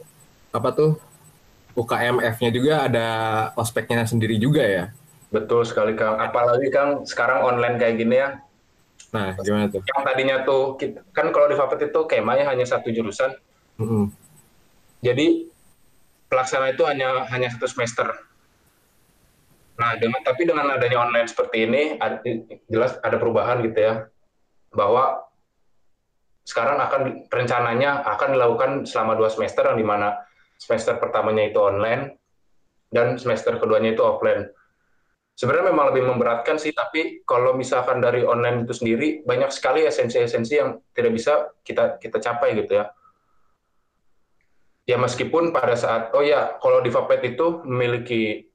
apa 0.53 0.68
tuh 0.72 0.97
UKMF-nya 1.76 2.51
juga 2.53 2.74
ada 2.88 3.09
ospeknya 3.57 4.05
sendiri 4.05 4.36
juga 4.36 4.64
ya. 4.64 4.84
Betul 5.33 5.64
sekali 5.64 5.97
Kang. 5.97 6.20
Apalagi 6.20 6.68
Kang 6.68 7.09
sekarang 7.09 7.41
online 7.41 7.80
kayak 7.80 7.97
gini 7.97 8.20
ya. 8.20 8.39
Nah, 9.16 9.33
gimana 9.41 9.72
tuh? 9.72 9.80
Yang 9.80 10.01
tadinya 10.05 10.37
tuh 10.45 10.62
kan 11.16 11.33
kalau 11.33 11.49
di 11.49 11.57
Fapet 11.57 11.89
itu 11.89 12.01
kemahnya 12.05 12.45
hanya 12.53 12.68
satu 12.68 12.93
jurusan. 12.93 13.33
Mm 13.80 13.87
-hmm. 13.89 14.05
Jadi 15.03 15.49
pelaksana 16.28 16.76
itu 16.76 16.85
hanya 16.85 17.24
hanya 17.33 17.49
satu 17.49 17.64
semester. 17.64 18.12
Nah, 19.80 19.97
dengan 19.97 20.20
tapi 20.20 20.45
dengan 20.45 20.68
adanya 20.68 21.01
online 21.01 21.26
seperti 21.26 21.64
ini 21.64 21.83
ada, 21.97 22.20
jelas 22.68 23.01
ada 23.01 23.16
perubahan 23.16 23.64
gitu 23.64 23.80
ya. 23.80 23.95
Bahwa 24.72 25.33
sekarang 26.45 26.76
akan 26.76 27.03
rencananya 27.33 28.05
akan 28.05 28.28
dilakukan 28.37 28.70
selama 28.85 29.16
dua 29.16 29.33
semester 29.33 29.64
yang 29.64 29.78
di 29.80 29.87
mana 29.87 30.12
semester 30.61 31.01
pertamanya 31.01 31.49
itu 31.49 31.59
online 31.59 32.20
dan 32.93 33.16
semester 33.16 33.57
keduanya 33.57 33.95
itu 33.97 34.03
offline 34.03 34.51
sebenarnya 35.43 35.74
memang 35.74 35.90
lebih 35.90 36.07
memberatkan 36.07 36.55
sih, 36.55 36.70
tapi 36.70 37.26
kalau 37.26 37.59
misalkan 37.59 37.99
dari 37.99 38.22
online 38.22 38.62
itu 38.62 38.78
sendiri 38.78 39.26
banyak 39.26 39.51
sekali 39.51 39.82
esensi-esensi 39.82 40.55
yang 40.55 40.78
tidak 40.95 41.18
bisa 41.18 41.51
kita 41.66 41.99
kita 41.99 42.22
capai 42.22 42.55
gitu 42.62 42.78
ya. 42.78 42.95
Ya 44.86 45.03
meskipun 45.03 45.51
pada 45.51 45.74
saat 45.74 46.14
oh 46.14 46.22
ya 46.22 46.62
kalau 46.62 46.78
di 46.78 46.95
Vapet 46.95 47.34
itu 47.34 47.59
memiliki 47.66 48.47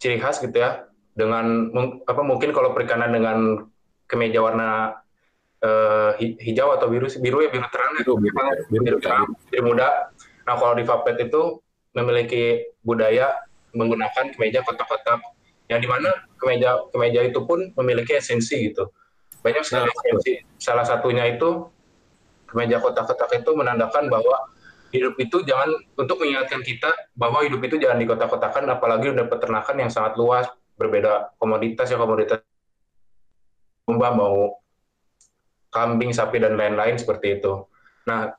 ciri 0.00 0.16
khas 0.16 0.40
gitu 0.40 0.56
ya 0.56 0.88
dengan 1.12 1.68
apa 2.08 2.22
mungkin 2.24 2.56
kalau 2.56 2.72
perikanan 2.72 3.12
dengan 3.12 3.68
kemeja 4.08 4.40
warna 4.40 4.96
uh, 5.60 6.16
hijau 6.20 6.72
atau 6.72 6.88
biru 6.88 7.04
biru 7.20 7.44
ya 7.44 7.50
biru 7.52 7.68
terang 7.68 7.92
itu 8.00 8.12
biru, 8.16 8.32
biru, 8.32 8.64
biru, 8.72 8.82
biru 8.84 8.98
terang 9.04 9.28
biru 9.52 9.62
muda. 9.76 10.08
Nah 10.48 10.56
kalau 10.56 10.72
di 10.72 10.88
Vapet 10.88 11.28
itu 11.28 11.60
memiliki 11.92 12.64
budaya 12.80 13.47
menggunakan 13.74 14.32
kemeja 14.34 14.64
kotak-kotak. 14.64 15.20
Yang 15.68 15.80
di 15.84 15.88
mana 15.88 16.10
kemeja 16.40 16.80
kemeja 16.92 17.20
itu 17.28 17.44
pun 17.44 17.72
memiliki 17.76 18.16
esensi 18.16 18.72
gitu. 18.72 18.88
Banyak 19.44 19.62
sekali 19.64 19.88
nah, 19.88 19.94
esensi. 19.94 20.32
Salah 20.56 20.84
satunya 20.88 21.28
itu 21.28 21.68
kemeja 22.48 22.80
kotak-kotak 22.80 23.44
itu 23.44 23.50
menandakan 23.52 24.08
bahwa 24.08 24.48
hidup 24.88 25.20
itu 25.20 25.44
jangan 25.44 25.68
untuk 26.00 26.16
mengingatkan 26.24 26.64
kita 26.64 26.88
bahwa 27.12 27.44
hidup 27.44 27.60
itu 27.60 27.76
jangan 27.76 28.00
di 28.00 28.08
kotak-kotakan 28.08 28.64
apalagi 28.72 29.12
udah 29.12 29.28
peternakan 29.28 29.76
yang 29.84 29.90
sangat 29.92 30.16
luas 30.16 30.48
berbeda 30.80 31.36
komoditas 31.36 31.92
ya 31.92 32.00
komoditas 32.00 32.40
domba 33.84 34.08
mau 34.16 34.56
kambing 35.68 36.16
sapi 36.16 36.40
dan 36.40 36.56
lain-lain 36.56 36.96
seperti 36.96 37.40
itu. 37.40 37.68
Nah 38.08 38.32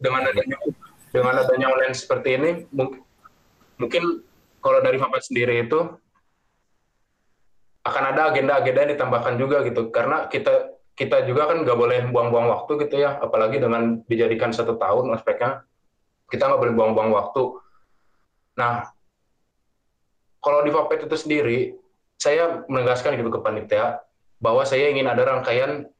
dengan 0.00 0.32
adanya 0.32 0.56
dengan 1.12 1.34
adanya 1.44 1.66
online 1.68 1.96
seperti 1.96 2.28
ini 2.40 2.50
mungkin 3.76 4.24
kalau 4.62 4.78
dari 4.80 4.96
Bapak 4.96 5.20
sendiri 5.20 5.66
itu 5.66 5.78
akan 7.82 8.04
ada 8.14 8.30
agenda-agenda 8.30 8.86
yang 8.86 8.92
ditambahkan 8.94 9.34
juga 9.36 9.66
gitu. 9.66 9.90
Karena 9.90 10.30
kita 10.30 10.70
kita 10.94 11.26
juga 11.26 11.50
kan 11.50 11.66
nggak 11.66 11.78
boleh 11.78 12.00
buang-buang 12.14 12.46
waktu 12.46 12.86
gitu 12.86 13.02
ya. 13.02 13.18
Apalagi 13.18 13.58
dengan 13.58 14.00
dijadikan 14.06 14.54
satu 14.54 14.78
tahun 14.78 15.10
aspeknya 15.18 15.66
kita 16.30 16.46
nggak 16.46 16.60
boleh 16.62 16.74
buang-buang 16.78 17.10
waktu. 17.10 17.58
Nah 18.56 18.86
kalau 20.38 20.62
di 20.62 20.70
Vapet 20.70 21.10
itu 21.10 21.16
sendiri 21.18 21.58
saya 22.14 22.62
menegaskan 22.70 23.18
gitu 23.18 23.34
ke 23.34 23.42
panitia 23.42 23.98
bahwa 24.38 24.62
saya 24.62 24.90
ingin 24.94 25.10
ada 25.10 25.26
rangkaian 25.26 25.90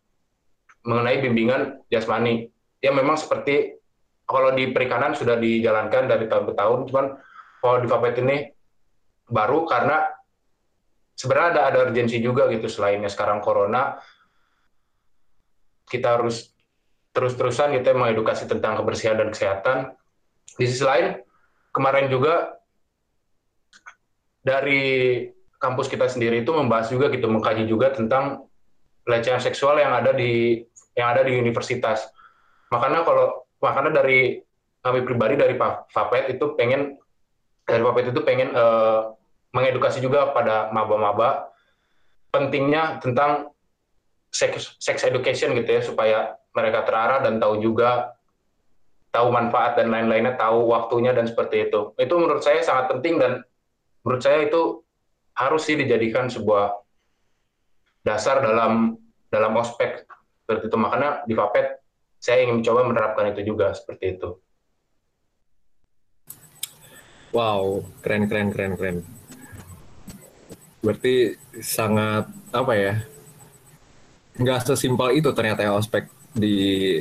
mengenai 0.86 1.18
bimbingan 1.18 1.82
jasmani. 1.90 2.46
Ya 2.78 2.94
memang 2.94 3.18
seperti 3.18 3.82
kalau 4.26 4.54
di 4.54 4.70
perikanan 4.70 5.18
sudah 5.18 5.34
dijalankan 5.34 6.06
dari 6.06 6.30
tahun 6.30 6.44
ke 6.46 6.54
tahun 6.54 6.78
cuman 6.90 7.06
kalau 7.62 7.78
di 7.78 7.86
Vapet 7.86 8.18
ini 8.18 8.50
baru 9.30 9.64
karena 9.70 10.02
sebenarnya 11.14 11.48
ada 11.54 11.62
ada 11.70 11.78
urgensi 11.86 12.18
juga 12.18 12.50
gitu 12.50 12.66
selainnya 12.66 13.06
sekarang 13.06 13.38
corona 13.38 14.02
kita 15.86 16.18
harus 16.18 16.52
terus-terusan 17.12 17.76
kita 17.76 17.92
gitu 17.92 18.00
mengedukasi 18.00 18.48
tentang 18.48 18.80
kebersihan 18.80 19.20
dan 19.20 19.28
kesehatan. 19.28 19.92
Di 20.56 20.64
sisi 20.64 20.80
lain, 20.84 21.20
kemarin 21.76 22.08
juga 22.08 22.56
dari 24.40 25.28
kampus 25.60 25.86
kita 25.86 26.08
sendiri 26.08 26.42
itu 26.42 26.50
membahas 26.50 26.88
juga 26.88 27.12
gitu, 27.12 27.28
mengkaji 27.28 27.68
juga 27.68 27.92
tentang 27.92 28.48
pelecehan 29.04 29.38
seksual 29.38 29.78
yang 29.78 29.92
ada 29.92 30.16
di 30.16 30.64
yang 30.96 31.12
ada 31.12 31.22
di 31.24 31.36
universitas. 31.36 32.08
Makanya 32.72 33.04
kalau 33.04 33.44
makanya 33.60 34.02
dari 34.02 34.40
kami 34.82 35.04
pribadi 35.06 35.38
dari 35.38 35.54
Fapet 35.92 36.32
itu 36.32 36.56
pengen 36.58 36.96
dari 37.72 37.80
Fapet 37.80 38.12
itu 38.12 38.20
pengen 38.20 38.52
uh, 38.52 39.16
mengedukasi 39.56 40.04
juga 40.04 40.28
pada 40.36 40.68
maba-maba 40.76 41.48
pentingnya 42.28 43.00
tentang 43.00 43.48
sex, 44.28 44.76
sex 44.76 45.08
education 45.08 45.56
gitu 45.56 45.70
ya 45.72 45.80
supaya 45.80 46.18
mereka 46.52 46.84
terarah 46.84 47.24
dan 47.24 47.40
tahu 47.40 47.64
juga 47.64 48.12
tahu 49.12 49.28
manfaat 49.28 49.76
dan 49.76 49.88
lain-lainnya, 49.92 50.36
tahu 50.36 50.68
waktunya 50.72 51.12
dan 51.16 51.28
seperti 51.28 51.68
itu. 51.68 51.96
Itu 51.96 52.16
menurut 52.16 52.44
saya 52.44 52.60
sangat 52.60 52.92
penting 52.96 53.20
dan 53.20 53.44
menurut 54.04 54.20
saya 54.24 54.48
itu 54.48 54.84
harus 55.32 55.64
sih 55.64 55.76
dijadikan 55.76 56.28
sebuah 56.28 56.76
dasar 58.04 58.44
dalam 58.44 59.00
dalam 59.32 59.52
ospek 59.56 60.04
seperti 60.44 60.68
itu 60.68 60.76
makanya 60.76 61.24
di 61.24 61.32
Fapet 61.32 61.80
saya 62.20 62.44
ingin 62.44 62.60
mencoba 62.60 62.80
menerapkan 62.84 63.32
itu 63.32 63.52
juga 63.52 63.72
seperti 63.72 64.20
itu. 64.20 64.36
Wow, 67.32 67.88
keren 68.04 68.28
keren 68.28 68.52
keren 68.52 68.76
keren. 68.76 68.96
Berarti 70.84 71.40
sangat 71.64 72.28
apa 72.52 72.72
ya? 72.76 72.94
Nggak 74.36 74.68
sesimpel 74.68 75.16
itu 75.16 75.32
ternyata 75.32 75.64
ya 75.64 75.72
ospek 75.72 76.12
di 76.36 77.00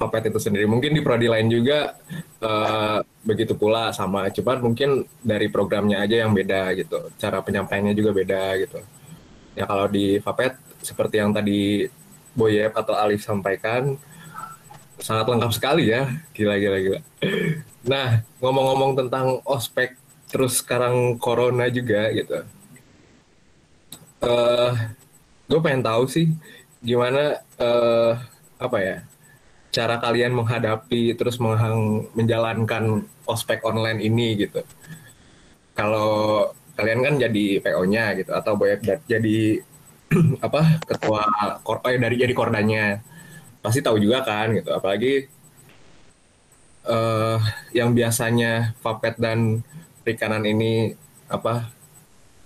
Papet 0.00 0.32
itu 0.32 0.40
sendiri. 0.40 0.64
Mungkin 0.64 0.96
di 0.96 1.04
prodi 1.04 1.28
lain 1.28 1.46
juga 1.52 1.92
uh, 2.40 3.04
begitu 3.20 3.52
pula 3.52 3.92
sama, 3.92 4.32
cepat 4.32 4.64
mungkin 4.64 5.04
dari 5.20 5.52
programnya 5.52 6.00
aja 6.00 6.24
yang 6.24 6.32
beda 6.32 6.72
gitu. 6.72 7.12
Cara 7.20 7.44
penyampaiannya 7.44 7.92
juga 7.92 8.16
beda 8.16 8.42
gitu. 8.64 8.80
Ya 9.52 9.68
kalau 9.68 9.86
di 9.92 10.16
Papet 10.18 10.56
seperti 10.80 11.20
yang 11.20 11.36
tadi 11.36 11.84
Boyep 12.32 12.72
atau 12.72 12.96
Alif 12.96 13.20
sampaikan 13.22 13.94
sangat 14.96 15.28
lengkap 15.28 15.52
sekali 15.52 15.92
ya. 15.92 16.08
Gila 16.32 16.56
gila 16.56 16.78
gila. 16.80 17.00
Nah, 17.80 18.20
ngomong-ngomong 18.44 18.92
tentang 18.96 19.40
ospek 19.48 19.96
terus 20.28 20.60
sekarang 20.60 21.16
corona 21.16 21.66
juga 21.72 22.12
gitu. 22.12 22.44
Uh, 24.20 24.28
eh, 24.28 24.72
gue 25.48 25.60
pengen 25.64 25.80
tahu 25.80 26.04
sih 26.04 26.28
gimana 26.84 27.40
uh, 27.56 28.20
apa 28.60 28.78
ya 28.84 28.96
cara 29.72 29.96
kalian 29.96 30.36
menghadapi 30.36 31.16
terus 31.16 31.40
menjalankan 31.40 33.08
ospek 33.24 33.64
online 33.64 34.04
ini 34.04 34.36
gitu. 34.44 34.60
Kalau 35.72 36.52
kalian 36.76 37.00
kan 37.00 37.14
jadi 37.16 37.46
PO-nya 37.64 38.04
gitu 38.20 38.32
atau 38.36 38.52
banyak 38.56 39.04
jadi 39.08 39.38
apa 40.46 40.80
ketua 40.84 41.24
kor 41.62 41.80
eh, 41.86 42.00
dari 42.00 42.16
jadi 42.16 42.34
kordanya 42.34 43.04
pasti 43.60 43.84
tahu 43.84 44.00
juga 44.00 44.24
kan 44.24 44.56
gitu 44.56 44.72
apalagi 44.72 45.28
uh, 46.86 47.38
yang 47.74 47.92
biasanya 47.92 48.76
Fapet 48.80 49.18
dan 49.20 49.64
perikanan 50.00 50.44
ini 50.46 50.96
apa 51.30 51.68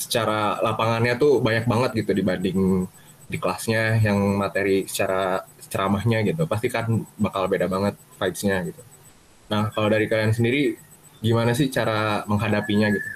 secara 0.01 0.61
lapangannya 0.61 1.17
tuh 1.17 1.41
banyak 1.41 1.65
banget 1.65 1.91
gitu 2.05 2.13
dibanding 2.13 2.85
di 3.25 3.37
kelasnya 3.41 3.99
yang 4.05 4.19
materi 4.37 4.85
secara 4.85 5.43
ceramahnya 5.71 6.23
gitu. 6.27 6.45
Pasti 6.45 6.69
kan 6.69 7.07
bakal 7.17 7.49
beda 7.49 7.67
banget 7.71 7.97
vibes-nya 8.21 8.63
gitu. 8.69 8.83
Nah 9.49 9.73
kalau 9.73 9.89
dari 9.89 10.07
kalian 10.11 10.37
sendiri 10.37 10.77
gimana 11.25 11.57
sih 11.57 11.73
cara 11.73 12.23
menghadapinya 12.29 12.93
gitu? 12.93 13.09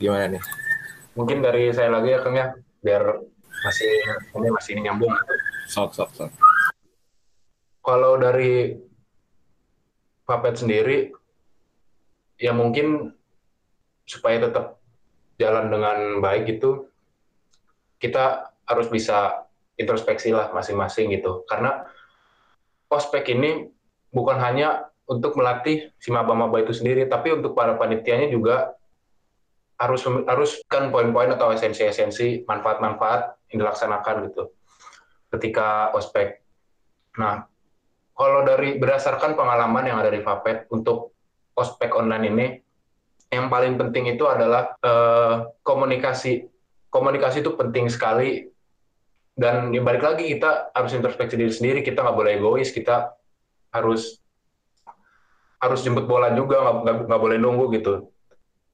Gimana 0.00 0.36
nih? 0.36 0.42
Mungkin 1.16 1.40
dari 1.44 1.72
saya 1.72 1.92
lagi 1.92 2.12
ya 2.12 2.20
kang 2.24 2.36
ya. 2.36 2.48
Biar 2.80 3.02
masih 3.64 3.92
ini 4.36 4.48
masih 4.52 4.72
nyambung. 4.80 5.12
Sok 5.68 5.92
sok 5.92 6.10
sok. 6.16 6.30
Kalau 7.84 8.18
dari 8.18 8.74
Papet 10.26 10.58
sendiri 10.58 11.14
ya 12.36 12.52
mungkin 12.52 13.14
supaya 14.04 14.42
tetap 14.42 14.82
jalan 15.38 15.70
dengan 15.70 16.18
baik 16.18 16.58
itu 16.58 16.90
kita 18.02 18.52
harus 18.66 18.90
bisa 18.90 19.46
introspeksi 19.78 20.32
lah 20.32 20.50
masing-masing 20.52 21.12
gitu. 21.14 21.44
Karena 21.46 21.84
ospek 22.90 23.32
ini 23.32 23.70
bukan 24.10 24.40
hanya 24.40 24.90
untuk 25.06 25.38
melatih 25.38 25.94
si 26.02 26.10
maba-maba 26.10 26.58
itu 26.58 26.74
sendiri, 26.74 27.06
tapi 27.06 27.30
untuk 27.30 27.54
para 27.54 27.78
panitianya 27.78 28.26
juga 28.26 28.74
harus 29.76 30.02
harus 30.26 30.64
kan 30.66 30.88
poin-poin 30.88 31.28
atau 31.30 31.52
esensi-esensi 31.52 32.48
manfaat-manfaat 32.48 33.36
yang 33.52 33.62
dilaksanakan 33.62 34.32
gitu 34.32 34.50
ketika 35.36 35.92
ospek. 35.92 36.40
Nah, 37.20 37.44
kalau 38.16 38.48
dari 38.48 38.80
berdasarkan 38.80 39.36
pengalaman 39.36 39.84
yang 39.84 40.00
ada 40.00 40.08
di 40.08 40.24
Fapet 40.24 40.72
untuk 40.72 41.12
ospek 41.52 41.92
online 41.92 42.24
ini, 42.32 42.46
yang 43.28 43.52
paling 43.52 43.76
penting 43.76 44.08
itu 44.08 44.24
adalah 44.24 44.72
eh, 44.80 45.52
komunikasi. 45.60 46.48
Komunikasi 46.88 47.44
itu 47.44 47.52
penting 47.52 47.92
sekali. 47.92 48.48
Dan 49.36 49.68
ya 49.68 49.84
balik 49.84 50.00
lagi 50.00 50.32
kita 50.32 50.72
harus 50.72 50.96
introspeksi 50.96 51.36
diri 51.36 51.52
sendiri. 51.52 51.80
Kita 51.84 52.00
nggak 52.00 52.16
boleh 52.16 52.32
egois. 52.40 52.72
Kita 52.72 53.12
harus 53.76 54.16
harus 55.60 55.84
jemput 55.84 56.08
bola 56.08 56.32
juga. 56.32 56.72
Nggak 56.72 57.12
nggak 57.12 57.20
boleh 57.20 57.36
nunggu 57.36 57.68
gitu. 57.76 58.08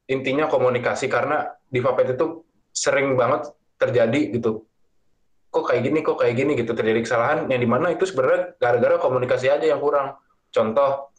Intinya 0.06 0.46
komunikasi 0.46 1.10
karena 1.10 1.50
di 1.66 1.82
Vapet 1.82 2.14
itu 2.14 2.46
sering 2.70 3.18
banget 3.18 3.50
terjadi 3.74 4.38
gitu 4.38 4.70
kok 5.52 5.64
kayak 5.68 5.82
gini 5.84 6.00
kok 6.00 6.16
kayak 6.16 6.34
gini 6.34 6.52
gitu 6.56 6.72
terjadi 6.72 7.04
kesalahan. 7.04 7.38
Yang 7.52 7.60
di 7.60 7.68
mana 7.68 7.86
itu 7.92 8.08
sebenarnya 8.08 8.56
gara-gara 8.56 8.96
komunikasi 8.96 9.52
aja 9.52 9.66
yang 9.68 9.78
kurang. 9.84 10.16
Contoh 10.48 11.12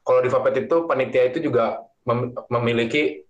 kalau 0.00 0.20
di 0.24 0.30
Vapet 0.32 0.64
itu 0.64 0.88
panitia 0.88 1.28
itu 1.28 1.44
juga 1.44 1.84
memiliki 2.48 3.26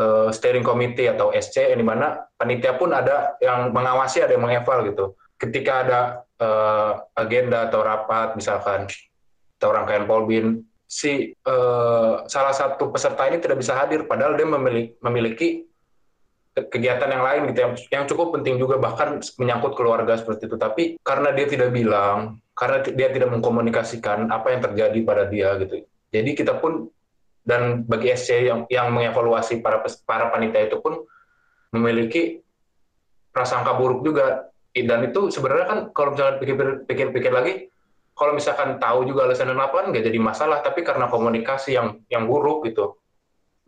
uh, 0.00 0.30
steering 0.32 0.64
committee 0.64 1.10
atau 1.10 1.34
SC 1.34 1.74
yang 1.74 1.80
di 1.82 1.86
mana 1.86 2.24
panitia 2.38 2.78
pun 2.80 2.94
ada 2.94 3.36
yang 3.42 3.74
mengawasi 3.74 4.24
ada 4.24 4.32
yang 4.32 4.46
mengeval 4.46 4.86
gitu. 4.88 5.04
Ketika 5.36 5.72
ada 5.84 6.00
uh, 6.40 6.92
agenda 7.18 7.68
atau 7.68 7.84
rapat 7.84 8.38
misalkan 8.38 8.88
atau 9.60 9.68
rangkaian 9.76 10.08
polbin 10.08 10.64
si 10.90 11.36
uh, 11.46 12.26
salah 12.26 12.50
satu 12.50 12.90
peserta 12.90 13.28
ini 13.30 13.38
tidak 13.38 13.62
bisa 13.62 13.78
hadir 13.78 14.10
padahal 14.10 14.34
dia 14.34 14.48
memiliki, 14.48 14.98
memiliki 15.04 15.48
kegiatan 16.50 17.06
yang 17.06 17.22
lain 17.22 17.40
gitu 17.52 17.58
yang, 17.62 17.72
yang 17.90 18.04
cukup 18.10 18.34
penting 18.34 18.58
juga 18.58 18.76
bahkan 18.76 19.22
menyangkut 19.38 19.78
keluarga 19.78 20.18
seperti 20.18 20.50
itu. 20.50 20.56
Tapi 20.58 20.82
karena 21.00 21.30
dia 21.30 21.46
tidak 21.46 21.70
bilang 21.70 22.42
karena 22.58 22.82
dia 22.84 23.08
tidak 23.08 23.30
mengkomunikasikan 23.32 24.28
apa 24.28 24.52
yang 24.52 24.60
terjadi 24.60 24.98
pada 25.06 25.24
dia 25.30 25.54
gitu. 25.62 25.86
Jadi 26.10 26.30
kita 26.34 26.58
pun 26.58 26.90
dan 27.46 27.86
bagi 27.86 28.12
SC 28.12 28.50
yang 28.50 28.66
yang 28.68 28.92
mengevaluasi 28.92 29.64
para 29.64 29.80
para 30.04 30.28
panitia 30.28 30.68
itu 30.68 30.76
pun 30.82 31.06
memiliki 31.72 32.42
prasangka 33.30 33.78
buruk 33.78 34.02
juga. 34.02 34.50
Dan 34.70 35.10
itu 35.10 35.34
sebenarnya 35.34 35.66
kan 35.66 35.78
kalau 35.90 36.14
misalnya 36.14 36.38
pikir-pikir 36.86 37.32
lagi 37.34 37.54
kalau 38.14 38.36
misalkan 38.36 38.78
tahu 38.78 39.08
juga 39.08 39.26
alasan 39.26 39.50
kenapa 39.50 39.86
nggak 39.86 40.04
jadi 40.06 40.18
masalah. 40.18 40.60
Tapi 40.62 40.82
karena 40.82 41.06
komunikasi 41.06 41.78
yang 41.78 42.02
yang 42.10 42.26
buruk 42.26 42.66
gitu 42.66 43.00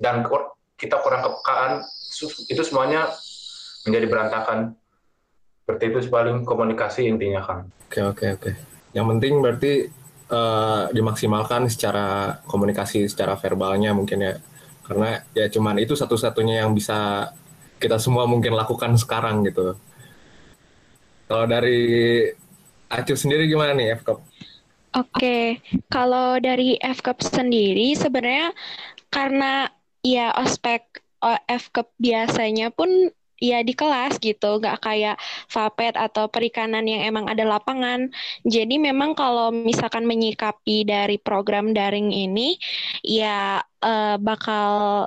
dan 0.02 0.26
kita 0.74 0.98
kurang 0.98 1.22
kepekaan 1.22 1.86
itu 2.48 2.62
semuanya 2.62 3.08
menjadi 3.88 4.06
berantakan 4.06 4.58
seperti 5.62 5.84
itu 5.90 5.98
paling 6.12 6.44
komunikasi 6.44 7.08
intinya 7.08 7.40
kan 7.42 7.58
oke 7.88 8.00
oke 8.12 8.26
oke 8.38 8.50
yang 8.92 9.08
penting 9.08 9.40
berarti 9.40 9.88
uh, 10.28 10.92
dimaksimalkan 10.92 11.66
secara 11.72 12.38
komunikasi 12.44 13.08
secara 13.08 13.34
verbalnya 13.40 13.96
mungkin 13.96 14.20
ya 14.20 14.34
karena 14.82 15.24
ya 15.32 15.46
cuman 15.48 15.80
itu 15.80 15.96
satu-satunya 15.96 16.66
yang 16.66 16.74
bisa 16.76 17.30
kita 17.80 17.96
semua 17.98 18.28
mungkin 18.28 18.52
lakukan 18.54 18.94
sekarang 19.00 19.46
gitu 19.46 19.74
kalau 21.32 21.48
dari 21.48 21.80
Acu 22.92 23.16
sendiri 23.16 23.48
gimana 23.48 23.72
nih 23.72 23.96
FKOP? 23.96 24.20
Oke, 24.20 24.28
okay. 24.92 25.46
kalau 25.88 26.36
dari 26.36 26.76
FKOP 26.76 27.24
sendiri 27.24 27.96
sebenarnya 27.96 28.52
karena 29.08 29.72
ya 30.04 30.36
ospek 30.36 31.01
FKOP 31.46 31.88
biasanya 32.02 32.74
pun 32.74 33.10
ya 33.42 33.58
di 33.66 33.74
kelas 33.74 34.22
gitu, 34.22 34.62
nggak 34.62 34.78
kayak 34.78 35.16
Fapet 35.50 35.98
atau 35.98 36.30
perikanan 36.30 36.86
yang 36.86 37.02
emang 37.02 37.26
ada 37.26 37.42
lapangan. 37.42 38.06
Jadi 38.46 38.78
memang 38.78 39.18
kalau 39.18 39.50
misalkan 39.50 40.06
menyikapi 40.06 40.86
dari 40.86 41.18
program 41.18 41.74
daring 41.74 42.14
ini, 42.14 42.54
ya 43.02 43.58
uh, 43.82 44.16
bakal 44.22 45.06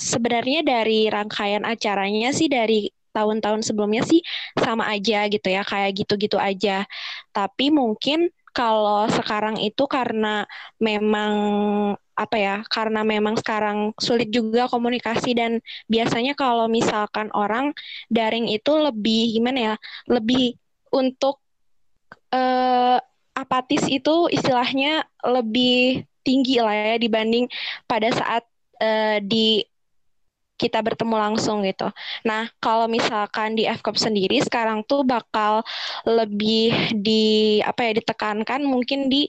sebenarnya 0.00 0.64
dari 0.64 1.12
rangkaian 1.12 1.68
acaranya 1.68 2.32
sih 2.32 2.48
dari 2.48 2.88
tahun-tahun 3.14 3.62
sebelumnya 3.62 4.02
sih 4.02 4.24
sama 4.58 4.88
aja 4.90 5.28
gitu 5.28 5.48
ya, 5.52 5.60
kayak 5.62 5.92
gitu-gitu 6.02 6.40
aja. 6.40 6.88
Tapi 7.36 7.68
mungkin 7.68 8.32
kalau 8.56 9.04
sekarang 9.12 9.60
itu 9.60 9.84
karena 9.90 10.48
memang 10.80 11.34
apa 12.14 12.36
ya 12.38 12.56
karena 12.70 13.02
memang 13.02 13.34
sekarang 13.38 13.90
sulit 13.98 14.30
juga 14.30 14.70
komunikasi 14.70 15.34
dan 15.34 15.58
biasanya 15.90 16.38
kalau 16.38 16.70
misalkan 16.70 17.28
orang 17.34 17.74
daring 18.06 18.46
itu 18.46 18.70
lebih 18.70 19.34
gimana 19.34 19.58
ya 19.58 19.74
lebih 20.06 20.54
untuk 20.94 21.42
uh, 22.30 22.98
apatis 23.34 23.82
itu 23.90 24.30
istilahnya 24.30 25.02
lebih 25.26 26.06
tinggi 26.22 26.62
lah 26.62 26.94
ya 26.94 26.96
dibanding 27.02 27.50
pada 27.90 28.08
saat 28.14 28.46
uh, 28.78 29.18
di 29.18 29.66
kita 30.54 30.78
bertemu 30.80 31.18
langsung 31.18 31.66
gitu. 31.66 31.90
Nah, 32.22 32.46
kalau 32.62 32.86
misalkan 32.86 33.58
di 33.58 33.66
FCOP 33.66 33.98
sendiri 33.98 34.38
sekarang 34.38 34.86
tuh 34.86 35.02
bakal 35.02 35.66
lebih 36.06 36.94
di 36.94 37.58
apa 37.60 37.90
ya 37.90 37.92
ditekankan 37.98 38.62
mungkin 38.62 39.10
di 39.10 39.26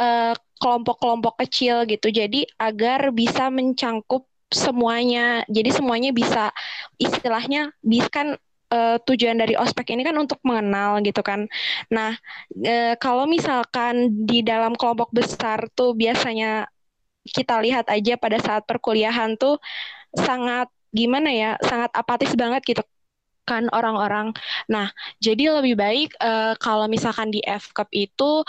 eh, 0.00 0.34
kelompok-kelompok 0.58 1.40
kecil 1.46 1.86
gitu. 1.86 2.10
Jadi 2.10 2.44
agar 2.58 3.10
bisa 3.14 3.48
mencangkup 3.48 4.26
semuanya. 4.52 5.44
Jadi 5.48 5.70
semuanya 5.72 6.10
bisa 6.10 6.50
istilahnya 6.96 7.72
bisa 7.84 8.08
kan 8.08 8.28
uh, 8.72 8.96
tujuan 9.04 9.36
dari 9.36 9.56
ospek 9.56 9.92
ini 9.92 10.04
kan 10.04 10.16
untuk 10.16 10.40
mengenal 10.44 11.00
gitu 11.04 11.20
kan. 11.24 11.48
Nah, 11.92 12.16
uh, 12.64 12.94
kalau 13.00 13.24
misalkan 13.28 14.24
di 14.28 14.44
dalam 14.44 14.76
kelompok 14.76 15.12
besar 15.12 15.68
tuh 15.72 15.96
biasanya 15.96 16.68
kita 17.28 17.60
lihat 17.60 17.92
aja 17.92 18.16
pada 18.16 18.40
saat 18.40 18.64
perkuliahan 18.64 19.36
tuh 19.36 19.60
sangat 20.16 20.72
gimana 20.92 21.28
ya, 21.28 21.50
sangat 21.60 21.92
apatis 21.92 22.32
banget 22.32 22.64
gitu 22.64 22.82
kan 23.48 23.64
orang-orang. 23.72 24.32
Nah, 24.68 24.92
jadi 25.24 25.60
lebih 25.60 25.76
baik 25.76 26.12
uh, 26.20 26.52
kalau 26.60 26.84
misalkan 26.84 27.32
di 27.32 27.40
FCUP 27.44 27.88
itu 27.96 28.44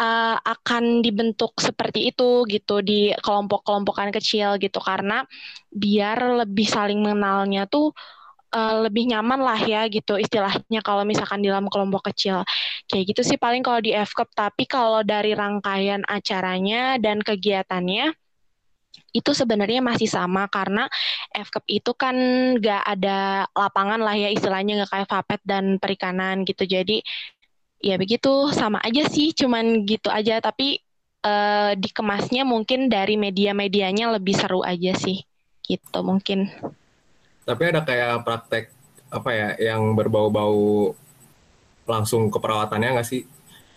uh, 0.00 0.36
akan 0.40 1.00
dibentuk 1.00 1.56
seperti 1.58 2.12
itu 2.12 2.44
gitu 2.48 2.80
di 2.84 3.12
kelompok-kelompokan 3.20 4.12
kecil 4.12 4.60
gitu. 4.60 4.78
Karena 4.80 5.24
biar 5.72 6.46
lebih 6.46 6.68
saling 6.68 7.00
mengenalnya 7.00 7.68
tuh 7.68 7.92
uh, 8.52 8.84
lebih 8.86 9.08
nyaman 9.10 9.40
lah 9.42 9.58
ya 9.60 9.88
gitu 9.90 10.16
istilahnya 10.20 10.80
kalau 10.84 11.02
misalkan 11.02 11.42
di 11.42 11.48
dalam 11.48 11.66
kelompok 11.72 12.12
kecil. 12.12 12.44
Kayak 12.86 13.16
gitu 13.16 13.22
sih 13.34 13.38
paling 13.40 13.64
kalau 13.64 13.80
di 13.82 13.92
FCUP 13.96 14.30
tapi 14.36 14.64
kalau 14.68 15.02
dari 15.02 15.32
rangkaian 15.34 16.04
acaranya 16.06 17.00
dan 17.02 17.18
kegiatannya 17.24 18.14
itu 19.16 19.30
sebenarnya 19.32 19.80
masih 19.80 20.08
sama. 20.08 20.48
Karena 20.48 20.88
FKP 21.32 21.84
itu 21.84 21.92
kan 21.96 22.16
nggak 22.60 22.82
ada 22.84 23.48
lapangan 23.52 24.00
lah 24.00 24.16
ya 24.16 24.28
istilahnya 24.32 24.84
nggak 24.84 24.90
kayak 24.92 25.08
Vapet 25.08 25.40
dan 25.44 25.64
perikanan 25.80 26.44
gitu. 26.44 26.64
Jadi 26.64 27.00
ya 27.86 27.94
begitu. 27.94 28.50
Sama 28.50 28.82
aja 28.82 29.06
sih 29.06 29.30
cuman 29.30 29.86
gitu 29.86 30.10
aja. 30.10 30.42
Tapi 30.42 30.82
uh, 31.22 31.78
dikemasnya 31.78 32.42
mungkin 32.42 32.90
dari 32.90 33.14
media-medianya 33.14 34.18
lebih 34.18 34.34
seru 34.34 34.66
aja 34.66 34.92
sih. 34.98 35.22
Gitu 35.62 35.98
mungkin. 36.02 36.50
Tapi 37.46 37.62
ada 37.70 37.86
kayak 37.86 38.26
praktek 38.26 38.74
apa 39.06 39.30
ya 39.30 39.48
yang 39.70 39.94
berbau-bau 39.94 40.98
langsung 41.86 42.26
ke 42.26 42.38
perawatannya 42.42 42.98
nggak 42.98 43.06
sih? 43.06 43.22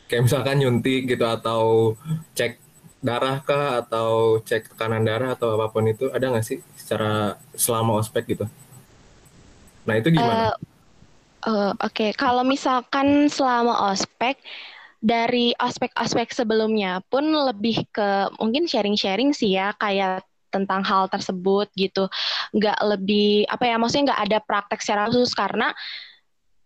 Kayak 0.10 0.26
misalkan 0.26 0.58
nyuntik 0.58 1.06
gitu 1.06 1.22
atau 1.30 1.94
cek 2.34 2.58
darah 3.00 3.40
kah 3.46 3.86
atau 3.86 4.42
cek 4.42 4.74
tekanan 4.76 5.06
darah 5.06 5.38
atau 5.38 5.56
apa 5.56 5.72
pun 5.72 5.86
itu 5.88 6.10
ada 6.10 6.34
nggak 6.34 6.44
sih 6.44 6.60
secara 6.74 7.38
selama 7.54 8.02
ospek 8.02 8.34
gitu? 8.34 8.46
Nah 9.86 9.96
itu 10.02 10.10
gimana? 10.10 10.52
Uh, 10.52 10.79
uh, 11.46 11.72
Oke, 11.80 12.10
okay. 12.10 12.12
kalau 12.16 12.42
misalkan 12.44 13.30
selama 13.30 13.94
ospek 13.94 14.40
dari 15.00 15.56
aspek-aspek 15.56 16.36
sebelumnya 16.36 17.00
pun 17.08 17.24
lebih 17.24 17.88
ke 17.96 18.28
mungkin 18.36 18.68
sharing-sharing 18.68 19.32
sih 19.32 19.56
ya 19.56 19.72
kayak 19.80 20.28
tentang 20.52 20.84
hal 20.84 21.08
tersebut 21.08 21.72
gitu 21.78 22.10
nggak 22.52 22.80
lebih 22.84 23.48
apa 23.48 23.64
ya 23.70 23.80
maksudnya 23.80 24.12
nggak 24.12 24.24
ada 24.28 24.38
praktek 24.44 24.82
secara 24.82 25.08
khusus 25.08 25.32
karena 25.32 25.72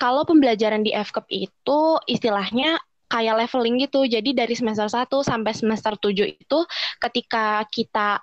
kalau 0.02 0.26
pembelajaran 0.26 0.82
di 0.82 0.92
FKP 0.92 1.52
itu 1.52 1.80
istilahnya 2.10 2.82
kayak 3.08 3.46
leveling 3.46 3.78
gitu. 3.86 4.04
Jadi 4.10 4.34
dari 4.34 4.58
semester 4.58 4.90
1 4.90 5.08
sampai 5.22 5.54
semester 5.54 5.94
7 5.96 6.26
itu 6.28 6.60
ketika 6.98 7.62
kita 7.70 8.20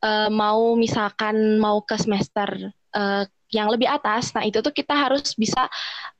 uh, 0.00 0.26
mau 0.32 0.72
misalkan 0.74 1.60
mau 1.60 1.84
ke 1.84 1.94
semester 2.00 2.72
uh, 2.96 3.24
yang 3.50 3.68
lebih 3.70 3.90
atas, 3.90 4.30
nah 4.34 4.46
itu 4.46 4.62
tuh 4.62 4.70
kita 4.70 4.94
harus 4.94 5.34
bisa 5.34 5.66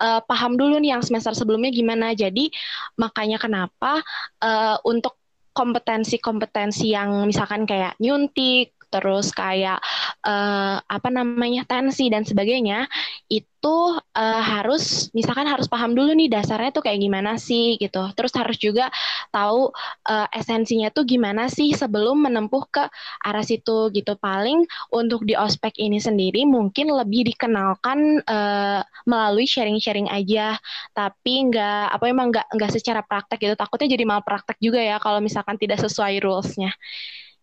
uh, 0.03 0.21
paham 0.27 0.59
dulu 0.59 0.79
nih 0.83 0.99
yang 0.99 1.03
semester 1.03 1.35
sebelumnya 1.35 1.71
gimana. 1.71 2.11
Jadi 2.15 2.51
makanya 2.99 3.39
kenapa 3.39 4.03
uh, 4.43 4.77
untuk 4.83 5.19
kompetensi-kompetensi 5.51 6.95
yang 6.95 7.27
misalkan 7.27 7.67
kayak 7.67 7.99
nyuntik, 7.99 8.80
terus 8.91 9.31
kayak 9.33 9.79
uh, 10.27 10.77
apa 10.85 11.09
namanya 11.09 11.65
tensi 11.65 12.13
dan 12.13 12.27
sebagainya 12.27 12.91
itu 13.31 13.77
uh, 14.17 14.43
harus 14.43 15.13
misalkan 15.13 15.45
harus 15.45 15.69
paham 15.69 15.93
dulu 15.93 16.17
nih 16.17 16.33
dasarnya 16.33 16.73
tuh 16.73 16.85
kayak 16.85 17.01
gimana 17.01 17.37
sih 17.37 17.77
gitu. 17.77 18.09
Terus 18.17 18.33
harus 18.37 18.57
juga 18.57 18.89
tahu 19.33 19.71
uh, 20.09 20.29
esensinya 20.33 20.89
tuh 20.93 21.05
gimana 21.05 21.49
sih 21.53 21.73
sebelum 21.77 22.25
menempuh 22.25 22.65
ke 22.73 22.85
arah 23.25 23.45
situ 23.45 23.93
gitu. 23.93 24.17
Paling 24.17 24.65
untuk 24.93 25.25
di 25.29 25.37
ospek 25.37 25.77
ini 25.81 26.01
sendiri 26.01 26.45
mungkin 26.49 26.93
lebih 26.93 27.33
dikenalkan 27.35 28.25
uh, 28.25 28.81
melalui 29.05 29.45
sharing-sharing 29.45 30.09
aja. 30.09 30.57
Tapi 30.97 31.53
nggak 31.53 31.97
apa 31.97 32.05
emang 32.09 32.33
nggak 32.33 32.47
nggak 32.57 32.71
secara 32.73 33.01
praktek 33.05 33.39
gitu. 33.45 33.55
Takutnya 33.57 33.89
jadi 33.93 34.05
mal 34.09 34.25
praktek 34.25 34.59
juga 34.61 34.81
ya 34.81 34.97
kalau 34.99 35.21
misalkan 35.21 35.57
tidak 35.61 35.81
sesuai 35.85 36.21
rulesnya. 36.25 36.73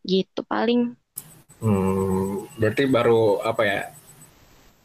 Gitu 0.02 0.42
paling 0.48 0.98
Hmm, 1.58 2.46
berarti 2.60 2.84
baru 2.86 3.42
apa 3.42 3.64
ya? 3.66 3.82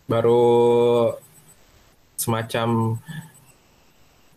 Baru 0.09 0.45
semacam 2.17 2.69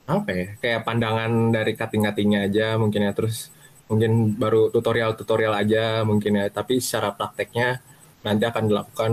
apa 0.06 0.30
ya? 0.36 0.46
Kayak 0.62 0.82
pandangan 0.88 1.32
dari 1.56 1.72
cutting-cuttingnya 1.80 2.40
aja 2.48 2.68
mungkin 2.82 3.08
ya. 3.08 3.12
Terus 3.16 3.50
mungkin 3.90 4.36
baru 4.36 4.68
tutorial-tutorial 4.74 5.54
aja 5.56 6.04
mungkin 6.04 6.32
ya. 6.42 6.46
Tapi 6.52 6.84
secara 6.84 7.16
prakteknya 7.16 7.80
nanti 8.26 8.44
akan 8.44 8.64
dilakukan 8.70 9.12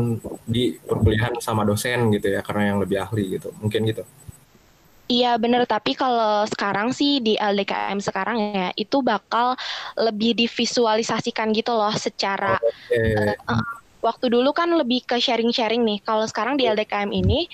di 0.49 0.73
perkuliahan 0.81 1.37
sama 1.39 1.63
dosen 1.69 2.09
gitu 2.17 2.33
ya, 2.33 2.41
karena 2.41 2.75
yang 2.75 2.79
lebih 2.83 2.99
ahli 3.05 3.39
gitu. 3.39 3.53
Mungkin 3.61 3.81
gitu. 3.87 4.03
Iya 5.13 5.37
bener, 5.37 5.69
tapi 5.69 5.93
kalau 5.93 6.49
sekarang 6.49 6.97
sih 6.97 7.21
di 7.21 7.37
LDKM 7.37 8.01
sekarang 8.01 8.37
ya 8.57 8.69
itu 8.81 9.05
bakal 9.05 9.53
lebih 10.01 10.33
divisualisasikan 10.33 11.53
gitu 11.53 11.77
loh 11.77 11.93
secara 11.93 12.57
okay. 12.89 13.37
uh, 13.37 13.53
uh, 13.53 13.61
eh, 13.61 13.65
waktu 14.01 14.33
dulu 14.33 14.57
kan 14.57 14.73
lebih 14.73 15.05
ke 15.05 15.21
sharing-sharing 15.21 15.85
nih. 15.85 16.01
Kalau 16.01 16.25
sekarang 16.25 16.57
di 16.57 16.65
LDKM 16.65 17.13
ini 17.13 17.45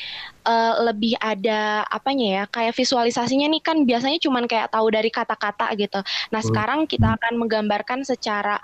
uh, 0.47 0.87
lebih 0.87 1.19
ada 1.19 1.83
apanya 1.91 2.27
ya? 2.27 2.45
Kayak 2.47 2.79
visualisasinya 2.79 3.51
nih 3.51 3.63
kan 3.67 3.83
biasanya 3.83 4.23
cuman 4.23 4.47
kayak 4.47 4.71
tahu 4.71 4.89
dari 4.95 5.11
kata-kata 5.11 5.75
gitu. 5.75 6.01
Nah, 6.31 6.41
hmm. 6.41 6.49
sekarang 6.49 6.81
kita 6.87 7.19
akan 7.19 7.43
menggambarkan 7.43 8.07
secara 8.07 8.57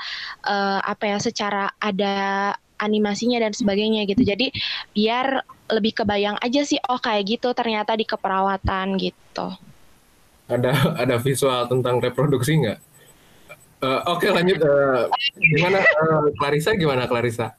uh, 0.47 0.80
apa 0.86 1.05
ya? 1.12 1.18
Secara 1.18 1.66
ada 1.82 2.55
animasinya 2.85 3.41
dan 3.41 3.57
sebagainya 3.57 4.05
gitu. 4.05 4.22
Jadi 4.22 4.53
biar 4.93 5.41
lebih 5.72 6.05
kebayang 6.05 6.37
aja 6.45 6.61
sih 6.62 6.76
oh 6.93 7.01
kayak 7.01 7.24
gitu 7.41 7.57
ternyata 7.57 7.97
di 7.97 8.05
keperawatan 8.05 9.01
gitu. 9.01 9.49
Ada 10.45 11.01
ada 11.01 11.16
visual 11.16 11.64
tentang 11.66 12.05
reproduksi 12.05 12.61
nggak? 12.61 12.80
Uh, 13.85 14.01
Oke 14.16 14.28
okay, 14.28 14.30
lanjut 14.32 14.61
uh, 14.64 15.09
gimana 15.37 15.80
uh, 15.80 16.28
Clarissa 16.41 16.72
gimana 16.76 17.05
Clarissa? 17.09 17.53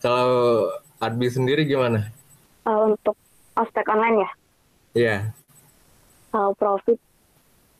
Kalau 0.00 0.68
Adbi 1.00 1.28
sendiri 1.28 1.68
gimana? 1.68 2.12
Uh, 2.64 2.92
untuk 2.92 3.16
aspek 3.56 3.84
online 3.88 4.16
ya? 4.20 4.30
Iya. 4.96 5.08
Yeah. 5.08 5.20
Kalau 6.32 6.52
profit, 6.56 7.00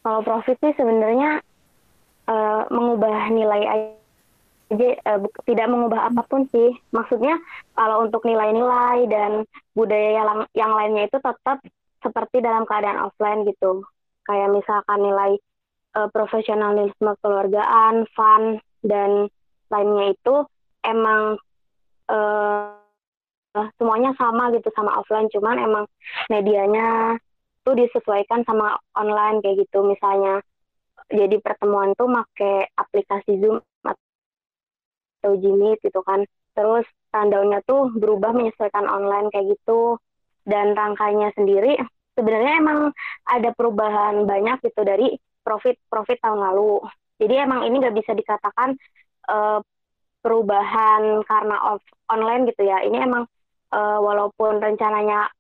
kalau 0.01 0.21
profit 0.25 0.57
sih 0.65 0.73
sebenarnya 0.77 1.45
uh, 2.29 2.63
mengubah 2.73 3.29
nilai 3.33 3.93
jadi 4.67 4.99
uh, 5.07 5.23
tidak 5.47 5.67
mengubah 5.71 6.11
apa 6.11 6.23
pun 6.27 6.51
sih. 6.51 6.75
Maksudnya 6.91 7.39
kalau 7.79 8.03
untuk 8.03 8.27
nilai-nilai 8.27 9.07
dan 9.07 9.47
budaya 9.79 10.11
yang 10.19 10.29
yang 10.59 10.73
lainnya 10.75 11.07
itu 11.07 11.19
tetap 11.23 11.63
seperti 12.03 12.43
dalam 12.43 12.67
keadaan 12.67 13.07
offline 13.07 13.47
gitu. 13.47 13.87
Kayak 14.27 14.51
misalkan 14.59 14.99
nilai 15.07 15.39
uh, 15.95 16.11
profesionalisme 16.11 17.15
keluargaan, 17.23 18.11
fun 18.15 18.59
dan 18.83 19.31
lainnya 19.71 20.15
itu 20.19 20.35
emang 20.83 21.39
uh, 22.11 22.75
semuanya 23.79 24.13
sama 24.19 24.51
gitu 24.53 24.69
sama 24.75 24.99
offline, 24.99 25.31
cuman 25.33 25.57
emang 25.63 25.85
medianya 26.29 27.17
tuh 27.63 27.79
disesuaikan 27.79 28.43
sama 28.43 28.79
online 28.99 29.41
kayak 29.47 29.63
gitu. 29.63 29.87
Misalnya 29.87 30.43
jadi 31.07 31.39
pertemuan 31.39 31.95
tuh 31.95 32.11
make 32.11 32.67
aplikasi 32.75 33.39
Zoom 33.39 33.63
atau 35.27 35.35
Jimmy 35.43 35.75
gitu 35.83 35.99
kan 36.07 36.23
terus 36.55 36.87
rundownnya 37.11 37.67
tuh 37.67 37.91
berubah 37.99 38.31
menyesuaikan 38.31 38.87
online 38.87 39.35
kayak 39.35 39.59
gitu 39.59 39.99
dan 40.47 40.79
rangkanya 40.79 41.35
sendiri 41.35 41.75
sebenarnya 42.15 42.63
emang 42.63 42.95
ada 43.27 43.51
perubahan 43.51 44.23
banyak 44.23 44.63
gitu 44.63 44.87
dari 44.87 45.19
profit 45.43 45.75
profit 45.91 46.23
tahun 46.23 46.39
lalu 46.39 46.87
jadi 47.19 47.49
emang 47.49 47.67
ini 47.67 47.83
nggak 47.83 47.97
bisa 47.99 48.15
dikatakan 48.15 48.79
uh, 49.29 49.61
perubahan 50.27 51.23
karena 51.23 51.57
off 51.75 51.83
online 52.11 52.51
gitu 52.51 52.67
ya. 52.67 52.83
Ini 52.83 53.07
emang 53.07 53.31
uh, 53.71 53.99
walaupun 54.03 54.59
rencananya 54.59 55.31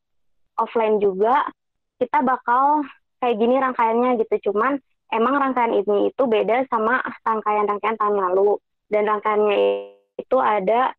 offline 0.63 1.03
juga, 1.03 1.43
kita 1.99 2.23
bakal 2.23 2.87
kayak 3.19 3.37
gini 3.37 3.59
rangkaiannya 3.59 4.23
gitu. 4.23 4.51
Cuman 4.51 4.79
emang 5.11 5.35
rangkaian 5.43 5.75
ini 5.75 6.15
itu 6.15 6.23
beda 6.25 6.71
sama 6.71 7.03
rangkaian-rangkaian 7.27 7.99
tahun 7.99 8.17
lalu. 8.31 8.63
Dan 8.87 9.07
rangkaiannya 9.07 9.57
itu 10.17 10.37
ada 10.39 10.95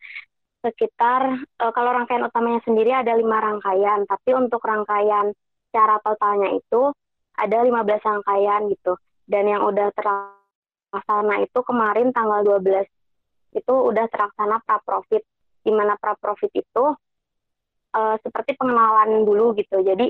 sekitar 0.61 1.21
uh, 1.63 1.71
kalau 1.71 1.91
rangkaian 1.95 2.25
utamanya 2.27 2.59
sendiri 2.67 2.91
ada 2.91 3.15
lima 3.15 3.39
rangkaian, 3.39 4.03
tapi 4.09 4.35
untuk 4.35 4.59
rangkaian 4.65 5.31
secara 5.69 6.01
totalnya 6.01 6.57
itu 6.57 6.91
ada 7.37 7.57
15 7.61 8.01
rangkaian 8.01 8.61
gitu. 8.73 8.97
Dan 9.27 9.45
yang 9.45 9.63
udah 9.67 9.93
terlaksana 9.93 11.45
itu 11.45 11.59
kemarin 11.61 12.09
tanggal 12.15 12.41
12 12.41 12.87
itu 13.55 13.73
udah 13.73 14.05
terlaksana 14.09 14.59
pra 14.65 14.81
profit 14.81 15.23
di 15.61 15.71
mana 15.71 15.99
pra 15.99 16.17
profit 16.17 16.51
itu 16.55 16.85
uh, 17.93 18.15
seperti 18.23 18.57
pengenalan 18.57 19.23
dulu 19.23 19.53
gitu. 19.55 19.79
Jadi 19.85 20.09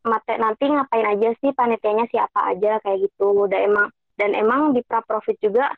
mate 0.00 0.34
nanti 0.40 0.64
ngapain 0.64 1.06
aja 1.12 1.36
sih 1.44 1.52
panitianya 1.52 2.08
siapa 2.08 2.56
aja 2.56 2.80
kayak 2.80 3.10
gitu. 3.10 3.46
Udah 3.46 3.60
emang 3.60 3.88
dan 4.16 4.32
emang 4.32 4.72
di 4.72 4.80
pra 4.80 5.04
profit 5.04 5.36
juga 5.40 5.68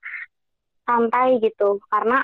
santai 0.84 1.42
gitu. 1.42 1.82
Karena 1.88 2.22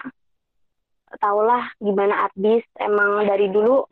tahulah 1.16 1.72
gimana 1.80 2.28
Arbis 2.28 2.64
emang 2.78 3.24
dari 3.24 3.48
dulu 3.48 3.84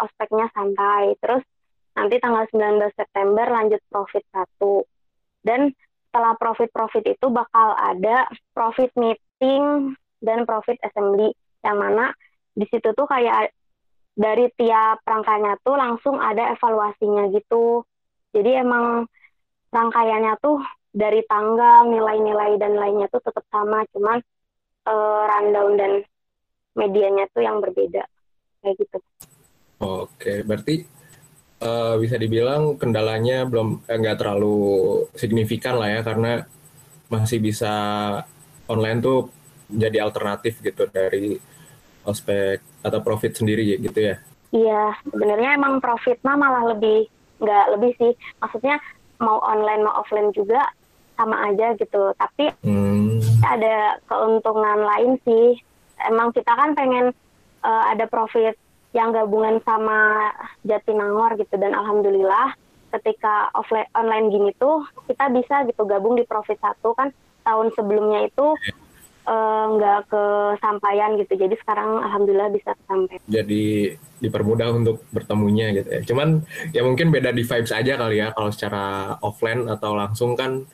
ospeknya 0.00 0.48
santai. 0.56 1.14
Terus 1.20 1.44
nanti 1.92 2.16
tanggal 2.18 2.48
19 2.48 2.80
September 2.96 3.46
lanjut 3.48 3.80
profit 3.92 4.24
satu. 4.32 4.86
Dan 5.42 5.74
setelah 6.08 6.36
profit-profit 6.36 7.04
itu 7.08 7.26
bakal 7.32 7.72
ada 7.72 8.28
profit 8.52 8.92
meeting 9.00 9.96
dan 10.20 10.44
profit 10.44 10.76
assembly 10.84 11.32
yang 11.64 11.80
mana 11.80 12.12
di 12.52 12.68
situ 12.68 12.92
tuh 12.92 13.08
kayak 13.08 13.50
dari 14.12 14.52
tiap 14.60 15.00
rangkaiannya 15.08 15.56
tuh 15.64 15.72
langsung 15.72 16.20
ada 16.20 16.52
evaluasinya 16.52 17.32
gitu. 17.32 17.80
Jadi 18.36 18.60
emang 18.60 19.08
rangkaiannya 19.72 20.36
tuh 20.40 20.60
dari 20.92 21.24
tanggal, 21.24 21.88
nilai-nilai 21.88 22.60
dan 22.60 22.76
lainnya 22.76 23.08
tuh 23.08 23.24
tetap 23.24 23.44
sama, 23.48 23.82
cuman 23.96 24.20
uh, 24.86 25.22
rundown 25.28 25.72
dan 25.80 25.92
medianya 26.76 27.28
tuh 27.32 27.44
yang 27.44 27.60
berbeda 27.60 28.04
kayak 28.62 28.76
gitu. 28.78 28.98
Oke, 29.82 30.46
berarti 30.46 30.86
uh, 31.64 31.98
bisa 31.98 32.16
dibilang 32.16 32.78
kendalanya 32.78 33.44
belum 33.48 33.82
eh, 33.88 33.98
nggak 33.98 34.16
eh, 34.16 34.20
terlalu 34.20 34.56
signifikan 35.18 35.80
lah 35.80 35.88
ya 35.90 36.00
karena 36.06 36.46
masih 37.10 37.42
bisa 37.42 37.72
online 38.70 39.02
tuh 39.02 39.28
jadi 39.68 40.00
alternatif 40.04 40.60
gitu 40.62 40.88
dari 40.88 41.36
ospek 42.04 42.60
atau 42.84 43.00
profit 43.04 43.36
sendiri 43.36 43.78
gitu 43.80 44.00
ya? 44.00 44.16
Iya, 44.52 44.96
sebenarnya 45.08 45.56
emang 45.56 45.80
profit 45.80 46.20
mah 46.24 46.36
malah 46.36 46.76
lebih 46.76 47.08
nggak 47.40 47.66
lebih 47.76 47.92
sih. 47.96 48.12
Maksudnya 48.38 48.76
mau 49.22 49.40
online 49.40 49.82
mau 49.86 50.02
offline 50.02 50.34
juga 50.34 50.60
sama 51.16 51.36
aja 51.50 51.74
gitu. 51.76 52.12
Tapi 52.16 52.52
hmm. 52.64 53.42
ada 53.44 54.00
keuntungan 54.06 54.78
lain 54.82 55.12
sih. 55.26 55.58
Emang 56.02 56.34
kita 56.34 56.50
kan 56.52 56.74
pengen 56.74 57.14
uh, 57.62 57.84
ada 57.90 58.08
profit 58.10 58.58
yang 58.92 59.14
gabungan 59.14 59.62
sama 59.64 60.28
Jatinangor 60.68 61.40
gitu 61.40 61.56
dan 61.56 61.72
alhamdulillah 61.72 62.52
ketika 62.92 63.48
offline 63.56 63.88
online 63.96 64.28
gini 64.28 64.50
tuh 64.60 64.84
kita 65.08 65.32
bisa 65.32 65.64
gitu 65.64 65.88
gabung 65.88 66.12
di 66.12 66.28
profit 66.28 66.60
satu 66.60 66.92
kan 66.92 67.08
tahun 67.40 67.72
sebelumnya 67.72 68.28
itu 68.28 68.52
Eh, 69.22 69.64
nggak 69.78 70.00
uh, 70.02 70.06
kesampaian 70.10 71.14
gitu. 71.14 71.38
Jadi 71.38 71.54
sekarang 71.62 72.02
alhamdulillah 72.02 72.50
bisa 72.50 72.74
sampai. 72.90 73.22
Jadi 73.30 73.94
dipermudah 74.18 74.74
untuk 74.74 75.06
bertemunya 75.14 75.70
gitu 75.78 75.86
ya. 75.94 76.02
Cuman 76.02 76.42
ya 76.74 76.82
mungkin 76.82 77.14
beda 77.14 77.30
di 77.30 77.46
vibes 77.46 77.70
aja 77.70 77.94
kali 77.94 78.18
ya 78.18 78.34
kalau 78.34 78.50
secara 78.50 79.14
offline 79.22 79.70
atau 79.70 79.94
langsung 79.94 80.34
kan 80.34 80.66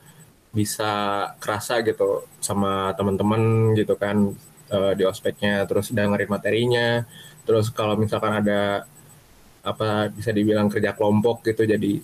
bisa 0.59 0.91
kerasa 1.39 1.87
gitu 1.87 2.27
sama 2.43 2.91
teman-teman 2.99 3.73
gitu 3.79 3.95
kan 3.95 4.35
uh, 4.75 4.93
di 4.99 5.07
ospeknya 5.07 5.63
terus 5.71 5.95
dengerin 5.95 6.27
materinya. 6.27 7.07
Terus 7.47 7.71
kalau 7.71 7.95
misalkan 7.95 8.43
ada 8.43 8.83
apa 9.63 10.11
bisa 10.11 10.35
dibilang 10.35 10.67
kerja 10.67 10.99
kelompok 10.99 11.47
gitu 11.47 11.63
jadi 11.63 12.03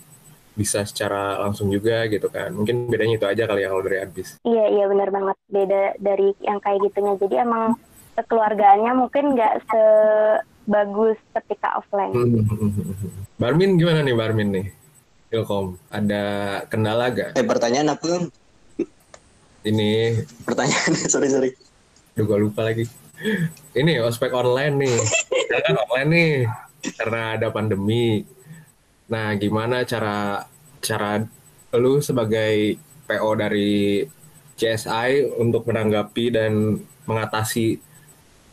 bisa 0.55 0.87
secara 0.87 1.35
langsung 1.43 1.67
juga 1.67 2.07
gitu 2.07 2.31
kan. 2.31 2.55
Mungkin 2.55 2.87
bedanya 2.87 3.19
itu 3.19 3.27
aja 3.27 3.43
kali 3.43 3.67
ya 3.67 3.69
kalau 3.69 3.83
dari 3.83 3.97
Arbis. 3.99 4.39
Iya, 4.47 4.65
iya 4.71 4.85
benar 4.87 5.11
banget. 5.11 5.35
Beda 5.51 5.83
dari 5.99 6.31
yang 6.39 6.63
kayak 6.63 6.79
gitunya. 6.87 7.13
Jadi 7.19 7.35
emang 7.43 7.75
kekeluargaannya 8.15 8.91
mungkin 8.95 9.35
nggak 9.35 9.53
sebagus 9.67 11.19
ketika 11.35 11.83
offline. 11.83 12.15
Hmm, 12.15 12.47
hmm, 12.47 12.71
hmm, 12.71 13.11
Barmin 13.35 13.75
gimana 13.75 13.99
nih 13.99 14.15
Barmin 14.15 14.49
nih? 14.55 14.67
Ilkom, 15.35 15.75
ada 15.91 16.23
kendala 16.71 17.11
gak? 17.11 17.35
Eh 17.35 17.43
pertanyaan 17.43 17.97
apa? 17.97 18.31
Ini 19.65 20.21
pertanyaan 20.45 20.93
sorry 21.13 21.27
sorry. 21.33 21.49
Gue 22.13 22.37
lupa 22.37 22.63
lagi. 22.63 22.85
Ini 23.73 23.99
ospek 24.05 24.31
online 24.31 24.75
nih. 24.77 24.97
kan 25.55 25.75
online 25.87 26.09
nih 26.11 26.31
karena 27.01 27.39
ada 27.39 27.47
pandemi 27.49 28.21
Nah, 29.05 29.37
gimana 29.37 29.85
cara 29.85 30.41
cara 30.81 31.21
lu 31.77 32.01
sebagai 32.01 32.77
PO 33.05 33.29
dari 33.37 34.01
CSI 34.57 35.37
untuk 35.37 35.69
menanggapi 35.69 36.25
dan 36.33 36.81
mengatasi 37.05 37.77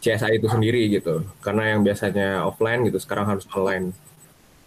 CSI 0.02 0.36
itu 0.36 0.48
sendiri 0.52 0.92
gitu? 0.92 1.24
Karena 1.40 1.72
yang 1.72 1.80
biasanya 1.80 2.44
offline 2.44 2.84
gitu 2.84 3.00
sekarang 3.00 3.32
harus 3.32 3.48
online. 3.56 3.96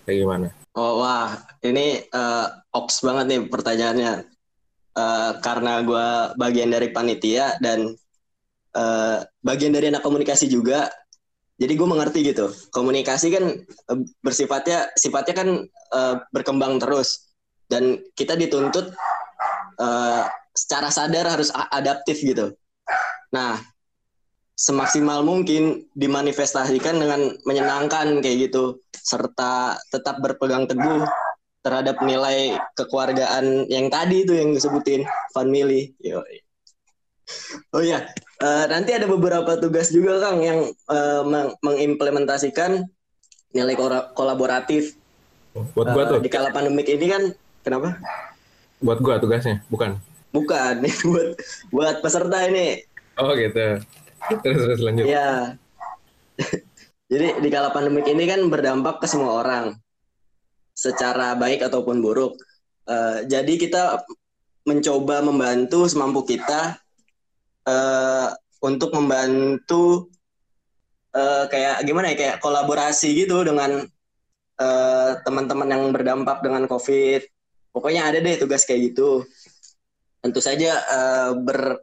Kayak 0.09 0.17
gimana? 0.25 0.47
Oh 0.73 1.01
wah, 1.05 1.37
ini 1.61 2.01
uh, 2.13 2.49
ops 2.73 3.05
banget 3.05 3.25
nih 3.29 3.41
pertanyaannya. 3.45 4.34
Uh, 4.95 5.35
karena 5.43 5.83
gue 5.83 6.07
bagian 6.39 6.71
dari 6.71 6.87
panitia 6.95 7.59
dan 7.59 7.91
uh, 8.71 9.19
bagian 9.43 9.75
dari 9.75 9.91
anak 9.91 9.99
komunikasi 9.99 10.47
juga, 10.47 10.87
jadi 11.55 11.75
gue 11.75 11.87
mengerti 11.87 12.19
gitu. 12.23 12.51
Komunikasi 12.71 13.27
kan 13.31 13.45
eh, 13.63 13.99
bersifatnya 14.19 14.91
sifatnya 14.95 15.35
kan 15.35 15.49
uh, 15.91 16.15
berkembang 16.31 16.79
terus. 16.79 17.31
Dan 17.67 17.99
kita 18.15 18.39
dituntut 18.39 18.95
uh, 19.83 20.23
secara 20.55 20.87
sadar 20.87 21.27
harus 21.27 21.51
adaptif 21.51 22.23
gitu. 22.23 22.55
Nah 23.35 23.59
semaksimal 24.55 25.27
mungkin 25.27 25.91
dimanifestasikan 25.91 26.95
dengan 26.95 27.35
menyenangkan 27.43 28.23
kayak 28.23 28.47
gitu. 28.51 28.79
Serta 28.95 29.75
tetap 29.91 30.23
berpegang 30.23 30.71
teguh 30.71 31.03
terhadap 31.65 31.97
nilai 32.05 32.53
kekeluargaan 32.77 33.65
yang 33.73 33.89
tadi 33.89 34.21
itu 34.21 34.37
yang 34.37 34.53
disebutin 34.53 35.01
family 35.33 35.97
Yoi. 36.05 36.45
oh 37.73 37.81
ya 37.81 38.05
Uh, 38.35 38.67
nanti 38.67 38.91
ada 38.91 39.07
beberapa 39.07 39.55
tugas 39.55 39.95
juga 39.95 40.19
Kang 40.19 40.43
yang 40.43 40.67
uh, 40.91 41.23
meng 41.23 41.55
mengimplementasikan 41.63 42.83
nilai 43.55 43.79
kolaboratif. 44.11 44.99
Buat 45.71 45.95
gua 45.95 46.03
uh, 46.03 46.07
tuh. 46.11 46.19
Di 46.19 46.27
kala 46.27 46.51
pandemik 46.51 46.83
ini 46.91 47.07
kan 47.07 47.31
kenapa? 47.63 47.95
Buat 48.83 48.99
gua 48.99 49.23
tugasnya, 49.23 49.63
bukan. 49.71 49.95
Bukan, 50.35 50.83
buat 51.15 51.29
buat 51.71 51.95
peserta 52.03 52.43
ini. 52.51 52.83
Oh 53.15 53.31
gitu. 53.39 53.79
Terus 54.43 54.59
terus 54.67 54.81
lanjut. 54.83 55.07
Iya. 55.07 55.55
Jadi 57.15 57.39
di 57.39 57.49
kala 57.53 57.71
pandemik 57.71 58.03
ini 58.11 58.27
kan 58.27 58.43
berdampak 58.51 58.99
ke 58.99 59.07
semua 59.07 59.39
orang 59.39 59.79
secara 60.75 61.33
baik 61.39 61.63
ataupun 61.63 62.03
buruk. 62.03 62.35
Uh, 62.85 63.23
jadi 63.25 63.55
kita 63.55 64.03
mencoba 64.67 65.23
membantu 65.23 65.87
semampu 65.87 66.27
kita 66.27 66.77
uh, 67.65 68.29
untuk 68.61 68.91
membantu 68.93 70.11
uh, 71.15 71.47
kayak 71.47 71.81
gimana 71.87 72.11
ya 72.11 72.15
kayak 72.17 72.37
kolaborasi 72.43 73.15
gitu 73.25 73.41
dengan 73.47 73.87
uh, 74.59 75.11
teman-teman 75.23 75.69
yang 75.71 75.83
berdampak 75.95 76.43
dengan 76.43 76.67
COVID. 76.67 77.23
Pokoknya 77.71 78.11
ada 78.11 78.19
deh 78.19 78.35
tugas 78.35 78.67
kayak 78.67 78.93
gitu. 78.93 79.23
Tentu 80.19 80.39
saja 80.43 80.75
uh, 80.91 81.31
ber 81.39 81.79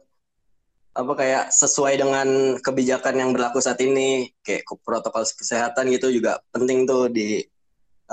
apa 0.93 1.13
kayak 1.17 1.45
sesuai 1.49 1.97
dengan 1.97 2.27
kebijakan 2.61 3.17
yang 3.17 3.29
berlaku 3.33 3.57
saat 3.57 3.81
ini 3.81 4.29
kayak 4.45 4.61
protokol 4.85 5.25
kesehatan 5.25 5.89
gitu 5.89 6.13
juga 6.13 6.37
penting 6.53 6.85
tuh 6.85 7.09
di 7.09 7.41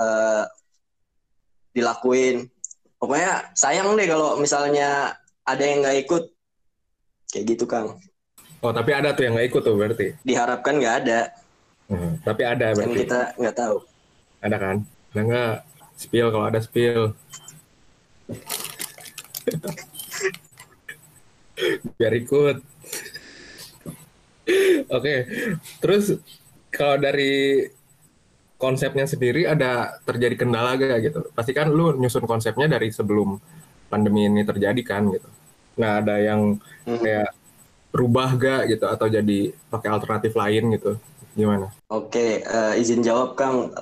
uh, 0.01 0.49
dilakuin 1.71 2.51
pokoknya 3.01 3.49
sayang 3.57 3.97
deh 3.97 4.05
kalau 4.05 4.37
misalnya 4.37 5.17
ada 5.47 5.63
yang 5.63 5.81
nggak 5.81 6.05
ikut 6.05 6.23
Kayak 7.31 7.55
gitu, 7.55 7.63
Kang. 7.63 7.95
Oh, 8.59 8.75
tapi 8.75 8.91
ada 8.91 9.15
tuh 9.15 9.23
yang 9.23 9.39
nggak 9.39 9.55
ikut 9.55 9.63
tuh 9.63 9.79
berarti? 9.79 10.11
Diharapkan 10.27 10.75
nggak 10.77 10.95
ada. 11.07 11.31
Hmm, 11.87 12.19
tapi 12.27 12.43
ada 12.43 12.75
berarti? 12.75 12.91
Yang 12.91 13.07
kita 13.07 13.31
nggak 13.39 13.55
tahu. 13.55 13.79
Ada 14.43 14.59
kan? 14.59 14.83
Ada 15.15 15.21
nggak? 15.23 15.63
Spill 15.95 16.27
kalau 16.29 16.45
ada 16.51 16.59
spill. 16.59 17.15
Biar 21.97 22.13
ikut. 22.19 22.57
Oke, 24.91 25.15
terus 25.79 26.19
kalau 26.67 26.99
dari 26.99 27.63
konsepnya 28.61 29.09
sendiri 29.09 29.49
ada 29.49 29.97
terjadi 30.05 30.37
kendala 30.37 30.77
gak 30.77 31.01
gitu? 31.01 31.19
Pasti 31.33 31.57
kan 31.57 31.73
lu 31.73 31.97
nyusun 31.97 32.29
konsepnya 32.29 32.69
dari 32.69 32.93
sebelum 32.93 33.41
pandemi 33.89 34.29
ini 34.29 34.45
terjadi 34.45 34.81
kan 34.85 35.09
gitu. 35.09 35.25
Nah 35.81 35.97
ada 35.97 36.21
yang 36.21 36.61
Hmm. 36.85 37.01
kayak 37.01 37.33
rubah 37.91 38.29
gak 38.37 38.61
gitu 38.69 38.85
atau 38.85 39.09
jadi 39.09 39.51
pakai 39.73 39.89
alternatif 39.89 40.37
lain 40.37 40.77
gitu? 40.77 41.01
Gimana? 41.33 41.73
Oke, 41.89 42.45
eh, 42.45 42.73
izin 42.77 43.01
jawab 43.01 43.33
Kang. 43.33 43.73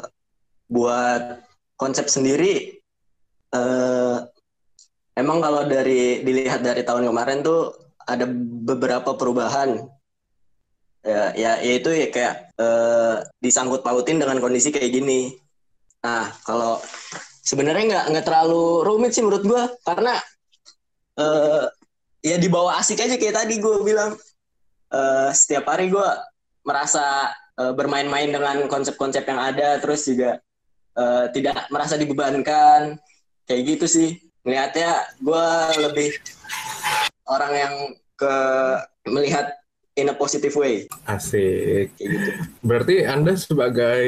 Buat 0.69 1.43
konsep 1.75 2.07
sendiri, 2.07 2.79
eh, 3.51 4.17
emang 5.17 5.43
kalau 5.43 5.65
dari 5.67 6.23
dilihat 6.23 6.61
dari 6.63 6.85
tahun 6.85 7.09
kemarin 7.09 7.43
tuh 7.43 7.73
ada 8.05 8.25
beberapa 8.65 9.13
perubahan. 9.13 9.98
Ya, 10.99 11.31
ya 11.31 11.51
yaitu 11.63 11.95
ya 11.95 12.11
kayak 12.11 12.51
eh, 12.59 13.15
disangkut 13.39 13.81
pautin 13.81 14.19
dengan 14.19 14.37
kondisi 14.43 14.67
kayak 14.69 14.91
gini. 14.91 15.31
Nah, 16.03 16.27
kalau 16.43 16.83
sebenarnya 17.43 17.85
nggak 17.87 18.05
nggak 18.11 18.25
terlalu 18.27 18.83
rumit 18.83 19.15
sih 19.15 19.23
menurut 19.23 19.43
gua 19.47 19.63
karena 19.87 20.19
eh, 21.15 21.63
ya 22.19 22.35
dibawa 22.35 22.83
asik 22.83 22.99
aja 22.99 23.15
kayak 23.15 23.45
tadi 23.45 23.63
gue 23.63 23.75
bilang. 23.83 24.19
Eh, 24.89 25.29
setiap 25.37 25.69
hari 25.69 25.87
gua 25.93 26.19
merasa 26.67 27.31
eh, 27.55 27.73
bermain-main 27.77 28.29
dengan 28.29 28.67
konsep-konsep 28.67 29.23
yang 29.23 29.39
ada 29.39 29.79
terus 29.79 30.03
juga 30.03 30.41
eh, 30.99 31.25
tidak 31.31 31.69
merasa 31.71 31.95
dibebankan 31.95 32.99
kayak 33.47 33.61
gitu 33.65 33.85
sih 33.89 34.09
melihatnya 34.43 35.03
gue 35.19 35.45
lebih 35.83 36.09
orang 37.27 37.53
yang 37.53 37.75
ke 38.15 38.35
melihat 39.07 39.58
in 39.99 40.09
a 40.09 40.15
positive 40.15 40.55
way 40.55 40.87
Asik. 41.03 41.91
kayak 41.95 42.09
gitu 42.09 42.29
Berarti 42.63 42.95
Anda 43.03 43.35
sebagai 43.35 44.01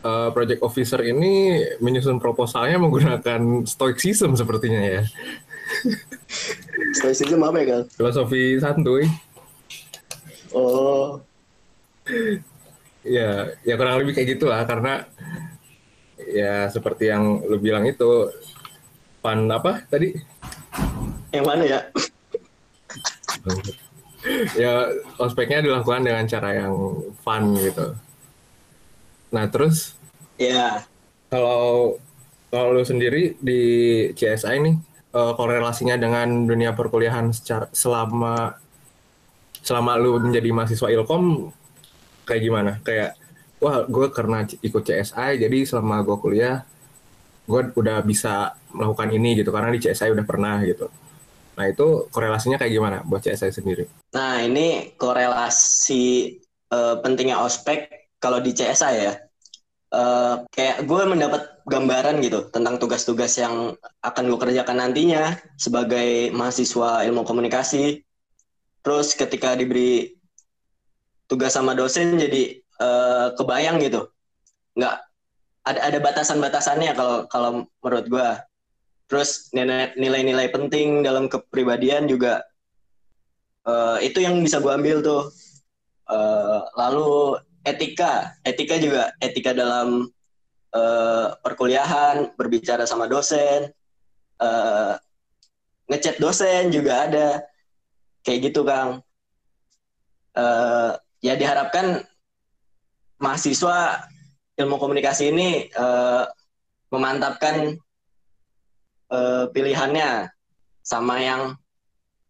eh, 0.00 0.28
project 0.30 0.62
officer 0.62 1.02
ini 1.02 1.58
menyusun 1.78 2.16
proposalnya 2.16 2.78
menggunakan 2.78 3.66
stoicism 3.66 4.32
sepertinya 4.34 4.80
ya. 4.80 5.02
stoicism 6.94 7.42
apa 7.42 7.58
ya 7.60 7.66
Gal? 7.66 7.82
Filosofi 7.90 8.58
santuy. 8.58 9.06
Oh 10.50 11.22
Ya, 13.00 13.54
ya 13.62 13.74
kurang 13.74 14.02
lebih 14.02 14.12
kayak 14.12 14.36
gitulah 14.36 14.60
karena 14.66 15.08
ya 16.20 16.68
seperti 16.68 17.08
yang 17.08 17.40
lu 17.46 17.56
bilang 17.56 17.86
itu 17.86 18.28
pan 19.20 19.46
apa 19.48 19.84
tadi? 19.86 20.12
yang 21.30 21.46
mana 21.46 21.62
ya? 21.64 21.80
Ya 24.56 24.88
ospeknya 25.20 25.64
dilakukan 25.64 26.06
dengan 26.06 26.24
cara 26.26 26.50
yang 26.56 26.74
fun 27.22 27.54
gitu. 27.58 27.94
Nah 29.30 29.46
terus 29.52 30.00
Ya 30.40 30.88
kalau 31.28 32.00
kalau 32.48 32.72
lu 32.72 32.82
sendiri 32.82 33.36
di 33.38 33.62
CSI 34.16 34.56
nih 34.64 34.76
eh, 35.12 35.32
korelasinya 35.36 36.00
dengan 36.00 36.48
dunia 36.48 36.72
perkuliahan 36.72 37.28
secara 37.36 37.68
selama 37.76 38.56
selama 39.60 40.00
lu 40.00 40.16
menjadi 40.16 40.48
mahasiswa 40.48 40.88
Ilkom 40.88 41.52
kayak 42.24 42.42
gimana? 42.42 42.72
Kayak 42.80 43.20
wah 43.60 43.84
gue 43.84 44.08
karena 44.08 44.48
ikut 44.48 44.80
CSI 44.80 45.36
jadi 45.36 45.58
selama 45.68 46.00
gue 46.00 46.16
kuliah 46.16 46.64
gue 47.44 47.60
udah 47.76 48.00
bisa 48.00 48.56
melakukan 48.72 49.12
ini 49.12 49.44
gitu 49.44 49.52
karena 49.52 49.68
di 49.76 49.80
CSI 49.84 50.08
udah 50.16 50.24
pernah 50.24 50.64
gitu. 50.64 50.88
Nah 51.60 51.68
itu 51.68 52.08
korelasinya 52.08 52.56
kayak 52.56 52.72
gimana 52.72 52.98
buat 53.04 53.20
CSI 53.20 53.52
sendiri? 53.52 53.84
Nah, 54.16 54.40
ini 54.40 54.96
korelasi 54.96 56.40
eh, 56.72 56.96
pentingnya 57.04 57.36
ospek 57.44 58.08
kalau 58.16 58.40
di 58.40 58.56
CSI 58.56 58.94
ya. 58.96 59.12
Eh, 59.92 60.34
kayak 60.56 60.88
gue 60.88 61.02
mendapat 61.04 61.60
gambaran 61.68 62.24
gitu 62.24 62.48
tentang 62.48 62.80
tugas-tugas 62.80 63.36
yang 63.36 63.76
akan 64.00 64.24
gue 64.32 64.40
kerjakan 64.40 64.80
nantinya 64.80 65.36
sebagai 65.60 66.32
mahasiswa 66.32 67.04
ilmu 67.04 67.28
komunikasi. 67.28 68.00
Terus 68.80 69.12
ketika 69.12 69.52
diberi 69.52 70.16
tugas 71.28 71.52
sama 71.52 71.76
dosen 71.76 72.16
jadi 72.16 72.56
eh, 72.56 73.26
kebayang 73.36 73.84
gitu. 73.84 74.08
Nggak 74.80 74.96
ada 75.60 75.80
ada 75.92 75.98
batasan-batasannya 76.00 76.96
kalau 76.96 77.28
kalau 77.28 77.50
menurut 77.84 78.08
gue. 78.08 78.30
Terus 79.10 79.50
nilai- 79.50 79.92
nilai-nilai 79.98 80.48
penting 80.54 81.02
dalam 81.02 81.26
kepribadian 81.26 82.06
juga 82.06 82.46
Eh, 83.60 83.98
itu 84.08 84.24
yang 84.24 84.40
bisa 84.40 84.56
gue 84.58 84.72
ambil 84.72 85.04
tuh. 85.04 85.28
Eh, 86.10 86.60
lalu 86.80 87.36
etika, 87.62 88.34
etika 88.42 88.76
juga 88.80 89.12
etika 89.20 89.52
dalam 89.52 90.08
eh, 90.70 91.28
perkuliahan, 91.42 92.30
berbicara 92.38 92.86
sama 92.86 93.10
dosen, 93.10 93.74
eh, 94.38 94.94
ngechat 95.90 96.22
dosen 96.22 96.70
juga 96.70 97.10
ada, 97.10 97.28
kayak 98.22 98.50
gitu 98.50 98.62
Kang. 98.62 99.02
Eh, 100.38 100.92
ya 101.26 101.34
diharapkan 101.34 102.06
mahasiswa 103.18 104.06
ilmu 104.56 104.78
komunikasi 104.78 105.34
ini 105.34 105.68
eh, 105.68 106.24
memantapkan 106.94 107.74
eh, 109.10 109.44
pilihannya 109.50 110.30
sama 110.80 111.20
yang 111.20 111.54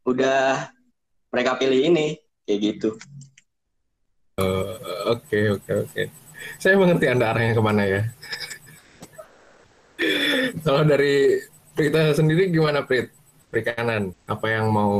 udah 0.05 0.73
mereka 1.31 1.61
pilih 1.61 1.93
ini 1.93 2.19
kayak 2.49 2.61
gitu. 2.61 2.91
Oke 5.07 5.53
oke 5.53 5.73
oke. 5.87 6.03
Saya 6.57 6.75
mengerti 6.81 7.07
anda 7.07 7.31
arahnya 7.31 7.53
ke 7.53 7.63
mana 7.63 7.83
ya. 7.85 8.03
Kalau 10.65 10.83
dari 10.89 11.45
Prita 11.77 12.13
sendiri 12.17 12.49
gimana 12.51 12.85
Prit? 12.85 13.13
Perikanan 13.51 14.15
apa 14.31 14.47
yang 14.47 14.71
mau 14.71 14.95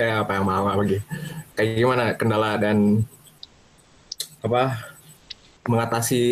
eh 0.00 0.10
apa 0.10 0.36
yang 0.36 0.44
mau 0.48 0.66
lagi? 0.66 0.98
Kayak 1.54 1.70
gimana 1.78 2.04
kendala 2.18 2.58
dan 2.58 3.04
apa 4.42 4.90
mengatasi 5.68 6.22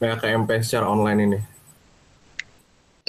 PKMP 0.00 0.50
secara 0.64 0.88
online 0.88 1.20
ini? 1.28 1.38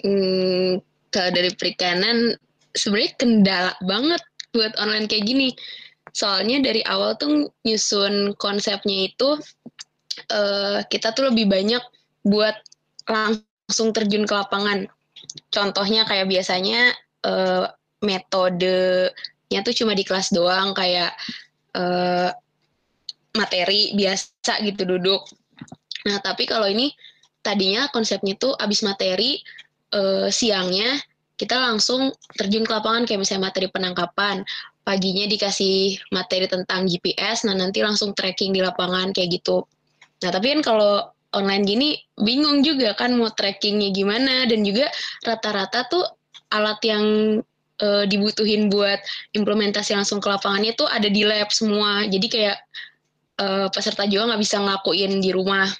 Hmm, 0.04 0.80
kalau 1.10 1.30
dari 1.34 1.52
perikanan 1.58 2.38
sebenarnya 2.78 3.12
kendala 3.18 3.74
banget 3.84 4.22
buat 4.54 4.74
online 4.78 5.10
kayak 5.10 5.26
gini. 5.26 5.50
Soalnya 6.14 6.62
dari 6.66 6.82
awal 6.86 7.18
tuh 7.22 7.54
nyusun 7.66 8.34
konsepnya 8.38 9.10
itu 9.10 9.38
eh, 10.30 10.80
kita 10.90 11.14
tuh 11.14 11.30
lebih 11.30 11.50
banyak 11.50 11.82
buat 12.26 12.58
langsung 13.06 13.94
terjun 13.94 14.26
ke 14.26 14.34
lapangan. 14.34 14.90
Contohnya 15.54 16.06
kayak 16.06 16.30
biasanya 16.30 16.94
eh, 17.26 17.66
metodenya 18.02 19.60
tuh 19.62 19.76
cuma 19.76 19.94
di 19.94 20.04
kelas 20.08 20.34
doang 20.34 20.74
kayak 20.74 21.14
eh, 21.78 22.30
materi 23.38 23.94
biasa 23.94 24.66
gitu 24.66 24.90
duduk. 24.90 25.22
Nah, 26.10 26.18
tapi 26.24 26.50
kalau 26.50 26.66
ini 26.66 26.90
tadinya 27.46 27.88
konsepnya 27.94 28.36
tuh 28.36 28.58
abis 28.58 28.82
materi 28.82 29.40
eh, 29.94 30.28
siangnya 30.30 31.00
kita 31.40 31.56
langsung 31.56 32.12
terjun 32.36 32.68
ke 32.68 32.72
lapangan 32.76 33.08
kayak 33.08 33.24
misalnya 33.24 33.48
materi 33.48 33.72
penangkapan. 33.72 34.44
Paginya 34.84 35.24
dikasih 35.24 35.96
materi 36.12 36.52
tentang 36.52 36.84
GPS 36.84 37.48
nah 37.48 37.56
nanti 37.56 37.80
langsung 37.80 38.12
tracking 38.12 38.52
di 38.52 38.60
lapangan 38.60 39.16
kayak 39.16 39.40
gitu. 39.40 39.64
Nah 40.20 40.30
tapi 40.36 40.52
kan 40.52 40.60
kalau 40.60 41.08
online 41.32 41.64
gini 41.64 41.90
bingung 42.20 42.60
juga 42.66 42.92
kan 43.00 43.16
mau 43.16 43.32
trackingnya 43.32 43.96
gimana. 43.96 44.44
Dan 44.52 44.68
juga 44.68 44.92
rata-rata 45.24 45.88
tuh 45.88 46.04
alat 46.52 46.84
yang 46.84 47.06
eh, 47.80 48.04
dibutuhin 48.12 48.68
buat 48.68 49.00
implementasi 49.32 49.96
langsung 49.96 50.20
ke 50.20 50.28
lapangannya 50.28 50.76
tuh 50.76 50.92
ada 50.92 51.08
di 51.08 51.24
lab 51.24 51.48
semua. 51.56 52.04
Jadi 52.04 52.28
kayak 52.28 52.58
eh, 53.40 53.68
peserta 53.72 54.04
juga 54.12 54.36
nggak 54.36 54.42
bisa 54.44 54.60
ngelakuin 54.60 55.24
di 55.24 55.32
rumah 55.32 55.72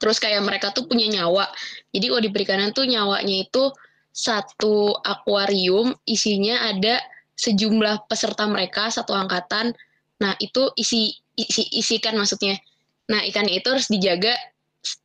terus 0.00 0.16
kayak 0.16 0.40
mereka 0.40 0.72
tuh 0.72 0.88
punya 0.88 1.06
nyawa 1.06 1.52
jadi 1.92 2.08
kalau 2.08 2.22
di 2.24 2.30
perikanan 2.32 2.72
tuh 2.72 2.88
nyawanya 2.88 3.46
itu 3.46 3.68
satu 4.10 4.98
akuarium 5.06 5.94
isinya 6.08 6.66
ada 6.66 6.98
sejumlah 7.40 8.04
peserta 8.04 8.44
mereka 8.44 8.92
satu 8.92 9.16
angkatan. 9.16 9.72
Nah, 10.20 10.36
itu 10.36 10.68
isi 10.76 11.16
isi 11.40 11.64
isikan 11.72 12.20
maksudnya. 12.20 12.60
Nah, 13.08 13.24
ikannya 13.24 13.56
itu 13.56 13.72
harus 13.72 13.88
dijaga 13.88 14.36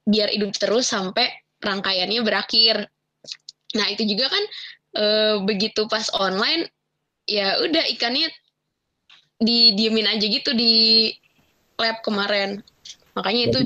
biar 0.04 0.36
hidup 0.36 0.52
terus 0.60 0.92
sampai 0.92 1.32
rangkaiannya 1.64 2.20
berakhir. 2.28 2.92
Nah, 3.80 3.88
itu 3.88 4.04
juga 4.04 4.28
kan 4.28 4.44
e, 5.00 5.06
begitu 5.48 5.88
pas 5.88 6.12
online 6.20 6.68
ya 7.26 7.58
udah 7.64 7.84
ikannya 7.96 8.28
didiemin 9.40 10.12
aja 10.12 10.26
gitu 10.28 10.52
di 10.52 11.16
lab 11.80 12.04
kemarin. 12.04 12.60
Makanya 13.16 13.42
itu. 13.48 13.58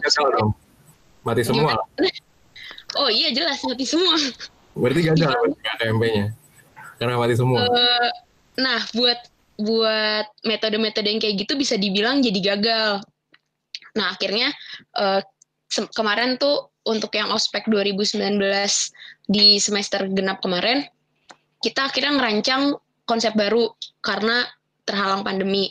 Mati 1.23 1.43
semua. 1.45 1.75
Oh 2.97 3.05
iya 3.05 3.29
jelas 3.29 3.61
mati 3.69 3.85
semua. 3.85 4.17
Berarti 4.73 5.01
gagal 5.05 5.29
PKMP-nya. 5.61 6.33
Karena 6.97 7.21
mati 7.21 7.37
semua. 7.37 7.61
Eh, 7.69 8.09
nah, 8.57 8.81
buat 8.97 9.29
buat 9.61 10.25
metode-metode 10.41 11.05
yang 11.05 11.21
kayak 11.21 11.45
gitu 11.45 11.53
bisa 11.53 11.77
dibilang 11.77 12.25
jadi 12.25 12.39
gagal. 12.55 13.05
Nah, 13.93 14.17
akhirnya 14.17 14.49
uh, 14.97 15.21
kemarin 15.93 16.41
tuh 16.41 16.73
untuk 16.87 17.13
yang 17.13 17.29
ospek 17.29 17.69
2019 17.69 18.41
di 19.29 19.61
semester 19.61 20.09
genap 20.09 20.41
kemarin, 20.41 20.87
kita 21.61 21.91
akhirnya 21.91 22.17
ngerancang 22.17 22.73
konsep 23.05 23.37
baru 23.37 23.69
karena 24.01 24.49
terhalang 24.87 25.21
pandemi. 25.21 25.69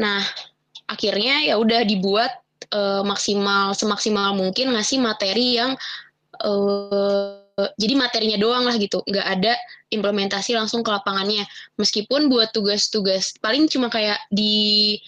Nah, 0.00 0.24
akhirnya 0.88 1.44
ya 1.44 1.60
udah 1.60 1.84
dibuat 1.84 2.32
uh, 2.72 3.02
maksimal 3.04 3.72
semaksimal 3.72 4.36
mungkin 4.36 4.72
ngasih 4.74 4.98
materi 5.00 5.60
yang 5.60 5.72
uh, 6.42 7.38
jadi 7.74 7.94
materinya 7.98 8.38
doang 8.38 8.70
lah 8.70 8.78
gitu, 8.78 9.02
nggak 9.02 9.26
ada 9.26 9.58
implementasi 9.90 10.54
langsung 10.54 10.86
ke 10.86 10.90
lapangannya. 10.94 11.42
Meskipun 11.74 12.30
buat 12.30 12.54
tugas-tugas 12.54 13.34
paling 13.42 13.66
cuma 13.66 13.90
kayak 13.90 14.22
di 14.30 14.98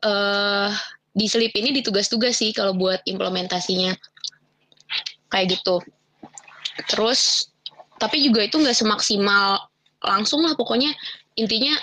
uh, 0.00 0.72
di 1.12 1.26
selip 1.28 1.52
ini 1.52 1.76
di 1.76 1.82
tugas-tugas 1.84 2.40
sih 2.40 2.56
kalau 2.56 2.72
buat 2.72 3.04
implementasinya 3.04 3.92
kayak 5.28 5.60
gitu. 5.60 5.84
Terus 6.88 7.52
tapi 8.00 8.22
juga 8.24 8.46
itu 8.46 8.56
nggak 8.56 8.78
semaksimal 8.78 9.68
langsung 10.00 10.46
lah 10.46 10.54
pokoknya 10.54 10.94
intinya 11.34 11.74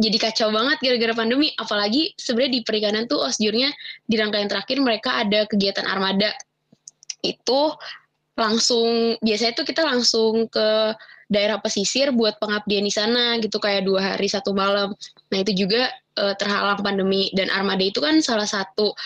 jadi 0.00 0.16
kacau 0.16 0.48
banget 0.48 0.80
gara-gara 0.80 1.12
pandemi 1.12 1.52
apalagi 1.60 2.16
sebenarnya 2.16 2.52
di 2.56 2.60
perikanan 2.64 3.04
tuh 3.04 3.20
osjurnya 3.20 3.68
di 4.08 4.16
rangkaian 4.16 4.48
terakhir 4.48 4.80
mereka 4.80 5.20
ada 5.20 5.44
kegiatan 5.44 5.84
armada 5.84 6.32
itu 7.20 7.76
langsung 8.40 9.20
biasanya 9.20 9.52
tuh 9.52 9.66
kita 9.68 9.84
langsung 9.84 10.48
ke 10.48 10.96
daerah 11.30 11.60
pesisir 11.62 12.10
buat 12.10 12.40
pengabdian 12.42 12.82
di 12.82 12.90
sana 12.90 13.38
gitu 13.38 13.62
kayak 13.62 13.86
dua 13.86 14.16
hari 14.16 14.26
satu 14.26 14.50
malam. 14.50 14.96
Nah 15.30 15.38
itu 15.38 15.54
juga 15.54 15.92
uh, 16.18 16.34
terhalang 16.34 16.82
pandemi 16.82 17.30
dan 17.36 17.52
armada 17.54 17.84
itu 17.86 18.02
kan 18.02 18.18
salah 18.18 18.48
satu 18.48 18.96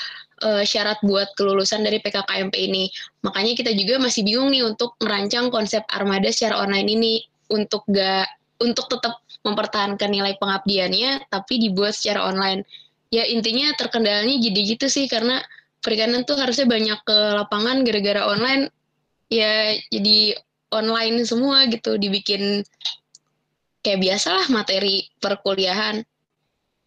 uh, 0.47 0.65
syarat 0.65 0.97
buat 1.05 1.37
kelulusan 1.37 1.85
dari 1.85 2.01
PKKMP 2.01 2.55
ini. 2.57 2.89
Makanya 3.27 3.53
kita 3.53 3.77
juga 3.77 4.01
masih 4.01 4.25
bingung 4.25 4.49
nih 4.55 4.65
untuk 4.65 4.97
merancang 5.05 5.53
konsep 5.53 5.85
armada 5.93 6.33
secara 6.33 6.65
online 6.65 6.89
ini 6.89 7.15
untuk 7.53 7.85
gak 7.93 8.25
untuk 8.65 8.89
tetap 8.89 9.21
mempertahankan 9.45 10.09
nilai 10.09 10.35
pengabdiannya 10.41 11.29
tapi 11.29 11.61
dibuat 11.61 11.93
secara 11.93 12.27
online. 12.27 12.65
Ya 13.13 13.29
intinya 13.29 13.71
terkendalanya 13.77 14.41
jadi 14.41 14.61
gitu 14.75 14.87
sih 14.91 15.07
karena 15.07 15.39
perikanan 15.85 16.25
tuh 16.25 16.41
harusnya 16.41 16.65
banyak 16.67 16.99
ke 17.05 17.19
lapangan 17.39 17.85
gara-gara 17.85 18.25
online. 18.27 18.73
Ya 19.29 19.77
jadi 19.93 20.41
online 20.73 21.23
semua 21.29 21.69
gitu 21.69 22.01
dibikin 22.01 22.65
kayak 23.85 24.01
biasalah 24.01 24.49
materi 24.49 25.07
perkuliahan. 25.21 26.03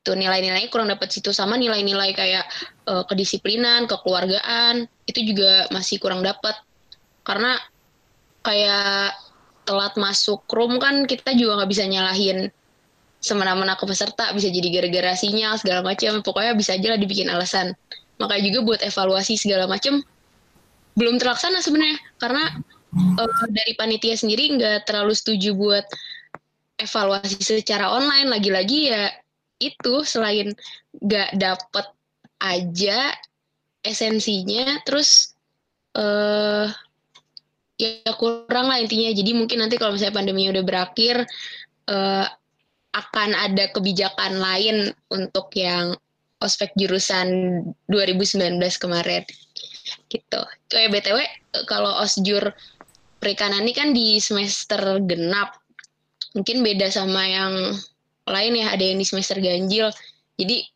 Tuh 0.01 0.15
nilai-nilainya 0.17 0.73
kurang 0.73 0.89
dapat 0.89 1.13
situ 1.13 1.29
sama 1.29 1.55
nilai-nilai 1.55 2.11
kayak 2.17 2.47
uh, 2.89 3.03
kedisiplinan 3.05 3.85
kekeluargaan 3.85 4.89
itu 5.05 5.19
juga 5.23 5.69
masih 5.69 6.01
kurang 6.01 6.23
dapat 6.25 6.55
karena 7.27 7.59
kayak 8.39 9.11
telat 9.67 9.99
masuk 9.99 10.47
room 10.55 10.79
kan 10.79 11.03
kita 11.03 11.35
juga 11.35 11.59
nggak 11.61 11.69
bisa 11.69 11.83
nyalahin 11.83 12.47
semena-mena 13.19 13.75
ke 13.75 13.83
peserta 13.83 14.31
bisa 14.31 14.47
jadi 14.47 14.71
gara-gara 14.71 15.11
sinyal 15.17 15.59
segala 15.59 15.83
macam 15.83 16.23
pokoknya 16.23 16.53
bisa 16.55 16.79
aja 16.79 16.95
lah 16.95 16.99
dibikin 17.01 17.27
alasan. 17.27 17.75
Makanya 18.17 18.41
juga 18.49 18.59
buat 18.73 18.81
evaluasi 18.81 19.35
segala 19.37 19.67
macam 19.67 20.01
belum 20.97 21.19
terlaksana 21.21 21.61
sebenarnya. 21.61 21.99
Karena 22.17 22.43
uh, 22.95 23.45
dari 23.51 23.73
panitia 23.75 24.15
sendiri 24.17 24.57
nggak 24.57 24.89
terlalu 24.89 25.13
setuju 25.13 25.53
buat 25.53 25.85
evaluasi 26.79 27.41
secara 27.41 27.91
online. 27.91 28.31
Lagi-lagi 28.31 28.79
ya 28.93 29.11
itu 29.57 30.05
selain 30.05 30.53
nggak 31.01 31.37
dapet 31.41 31.85
aja 32.37 33.17
esensinya 33.81 34.77
terus 34.85 35.33
uh, 35.97 36.69
ya 37.77 38.11
kurang 38.17 38.67
lah 38.69 38.81
intinya 38.81 39.13
jadi 39.13 39.31
mungkin 39.37 39.61
nanti 39.61 39.77
kalau 39.77 39.93
misalnya 39.93 40.17
pandemi 40.17 40.49
udah 40.49 40.65
berakhir 40.65 41.23
uh, 41.89 42.25
akan 42.97 43.29
ada 43.37 43.69
kebijakan 43.69 44.41
lain 44.41 44.89
untuk 45.13 45.53
yang 45.53 45.93
ospek 46.41 46.73
jurusan 46.73 47.61
2019 47.89 48.57
kemarin 48.81 49.21
gitu 50.09 50.41
kayak 50.69 50.89
btw 50.89 51.19
kalau 51.69 52.01
osjur 52.01 52.53
perikanan 53.17 53.65
ini 53.65 53.73
kan 53.73 53.89
di 53.93 54.21
semester 54.21 55.01
genap. 55.03 55.57
Mungkin 56.37 56.61
beda 56.61 56.87
sama 56.93 57.25
yang 57.25 57.53
lain 58.27 58.53
ya, 58.53 58.67
ada 58.73 58.83
yang 58.83 58.99
di 59.01 59.07
semester 59.07 59.41
ganjil. 59.41 59.89
Jadi 60.37 60.69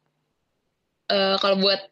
uh, 1.14 1.38
kalau 1.38 1.62
buat 1.62 1.91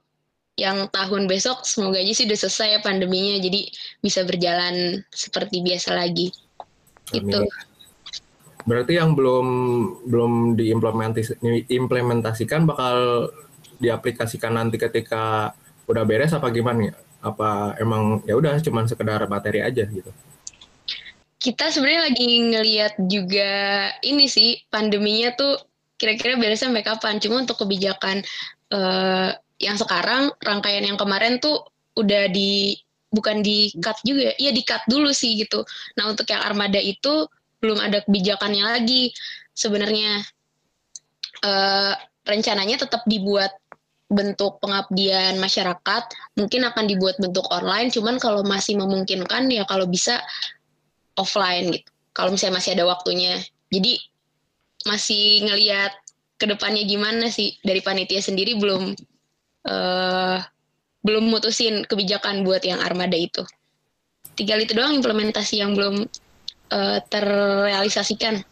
yang 0.60 0.92
tahun 0.92 1.32
besok 1.32 1.64
semoga 1.64 2.04
aja 2.04 2.12
sih 2.12 2.28
udah 2.28 2.36
selesai 2.36 2.68
ya 2.76 2.84
pandeminya 2.84 3.40
jadi 3.40 3.72
bisa 4.04 4.28
berjalan 4.28 5.00
seperti 5.10 5.64
biasa 5.64 5.96
lagi. 5.96 6.36
Gitu. 7.10 7.42
Berarti 8.68 9.00
yang 9.00 9.16
belum 9.16 9.48
belum 10.12 10.60
diimplementasikan 10.60 12.68
bakal 12.68 13.32
diaplikasikan 13.80 14.60
nanti 14.60 14.76
ketika 14.76 15.56
udah 15.88 16.04
beres 16.04 16.36
apa 16.36 16.52
gimana 16.52 16.92
ya? 16.92 16.96
Apa 17.24 17.80
emang 17.80 18.20
ya 18.28 18.36
udah 18.36 18.60
cuman 18.60 18.84
sekedar 18.86 19.24
materi 19.32 19.64
aja 19.64 19.88
gitu? 19.88 20.12
kita 21.40 21.72
sebenarnya 21.72 22.12
lagi 22.12 22.30
ngeliat 22.52 22.94
juga 23.08 23.52
ini 24.04 24.28
sih 24.28 24.60
pandeminya 24.68 25.32
tuh 25.40 25.56
kira-kira 25.96 26.36
beres 26.36 26.60
sampai 26.60 26.84
kapan. 26.84 27.18
Cuma 27.24 27.44
untuk 27.44 27.64
kebijakan 27.64 28.24
uh, 28.76 29.32
yang 29.60 29.76
sekarang 29.76 30.32
rangkaian 30.40 30.84
yang 30.88 30.96
kemarin 30.96 31.38
tuh 31.44 31.68
udah 32.00 32.32
di 32.32 32.80
bukan 33.12 33.44
di 33.44 33.74
cut 33.84 34.00
juga, 34.08 34.32
iya 34.40 34.56
di 34.56 34.64
cut 34.64 34.82
dulu 34.88 35.12
sih 35.12 35.36
gitu. 35.36 35.62
Nah 36.00 36.10
untuk 36.10 36.26
yang 36.32 36.42
armada 36.42 36.80
itu 36.80 37.28
belum 37.60 37.78
ada 37.84 38.02
kebijakannya 38.08 38.64
lagi 38.66 39.12
sebenarnya. 39.54 40.24
Uh, 41.40 41.96
rencananya 42.28 42.84
tetap 42.84 43.08
dibuat 43.08 43.56
bentuk 44.10 44.58
pengabdian 44.60 45.38
masyarakat 45.38 46.04
mungkin 46.34 46.66
akan 46.66 46.90
dibuat 46.90 47.16
bentuk 47.22 47.46
online 47.54 47.94
cuman 47.94 48.18
kalau 48.18 48.42
masih 48.42 48.74
memungkinkan 48.76 49.48
ya 49.54 49.64
kalau 49.70 49.86
bisa 49.86 50.20
offline 51.16 51.80
gitu. 51.80 51.90
Kalau 52.16 52.34
misalnya 52.34 52.60
masih 52.60 52.72
ada 52.76 52.86
waktunya. 52.90 53.38
Jadi 53.70 54.02
masih 54.88 55.46
ngeliat 55.46 55.94
ke 56.40 56.48
depannya 56.48 56.88
gimana 56.88 57.28
sih 57.30 57.60
dari 57.62 57.84
panitia 57.84 58.24
sendiri 58.24 58.56
belum 58.56 58.96
uh, 59.66 60.40
belum 61.04 61.32
mutusin 61.32 61.84
kebijakan 61.88 62.44
buat 62.44 62.64
yang 62.64 62.80
armada 62.80 63.16
itu. 63.16 63.44
Tinggal 64.36 64.64
itu 64.64 64.76
doang 64.76 64.96
implementasi 65.00 65.60
yang 65.60 65.76
belum 65.76 66.08
uh, 66.72 67.00
terrealisasikan. 67.12 68.44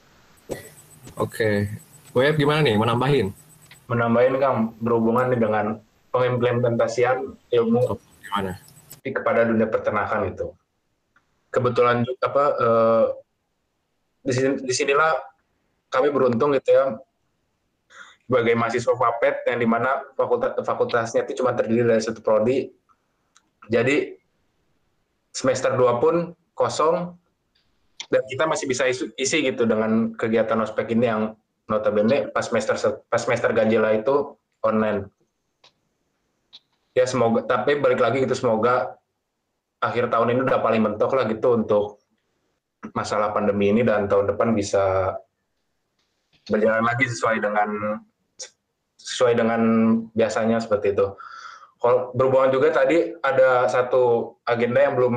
Oke, 1.15 1.67
okay. 2.11 2.35
gimana 2.35 2.59
nih? 2.63 2.75
Menambahin? 2.75 3.31
Menambahin 3.87 4.35
Kang 4.41 4.75
berhubungan 4.83 5.31
nih 5.31 5.39
dengan 5.39 5.65
pengimplementasian 6.11 7.35
ilmu 7.55 7.95
oh, 7.95 7.99
gimana? 8.19 8.59
kepada 9.07 9.47
dunia 9.47 9.71
peternakan 9.71 10.35
itu 10.35 10.51
kebetulan 11.51 12.03
apa 12.21 12.43
uh, 12.59 13.05
di 14.21 14.31
sini 14.35 14.49
di 14.61 14.73
sinilah 14.75 15.15
kami 15.87 16.11
beruntung 16.11 16.51
gitu 16.53 16.75
ya 16.75 16.99
sebagai 18.27 18.59
mahasiswa 18.59 18.91
FAPET 18.91 19.47
yang 19.47 19.59
di 19.63 19.67
mana 19.67 20.03
fakultas 20.19 20.51
fakultasnya 20.67 21.23
itu 21.23 21.39
cuma 21.39 21.55
terdiri 21.55 21.87
dari 21.87 22.03
satu 22.03 22.19
prodi. 22.19 22.67
Jadi 23.71 24.19
semester 25.31 25.79
2 25.79 26.03
pun 26.03 26.35
kosong 26.51 27.15
dan 28.11 28.21
kita 28.27 28.43
masih 28.43 28.67
bisa 28.67 28.83
isi, 28.83 29.07
isi 29.15 29.47
gitu 29.47 29.63
dengan 29.63 30.11
kegiatan 30.11 30.59
ospek 30.59 30.91
ini 30.91 31.07
yang 31.07 31.21
notabene 31.71 32.27
pas 32.31 32.43
semester 32.43 32.75
pas 33.07 33.23
semester 33.23 33.55
ganjil 33.55 33.83
itu 33.95 34.35
online. 34.59 35.07
Ya 36.91 37.07
semoga 37.07 37.47
tapi 37.47 37.79
balik 37.79 38.03
lagi 38.03 38.27
gitu 38.27 38.35
semoga 38.35 38.99
akhir 39.79 40.11
tahun 40.11 40.35
ini 40.35 40.39
udah 40.43 40.59
paling 40.59 40.83
mentok 40.83 41.15
lah 41.15 41.31
gitu 41.31 41.55
untuk 41.55 42.03
masalah 42.91 43.31
pandemi 43.31 43.71
ini 43.71 43.87
dan 43.87 44.11
tahun 44.11 44.35
depan 44.35 44.51
bisa 44.51 45.15
berjalan 46.51 46.83
lagi 46.83 47.05
sesuai 47.07 47.43
dengan 47.43 47.99
sesuai 48.97 49.33
dengan 49.37 49.61
biasanya 50.17 50.57
seperti 50.61 50.93
itu. 50.97 51.07
Kalau 51.77 52.09
berhubungan 52.17 52.49
juga 52.49 52.73
tadi 52.73 53.13
ada 53.21 53.69
satu 53.69 54.35
agenda 54.43 54.81
yang 54.81 54.97
belum 54.97 55.15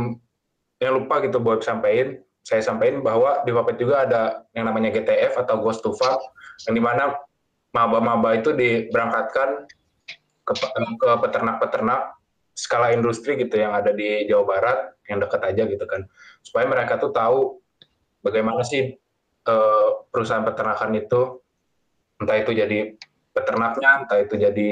yang 0.81 0.93
lupa 1.01 1.24
gitu 1.24 1.40
buat 1.40 1.65
sampaikan. 1.65 2.20
Saya 2.40 2.65
sampaikan 2.65 3.05
bahwa 3.05 3.44
di 3.44 3.52
Wapet 3.52 3.77
juga 3.77 4.09
ada 4.09 4.44
yang 4.57 4.69
namanya 4.69 4.93
GTF 4.93 5.36
atau 5.44 5.61
Ghost 5.61 5.85
to 5.85 5.93
Farm 5.97 6.20
yang 6.69 6.74
di 6.77 6.82
mana 6.82 7.16
maba-maba 7.70 8.36
itu 8.36 8.51
diberangkatkan 8.52 9.69
ke, 10.44 10.52
ke 10.98 11.11
peternak-peternak 11.20 12.16
skala 12.57 12.93
industri 12.93 13.39
gitu 13.39 13.61
yang 13.61 13.73
ada 13.73 13.94
di 13.94 14.27
Jawa 14.27 14.44
Barat 14.44 14.78
yang 15.09 15.23
dekat 15.23 15.40
aja 15.43 15.62
gitu 15.65 15.85
kan 15.86 16.05
supaya 16.44 16.66
mereka 16.66 16.98
tuh 17.01 17.15
tahu 17.15 17.62
bagaimana 18.20 18.61
sih 18.66 18.94
uh, 19.48 19.89
perusahaan 20.11 20.44
peternakan 20.44 20.93
itu 20.98 21.40
entah 22.20 22.36
itu 22.36 22.52
jadi 22.52 22.78
peternaknya, 23.43 23.91
entah 24.05 24.19
itu 24.21 24.35
jadi 24.37 24.71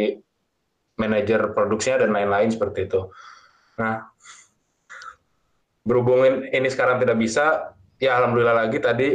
manajer 0.99 1.55
produksinya 1.55 2.05
dan 2.05 2.11
lain-lain 2.13 2.51
seperti 2.51 2.91
itu. 2.91 3.09
Nah, 3.79 4.11
berhubung 5.87 6.27
ini 6.51 6.69
sekarang 6.69 6.99
tidak 7.01 7.17
bisa, 7.17 7.73
ya 7.97 8.19
alhamdulillah 8.19 8.67
lagi 8.67 8.79
tadi 8.83 9.09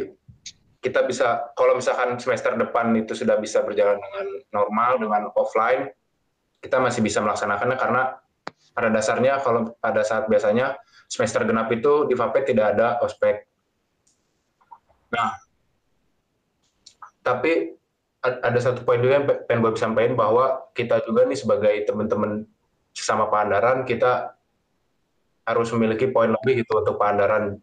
kita 0.83 1.07
bisa 1.07 1.55
kalau 1.55 1.79
misalkan 1.79 2.19
semester 2.19 2.59
depan 2.59 2.91
itu 2.99 3.15
sudah 3.15 3.39
bisa 3.39 3.63
berjalan 3.63 3.99
dengan 3.99 4.25
normal 4.51 4.99
dengan 4.99 5.21
offline, 5.35 5.87
kita 6.59 6.79
masih 6.79 6.99
bisa 6.99 7.23
melaksanakannya 7.23 7.77
karena 7.79 8.01
pada 8.73 8.89
dasarnya 8.89 9.39
kalau 9.39 9.71
pada 9.79 10.01
saat 10.03 10.27
biasanya 10.27 10.75
semester 11.07 11.45
genap 11.45 11.69
itu 11.71 12.09
di 12.09 12.17
FAPE 12.17 12.51
tidak 12.51 12.75
ada 12.75 12.99
ospek. 12.99 13.47
Nah, 15.13 15.37
tapi 17.21 17.77
ada 18.23 18.59
satu 18.59 18.87
poin 18.87 19.03
juga 19.03 19.19
yang 19.19 19.27
pengen 19.27 19.59
gue 19.59 19.71
sampaikan 19.75 20.15
bahwa 20.15 20.71
kita 20.71 21.03
juga 21.03 21.27
nih 21.27 21.35
sebagai 21.35 21.75
teman-teman 21.83 22.47
sesama 22.95 23.27
Pangandaran 23.27 23.83
kita 23.83 24.39
harus 25.43 25.67
memiliki 25.75 26.07
poin 26.07 26.31
lebih 26.31 26.63
gitu 26.63 26.79
untuk 26.79 26.95
Pangandaran. 26.95 27.59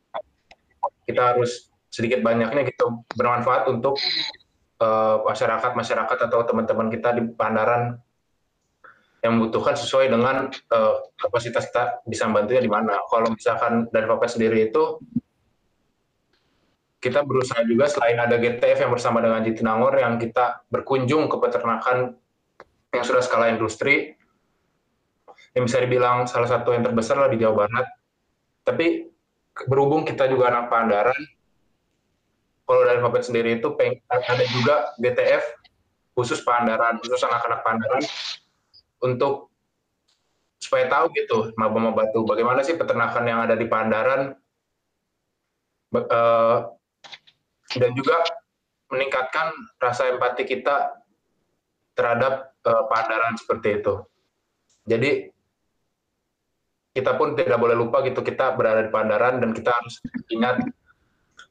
Kita 1.09 1.32
harus 1.32 1.73
sedikit 1.89 2.20
banyaknya 2.20 2.69
gitu 2.69 3.03
bermanfaat 3.16 3.73
untuk 3.73 3.97
uh, 4.85 5.24
masyarakat 5.24 5.73
masyarakat 5.73 6.19
atau 6.28 6.39
teman-teman 6.45 6.93
kita 6.93 7.16
di 7.16 7.23
Pangandaran 7.32 7.97
yang 9.20 9.37
membutuhkan 9.37 9.77
sesuai 9.77 10.12
dengan 10.12 10.49
uh, 10.49 10.95
kapasitas 11.16 11.69
kita 11.73 12.05
bisa 12.05 12.28
membantunya 12.28 12.61
di 12.65 12.70
mana. 12.73 13.01
Kalau 13.09 13.32
misalkan 13.32 13.89
dari 13.93 14.05
Bapak 14.09 14.28
sendiri 14.28 14.69
itu 14.69 15.01
kita 17.01 17.25
berusaha 17.25 17.65
juga 17.65 17.89
selain 17.89 18.21
ada 18.21 18.37
GTF 18.37 18.85
yang 18.85 18.93
bersama 18.93 19.25
dengan 19.25 19.41
Jatinangor 19.41 19.97
yang 19.97 20.21
kita 20.21 20.61
berkunjung 20.69 21.33
ke 21.33 21.37
peternakan 21.41 22.13
yang 22.93 23.05
sudah 23.09 23.25
skala 23.25 23.49
industri 23.49 24.21
yang 25.57 25.65
bisa 25.65 25.81
dibilang 25.81 26.29
salah 26.29 26.47
satu 26.47 26.77
yang 26.77 26.85
terbesar 26.85 27.17
lah 27.17 27.33
di 27.33 27.41
Jawa 27.41 27.67
Barat. 27.67 27.87
Tapi 28.63 29.09
berhubung 29.67 30.05
kita 30.05 30.29
juga 30.29 30.53
anak 30.53 30.69
Pangandaran, 30.71 31.21
kalau 32.69 32.87
dari 32.87 33.01
Fapet 33.03 33.23
sendiri 33.27 33.51
itu 33.59 33.75
ada 34.13 34.45
juga 34.53 34.95
GTF 35.01 35.43
khusus 36.15 36.45
Pangandaran, 36.45 37.01
khusus 37.01 37.19
anak-anak 37.25 37.65
Pangandaran 37.65 38.05
untuk 39.01 39.49
supaya 40.61 40.87
tahu 40.93 41.09
gitu 41.17 41.57
maba-maba 41.57 42.05
bagaimana 42.13 42.61
sih 42.61 42.77
peternakan 42.77 43.25
yang 43.25 43.41
ada 43.41 43.57
di 43.57 43.65
Pangandaran 43.65 44.37
uh, 45.97 46.59
dan 47.77 47.91
juga 47.95 48.25
meningkatkan 48.91 49.55
rasa 49.79 50.11
empati 50.11 50.43
kita 50.49 50.99
terhadap 51.95 52.51
uh, 52.67 52.91
Pangandaran 52.91 53.39
seperti 53.39 53.79
itu. 53.79 53.95
Jadi 54.89 55.11
kita 56.91 57.15
pun 57.15 57.39
tidak 57.39 57.63
boleh 57.63 57.79
lupa 57.79 58.03
gitu 58.03 58.19
kita 58.27 58.59
berada 58.59 58.83
di 58.83 58.91
Pangandaran 58.91 59.39
dan 59.39 59.55
kita 59.55 59.71
harus 59.71 60.03
ingat 60.27 60.59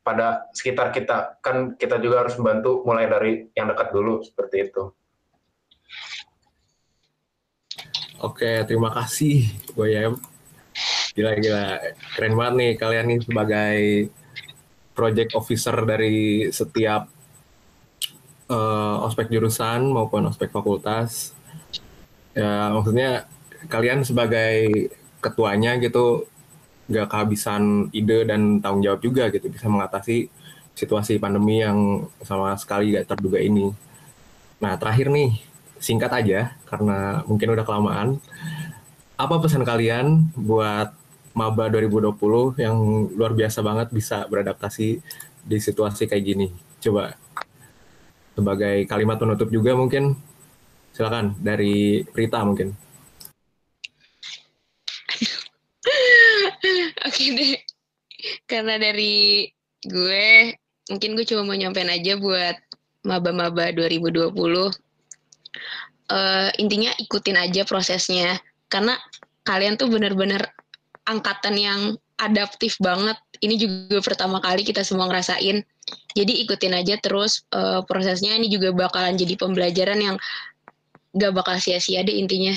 pada 0.03 0.49
sekitar 0.51 0.91
kita 0.91 1.39
kan 1.39 1.79
kita 1.79 2.01
juga 2.03 2.27
harus 2.27 2.35
membantu 2.35 2.83
mulai 2.83 3.07
dari 3.07 3.47
yang 3.55 3.71
dekat 3.71 3.95
dulu 3.95 4.19
seperti 4.25 4.67
itu. 4.67 4.83
Oke, 8.19 8.67
terima 8.67 8.91
kasih 8.91 9.47
Boyem. 9.71 10.19
Gila-gila, 11.15 11.79
keren 12.15 12.35
banget 12.35 12.53
nih 12.59 12.71
kalian 12.75 13.05
nih 13.07 13.19
sebagai 13.23 13.77
project 14.99 15.31
officer 15.39 15.71
dari 15.87 16.51
setiap 16.51 17.07
uh, 18.51 19.07
ospek 19.07 19.31
jurusan 19.31 19.87
maupun 19.87 20.27
ospek 20.27 20.51
fakultas. 20.51 21.31
Ya, 22.35 22.75
maksudnya 22.75 23.31
kalian 23.71 24.03
sebagai 24.03 24.91
ketuanya 25.23 25.79
gitu 25.79 26.27
nggak 26.91 27.07
kehabisan 27.07 27.87
ide 27.95 28.27
dan 28.27 28.59
tanggung 28.59 28.83
jawab 28.83 28.99
juga 28.99 29.31
gitu 29.31 29.47
bisa 29.47 29.71
mengatasi 29.71 30.27
situasi 30.73 31.19
pandemi 31.21 31.61
yang 31.61 32.07
sama 32.23 32.55
sekali 32.55 32.95
gak 32.95 33.13
terduga 33.13 33.37
ini. 33.37 33.69
Nah 34.63 34.79
terakhir 34.79 35.11
nih 35.11 35.37
singkat 35.77 36.11
aja 36.11 36.55
karena 36.67 37.21
mungkin 37.27 37.51
udah 37.55 37.65
kelamaan. 37.67 38.17
Apa 39.19 39.35
pesan 39.43 39.67
kalian 39.67 40.31
buat 40.33 40.95
maba 41.33 41.69
2020 41.69 42.59
yang 42.61 42.75
luar 43.13 43.33
biasa 43.37 43.61
banget 43.61 43.87
bisa 43.93 44.25
beradaptasi 44.25 45.01
di 45.45 45.57
situasi 45.57 46.09
kayak 46.09 46.23
gini. 46.25 46.47
Coba 46.79 47.13
sebagai 48.33 48.87
kalimat 48.87 49.19
penutup 49.19 49.51
juga 49.51 49.75
mungkin 49.75 50.15
silakan 50.95 51.35
dari 51.39 52.03
Rita 52.15 52.43
mungkin. 52.43 52.71
Oke 57.07 57.25
deh. 57.35 57.55
Karena 58.47 58.75
dari 58.75 59.47
gue 59.83 60.55
mungkin 60.91 61.15
gue 61.15 61.25
cuma 61.27 61.45
mau 61.45 61.55
nyampein 61.55 61.87
aja 61.87 62.17
buat 62.19 62.57
maba-maba 63.05 63.71
2020. 63.71 64.33
Uh, 66.09 66.49
intinya 66.57 66.89
ikutin 66.97 67.37
aja 67.37 67.61
prosesnya 67.69 68.41
karena 68.65 68.97
kalian 69.45 69.77
tuh 69.77 69.93
bener-bener 69.93 70.41
angkatan 71.09 71.57
yang 71.57 71.81
adaptif 72.21 72.77
banget. 72.77 73.17
Ini 73.41 73.55
juga 73.57 73.99
pertama 74.05 74.37
kali 74.43 74.61
kita 74.61 74.85
semua 74.85 75.09
ngerasain. 75.09 75.65
Jadi 76.13 76.33
ikutin 76.45 76.77
aja 76.77 77.01
terus 77.01 77.47
uh, 77.55 77.81
prosesnya. 77.81 78.37
Ini 78.37 78.47
juga 78.51 78.69
bakalan 78.75 79.17
jadi 79.17 79.33
pembelajaran 79.39 79.99
yang 79.99 80.15
gak 81.17 81.33
bakal 81.33 81.57
sia-sia 81.57 82.05
deh 82.05 82.13
intinya 82.13 82.53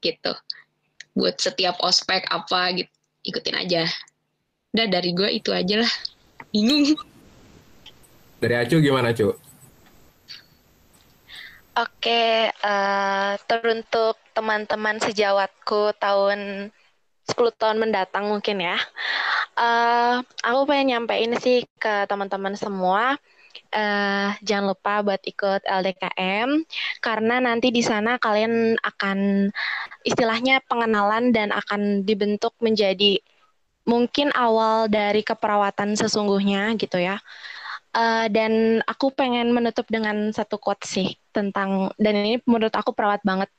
gitu. 0.00 0.32
Buat 1.12 1.36
setiap 1.42 1.76
ospek 1.84 2.24
apa 2.32 2.72
gitu, 2.72 2.92
ikutin 3.28 3.56
aja. 3.60 3.82
Udah 4.72 4.86
dari 4.88 5.12
gue 5.12 5.28
itu 5.28 5.52
aja 5.52 5.84
lah. 5.84 5.92
Bingung. 6.48 6.96
Dari 8.40 8.54
Acu 8.56 8.80
gimana, 8.80 9.12
Cu? 9.12 9.36
Oke, 11.72 12.52
uh, 12.52 13.32
teruntuk 13.48 14.20
teman-teman 14.36 15.00
sejawatku 15.00 15.96
tahun 15.96 16.68
10 17.32 17.56
tahun 17.56 17.80
mendatang 17.80 18.28
mungkin 18.28 18.60
ya. 18.60 18.76
Uh, 19.56 20.20
aku 20.44 20.68
pengen 20.68 20.96
nyampein 20.96 21.32
sih 21.40 21.64
ke 21.80 22.04
teman-teman 22.08 22.56
semua, 22.56 23.16
uh, 23.72 24.28
jangan 24.44 24.72
lupa 24.72 25.00
buat 25.04 25.22
ikut 25.24 25.64
LDKM 25.64 26.48
karena 27.00 27.34
nanti 27.40 27.72
di 27.72 27.80
sana 27.80 28.20
kalian 28.20 28.76
akan 28.80 29.48
istilahnya 30.04 30.60
pengenalan 30.68 31.32
dan 31.32 31.50
akan 31.52 32.04
dibentuk 32.04 32.52
menjadi 32.60 33.20
mungkin 33.82 34.30
awal 34.36 34.86
dari 34.86 35.26
keperawatan 35.26 35.98
sesungguhnya 35.98 36.76
gitu 36.78 37.02
ya. 37.02 37.18
Uh, 37.92 38.24
dan 38.32 38.80
aku 38.88 39.12
pengen 39.12 39.52
menutup 39.52 39.84
dengan 39.92 40.32
satu 40.32 40.56
quote 40.56 40.80
sih 40.88 41.12
tentang 41.28 41.92
dan 42.00 42.14
ini 42.16 42.40
menurut 42.48 42.72
aku 42.72 42.96
perawat 42.96 43.20
banget 43.20 43.52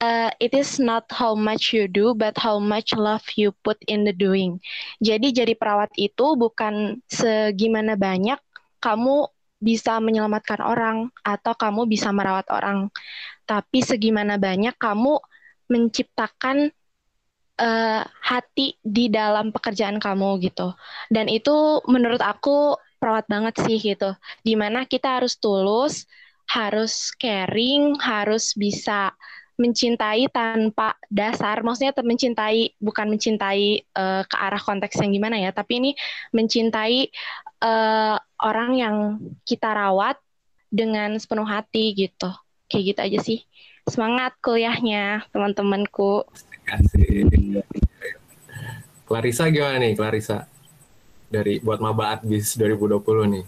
uh, 0.00 0.30
it 0.40 0.54
is 0.54 0.80
not 0.82 1.06
how 1.12 1.34
much 1.34 1.74
you 1.74 1.86
do, 1.86 2.14
but 2.14 2.34
how 2.38 2.58
much 2.58 2.94
love 2.96 3.22
you 3.38 3.52
put 3.62 3.78
in 3.86 4.02
the 4.06 4.14
doing. 4.14 4.58
Jadi 4.98 5.30
jadi 5.30 5.54
perawat 5.54 5.92
itu 5.94 6.34
bukan 6.34 6.98
segimana 7.06 7.94
banyak 7.94 8.38
kamu 8.82 9.28
bisa 9.62 9.96
menyelamatkan 10.02 10.60
orang 10.60 11.08
atau 11.24 11.56
kamu 11.56 11.88
bisa 11.88 12.12
merawat 12.12 12.44
orang, 12.52 12.92
tapi 13.48 13.80
segimana 13.80 14.36
banyak 14.36 14.76
kamu 14.76 15.16
menciptakan 15.72 16.68
uh, 17.56 18.02
hati 18.20 18.76
di 18.84 19.08
dalam 19.08 19.54
pekerjaan 19.54 19.96
kamu 19.96 20.44
gitu. 20.44 20.76
Dan 21.08 21.32
itu 21.32 21.80
menurut 21.88 22.20
aku 22.20 22.76
perawat 23.00 23.24
banget 23.28 23.56
sih 23.64 23.80
gitu. 23.80 24.12
Di 24.44 24.52
mana 24.52 24.84
kita 24.84 25.20
harus 25.20 25.40
tulus, 25.40 26.04
harus 26.44 27.08
caring, 27.16 27.96
harus 28.04 28.52
bisa 28.52 29.16
mencintai 29.54 30.26
tanpa 30.34 30.98
dasar, 31.06 31.62
maksudnya 31.62 31.94
mencintai 31.94 32.74
bukan 32.82 33.06
mencintai 33.06 33.86
uh, 33.94 34.22
ke 34.26 34.36
arah 34.36 34.58
konteks 34.58 34.98
yang 34.98 35.14
gimana 35.14 35.38
ya, 35.38 35.54
tapi 35.54 35.78
ini 35.78 35.90
mencintai 36.34 37.10
uh, 37.62 38.16
orang 38.42 38.70
yang 38.74 38.96
kita 39.46 39.70
rawat 39.70 40.18
dengan 40.74 41.14
sepenuh 41.22 41.46
hati 41.46 41.94
gitu. 41.94 42.30
Kayak 42.66 42.84
gitu 42.90 43.00
aja 43.00 43.18
sih. 43.22 43.40
Semangat 43.86 44.34
kuliahnya, 44.40 45.28
teman-temanku. 45.30 46.26
Clarissa 49.04 49.52
gimana 49.52 49.76
nih, 49.84 49.92
Clarissa? 49.94 50.48
Dari 51.28 51.60
buat 51.60 51.78
maba 51.78 52.18
Adbis 52.18 52.56
2020 52.56 53.34
nih. 53.38 53.44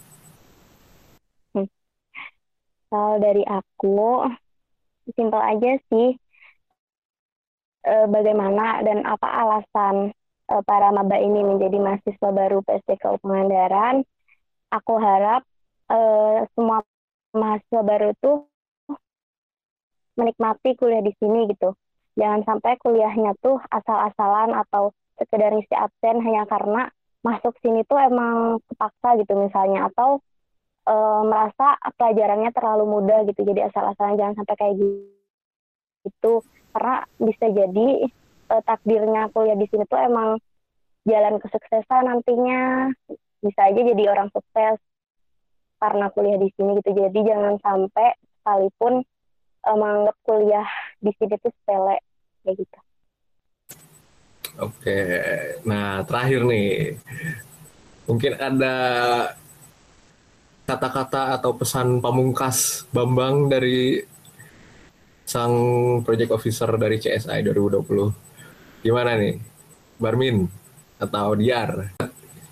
Kalau 2.87 3.19
dari 3.19 3.43
aku, 3.43 4.31
simpel 5.15 5.39
aja 5.39 5.79
sih 5.93 6.19
e, 7.87 7.93
bagaimana 8.11 8.83
dan 8.83 9.07
apa 9.07 9.29
alasan 9.31 10.11
e, 10.51 10.55
para 10.67 10.91
maba 10.91 11.17
ini 11.23 11.47
menjadi 11.47 11.79
mahasiswa 11.79 12.31
baru 12.35 12.59
PSDK 12.67 13.23
Pangandaran. 13.23 14.03
Aku 14.75 14.99
harap 14.99 15.47
e, 15.87 15.99
semua 16.59 16.83
mahasiswa 17.31 17.83
baru 17.87 18.11
tuh 18.19 18.51
menikmati 20.17 20.75
kuliah 20.75 21.05
di 21.05 21.13
sini 21.21 21.47
gitu. 21.53 21.77
Jangan 22.17 22.43
sampai 22.49 22.81
kuliahnya 22.81 23.37
tuh 23.45 23.61
asal-asalan 23.69 24.57
atau 24.57 24.97
sekedar 25.21 25.53
isi 25.53 25.73
absen 25.77 26.25
hanya 26.25 26.49
karena 26.49 26.89
masuk 27.21 27.53
sini 27.61 27.85
tuh 27.85 28.01
emang 28.01 28.63
kepaksa 28.71 29.21
gitu 29.21 29.37
misalnya 29.37 29.93
atau 29.93 30.25
e, 30.87 30.95
merasa 31.27 31.77
pelajarannya 31.99 32.55
terlalu 32.55 32.85
mudah 32.87 33.27
gitu 33.27 33.43
jadi 33.43 33.69
asal-asalan 33.69 34.17
jangan 34.17 34.35
sampai 34.39 34.57
kayak 34.57 34.75
gitu. 36.07 36.35
Karena 36.71 36.97
bisa 37.19 37.47
jadi 37.51 37.89
e, 38.47 38.55
takdirnya 38.63 39.29
kuliah 39.35 39.59
di 39.59 39.67
sini 39.67 39.85
tuh 39.91 39.99
emang 39.99 40.39
jalan 41.05 41.43
kesuksesan 41.43 42.03
nantinya. 42.07 42.95
Bisa 43.43 43.61
aja 43.69 43.81
jadi 43.83 44.05
orang 44.11 44.33
sukses 44.33 44.81
karena 45.77 46.09
kuliah 46.15 46.39
di 46.41 46.49
sini 46.57 46.81
gitu. 46.81 46.91
Jadi 46.97 47.19
jangan 47.27 47.55
sampai 47.61 48.17
sekalipun 48.47 49.05
uh, 49.67 49.77
menganggap 49.77 50.17
kuliah 50.23 50.69
di 51.03 51.11
sini 51.19 51.35
tuh 51.43 51.51
sepele 51.51 51.99
kayak 52.47 52.55
gitu. 52.63 52.79
Oke, 54.57 55.01
nah 55.69 56.01
terakhir 56.09 56.49
nih, 56.49 56.97
mungkin 58.09 58.33
ada 58.41 58.77
kata-kata 60.67 61.39
atau 61.39 61.55
pesan 61.55 62.03
pamungkas 62.03 62.91
Bambang 62.91 63.47
dari 63.47 64.03
sang 65.23 65.55
project 66.03 66.35
officer 66.35 66.71
dari 66.75 66.99
CSI 66.99 67.47
2020. 67.47 68.83
Gimana 68.83 69.15
nih, 69.15 69.39
Barmin 69.99 70.47
atau 70.99 71.39
Diar? 71.39 71.95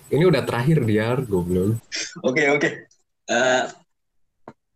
Ini 0.07 0.23
udah 0.23 0.43
terakhir 0.47 0.87
Diar, 0.87 1.27
goblok. 1.27 1.75
Oke 2.23 2.47
oke. 2.51 2.69
Uh, 3.27 3.67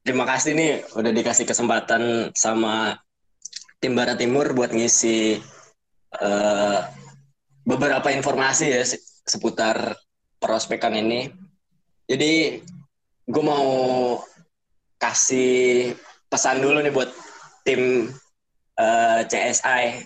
terima 0.03 0.27
kasih 0.27 0.51
nih 0.57 0.71
udah 0.99 1.11
dikasih 1.15 1.47
kesempatan 1.47 2.33
sama 2.35 2.99
tim 3.79 3.95
Barat 3.95 4.19
Timur 4.19 4.51
buat 4.51 4.75
ngisi 4.75 5.39
uh, 6.19 6.79
beberapa 7.63 8.11
informasi 8.11 8.65
ya 8.67 8.83
seputar 9.23 9.95
prospekan 10.41 10.97
ini. 10.97 11.31
Jadi 12.09 12.63
gue 13.29 13.43
mau 13.45 13.69
kasih 14.97 15.93
pesan 16.33 16.65
dulu 16.65 16.81
nih 16.81 16.89
buat 16.89 17.13
tim 17.61 18.09
uh, 18.81 19.21
eh, 19.21 19.29
CSI 19.29 20.01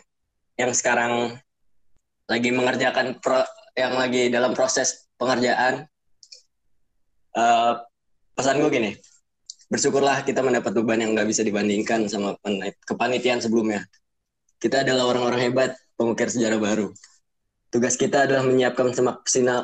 yang 0.60 0.76
sekarang 0.76 1.40
lagi 2.28 2.50
mengerjakan 2.52 3.18
pro, 3.24 3.48
yang 3.80 3.96
lagi 3.96 4.28
dalam 4.28 4.52
proses 4.52 5.08
pengerjaan. 5.16 5.88
Uh, 7.34 7.82
pesan 8.38 8.62
gue 8.62 8.70
gini, 8.70 8.92
bersyukurlah 9.72 10.22
kita 10.28 10.44
mendapat 10.46 10.76
beban 10.76 11.02
yang 11.02 11.18
nggak 11.18 11.26
bisa 11.26 11.42
dibandingkan 11.42 12.06
sama 12.12 12.36
kepanitiaan 12.86 13.42
sebelumnya. 13.42 13.88
Kita 14.62 14.84
adalah 14.86 15.10
orang-orang 15.10 15.50
hebat, 15.50 15.72
pengukir 15.98 16.30
sejarah 16.30 16.60
baru. 16.62 16.94
Tugas 17.74 17.98
kita 17.98 18.30
adalah 18.30 18.46
menyiapkan 18.46 18.94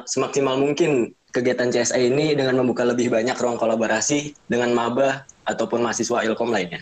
semaksimal 0.09 0.55
mungkin 0.57 1.13
kegiatan 1.29 1.69
CSI 1.69 2.09
ini 2.09 2.33
dengan 2.33 2.61
membuka 2.63 2.81
lebih 2.85 3.13
banyak 3.13 3.37
ruang 3.37 3.57
kolaborasi 3.57 4.33
dengan 4.49 4.73
maba 4.73 5.25
ataupun 5.45 5.81
mahasiswa 5.81 6.25
ilkom 6.25 6.49
lainnya. 6.49 6.81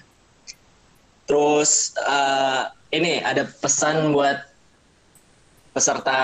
Terus 1.27 1.95
uh, 2.07 2.71
ini 2.95 3.19
ada 3.19 3.43
pesan 3.43 4.15
buat 4.15 4.47
peserta 5.75 6.19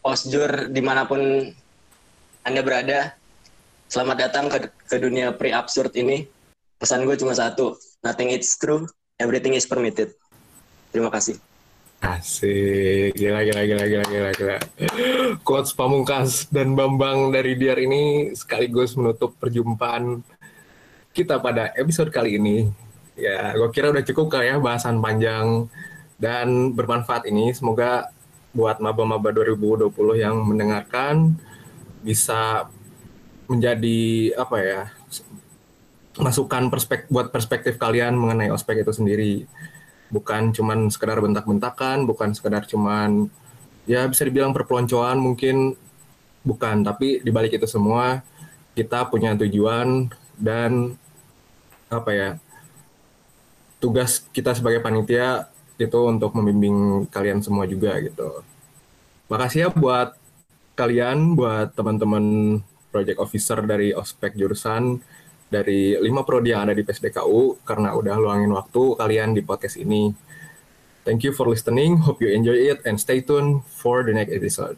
OSJUR 0.00 0.72
di 0.72 0.80
mana 0.80 1.04
pun 1.04 1.52
Anda 2.48 2.64
berada. 2.64 3.12
Selamat 3.88 4.28
datang 4.28 4.52
ke, 4.52 4.68
ke 4.88 4.96
dunia 5.00 5.32
pre-absurd 5.32 5.92
ini 5.96 6.28
pesan 6.78 7.02
gue 7.04 7.16
cuma 7.18 7.34
satu 7.34 7.74
nothing 8.06 8.30
is 8.30 8.54
true 8.54 8.86
everything 9.18 9.52
is 9.52 9.66
permitted 9.66 10.14
terima 10.94 11.10
kasih 11.10 11.34
Asik, 11.98 13.18
gila, 13.18 13.42
gila, 13.42 13.62
gila, 13.66 13.84
gila, 13.90 14.06
gila, 14.06 14.30
gila. 14.38 14.56
Quotes 15.42 15.74
Pamungkas 15.74 16.46
dan 16.46 16.78
Bambang 16.78 17.34
dari 17.34 17.58
Diar 17.58 17.74
ini 17.74 18.30
sekaligus 18.38 18.94
menutup 18.94 19.34
perjumpaan 19.34 20.22
kita 21.10 21.42
pada 21.42 21.74
episode 21.74 22.14
kali 22.14 22.38
ini. 22.38 22.70
Ya, 23.18 23.50
gue 23.50 23.66
kira 23.74 23.90
udah 23.90 24.06
cukup 24.06 24.30
kali 24.30 24.46
ya 24.46 24.62
bahasan 24.62 25.02
panjang 25.02 25.66
dan 26.22 26.70
bermanfaat 26.70 27.26
ini. 27.26 27.50
Semoga 27.50 28.14
buat 28.54 28.78
maba-maba 28.78 29.34
2020 29.34 29.90
yang 30.22 30.38
mendengarkan 30.46 31.34
bisa 32.06 32.70
menjadi 33.50 34.38
apa 34.38 34.56
ya 34.62 34.82
masukan 36.14 36.70
perspek 36.70 37.10
buat 37.10 37.34
perspektif 37.34 37.74
kalian 37.74 38.14
mengenai 38.14 38.54
ospek 38.54 38.86
itu 38.86 38.92
sendiri 38.94 39.32
bukan 40.08 40.52
cuman 40.56 40.88
sekedar 40.88 41.20
bentak-bentakan 41.20 42.08
bukan 42.08 42.32
sekedar 42.32 42.64
cuman 42.64 43.28
ya 43.88 44.04
bisa 44.08 44.24
dibilang 44.24 44.52
perpeloncoan 44.52 45.16
mungkin 45.20 45.76
bukan. 46.44 46.84
Tapi 46.84 47.24
dibalik 47.24 47.56
itu 47.56 47.68
semua 47.68 48.20
kita 48.76 49.08
punya 49.10 49.34
tujuan 49.34 50.08
dan 50.38 50.94
apa 51.88 52.10
ya 52.12 52.30
tugas 53.80 54.26
kita 54.30 54.52
sebagai 54.54 54.84
panitia 54.84 55.48
itu 55.78 55.98
untuk 56.10 56.34
membimbing 56.34 57.06
kalian 57.08 57.40
semua 57.40 57.64
juga 57.64 57.96
gitu. 58.02 58.42
Makasih 59.30 59.66
ya 59.66 59.68
buat 59.70 60.18
kalian 60.74 61.34
buat 61.34 61.74
teman-teman 61.74 62.58
project 62.90 63.18
officer 63.18 63.58
dari 63.62 63.94
ospek 63.94 64.34
jurusan 64.34 65.02
dari 65.48 65.96
lima 65.96 66.24
prodi 66.24 66.52
yang 66.52 66.68
ada 66.68 66.76
di 66.76 66.84
PSDKU 66.84 67.64
karena 67.64 67.96
udah 67.96 68.16
luangin 68.20 68.52
waktu 68.52 68.82
kalian 68.96 69.32
di 69.32 69.42
podcast 69.44 69.80
ini. 69.80 70.12
Thank 71.08 71.24
you 71.24 71.32
for 71.32 71.48
listening. 71.48 72.04
Hope 72.04 72.20
you 72.20 72.28
enjoy 72.28 72.68
it 72.68 72.84
and 72.84 73.00
stay 73.00 73.24
tuned 73.24 73.64
for 73.64 74.04
the 74.04 74.12
next 74.12 74.28
episode. 74.28 74.76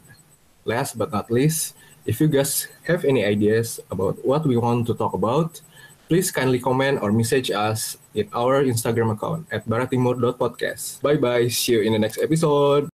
Last 0.63 0.95
but 0.95 1.11
not 1.11 1.27
least, 1.27 1.75
if 2.07 2.23
you 2.23 2.31
guys 2.31 2.71
have 2.87 3.03
any 3.03 3.27
ideas 3.27 3.83
about 3.91 4.15
what 4.23 4.47
we 4.47 4.55
want 4.55 4.87
to 4.87 4.95
talk 4.95 5.11
about, 5.11 5.59
please 6.07 6.31
kindly 6.31 6.59
comment 6.59 7.03
or 7.03 7.11
message 7.11 7.51
us 7.51 7.99
in 8.15 8.31
our 8.31 8.63
Instagram 8.63 9.11
account 9.15 9.47
at 9.51 9.67
baratimur.podcast. 9.67 11.03
Bye 11.03 11.19
bye. 11.19 11.47
See 11.47 11.79
you 11.79 11.81
in 11.83 11.95
the 11.95 11.99
next 11.99 12.19
episode. 12.19 12.90